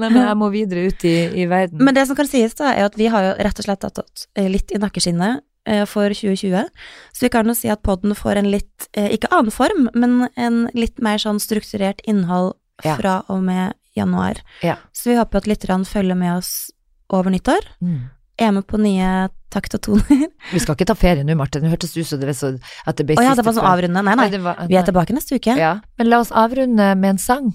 Nei, 0.01 0.09
men 0.12 0.18
jeg 0.22 0.39
må 0.41 0.49
videre 0.55 0.89
ut 0.91 1.05
i, 1.09 1.16
i 1.43 1.47
verden. 1.51 1.82
Men 1.84 1.95
det 1.97 2.07
som 2.09 2.18
kan 2.18 2.28
sies, 2.28 2.57
da, 2.59 2.72
er 2.74 2.89
at 2.89 2.99
vi 2.99 3.07
har 3.12 3.28
jo 3.30 3.36
rett 3.47 3.61
og 3.62 3.68
slett 3.68 3.84
tatt 3.86 4.26
eh, 4.39 4.49
litt 4.51 4.72
i 4.74 4.80
nakkeskinnet 4.82 5.45
eh, 5.68 5.84
for 5.89 6.11
2020. 6.14 6.68
Så 7.14 7.26
vi 7.26 7.32
kan 7.34 7.49
jo 7.51 7.57
si 7.57 7.70
at 7.72 7.84
podden 7.86 8.16
får 8.18 8.41
en 8.43 8.51
litt, 8.53 8.89
eh, 8.99 9.11
ikke 9.16 9.30
annen 9.34 9.55
form, 9.55 9.89
men 9.95 10.26
en 10.36 10.64
litt 10.76 10.99
mer 11.05 11.20
sånn 11.22 11.41
strukturert 11.43 12.03
innhold 12.09 12.57
Ja. 12.84 12.93
fra 12.95 13.12
og 13.26 13.41
med 13.43 13.74
januar. 13.99 14.39
Ja. 14.62 14.76
Så 14.95 15.11
vi 15.11 15.16
håper 15.18 15.41
at 15.41 15.49
lytterne 15.51 15.82
følger 15.89 16.14
med 16.14 16.36
oss 16.36 16.70
over 17.11 17.32
nyttår. 17.34 17.64
Mm. 17.82 18.05
Er 18.39 18.53
med 18.55 18.66
på 18.70 18.78
nye 18.78 19.28
takt 19.51 19.74
og 19.74 19.82
toner. 19.82 20.28
Vi 20.55 20.61
skal 20.62 20.76
ikke 20.76 20.86
ta 20.91 20.95
ferie 20.99 21.24
nå, 21.26 21.34
Marte. 21.39 21.61
Nå 21.62 21.72
hørtes 21.72 21.95
det 21.95 22.05
ut 22.05 22.11
som 22.11 22.20
det, 22.20 22.28
var 22.30 22.36
så, 22.39 22.53
at 22.86 23.01
det 23.01 23.09
ble 23.09 23.16
Å 23.18 23.24
ja, 23.24 23.32
det 23.39 23.45
var 23.47 23.57
sånn 23.57 23.66
avrunde. 23.66 24.05
Nei, 24.05 24.14
nei. 24.14 24.28
nei 24.30 24.43
var- 24.45 24.61
Vi 24.70 24.78
er 24.78 24.86
tilbake 24.86 25.16
neste 25.16 25.39
uke. 25.41 25.57
Ja. 25.59 25.72
Men 25.99 26.11
la 26.12 26.20
oss 26.22 26.30
avrunde 26.30 26.93
med 27.01 27.16
en 27.16 27.20
sang. 27.22 27.51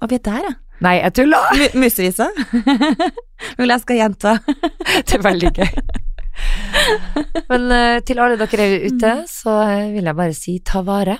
Og 0.00 0.08
vi 0.12 0.16
er 0.16 0.24
der, 0.24 0.46
ja. 0.48 0.54
Nei, 0.80 0.94
jeg 1.00 1.14
tuller! 1.18 1.62
Musevise. 1.74 2.28
Vil 3.58 3.72
jeg 3.74 3.82
skal 3.82 3.98
gjenta. 3.98 4.36
Det 5.08 5.18
er 5.18 5.24
veldig 5.26 5.50
gøy. 5.58 5.72
Men 7.50 7.64
uh, 7.74 7.98
til 8.06 8.20
alle 8.22 8.38
dere 8.38 8.66
er 8.68 8.86
ute, 8.86 9.12
så 9.26 9.56
eh, 9.66 9.88
vil 9.96 10.06
jeg 10.06 10.18
bare 10.20 10.36
si 10.36 10.58
ta 10.62 10.84
vare 10.86 11.18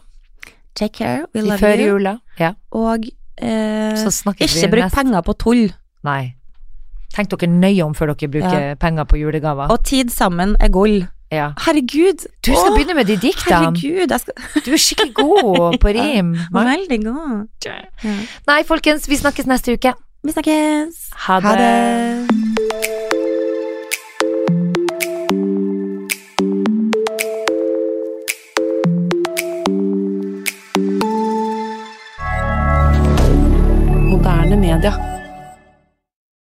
Take 0.78 0.94
care, 1.00 1.26
we 1.34 1.42
love 1.42 1.58
you. 1.58 1.64
førjula. 1.64 2.12
Ja, 2.38 2.52
Og 2.70 3.08
uh, 3.42 4.38
ikke 4.38 4.70
bruk 4.70 4.94
penger 4.94 5.24
på 5.26 5.34
tull. 5.42 5.64
Nei. 6.06 6.37
Tenk 7.14 7.30
dere 7.32 7.48
nøye 7.50 7.84
om 7.84 7.94
før 7.96 8.12
dere 8.14 8.28
bruker 8.30 8.74
penger 8.80 9.04
på 9.08 9.16
julegaver. 9.20 9.70
Og 9.72 9.84
tid 9.84 10.10
sammen 10.14 10.56
er 10.60 10.68
gull. 10.74 11.06
Ja. 11.32 11.50
Herregud! 11.60 12.24
Du 12.40 12.52
skal 12.54 12.70
Åh, 12.70 12.76
begynne 12.78 12.94
med 12.96 13.04
de 13.10 13.16
diktene. 13.20 13.58
Herregud, 13.68 14.08
jeg 14.10 14.20
skal 14.20 14.62
Du 14.64 14.70
er 14.72 14.80
skikkelig 14.80 15.14
god 15.14 15.76
på 15.82 15.88
rim. 15.92 16.34
Veldig 16.54 17.00
god. 17.04 17.48
Ja. 17.66 17.76
Nei, 18.48 18.62
folkens, 18.68 19.08
vi 19.12 19.20
snakkes 19.20 19.46
neste 19.50 19.76
uke. 19.76 19.92
Vi 20.24 20.32
snakkes. 20.32 21.04
Ha 21.26 21.40
det. 21.40 21.44
Ha 21.44 21.56
det. 21.60 23.18
Moderne 34.10 34.56
media. 34.56 35.17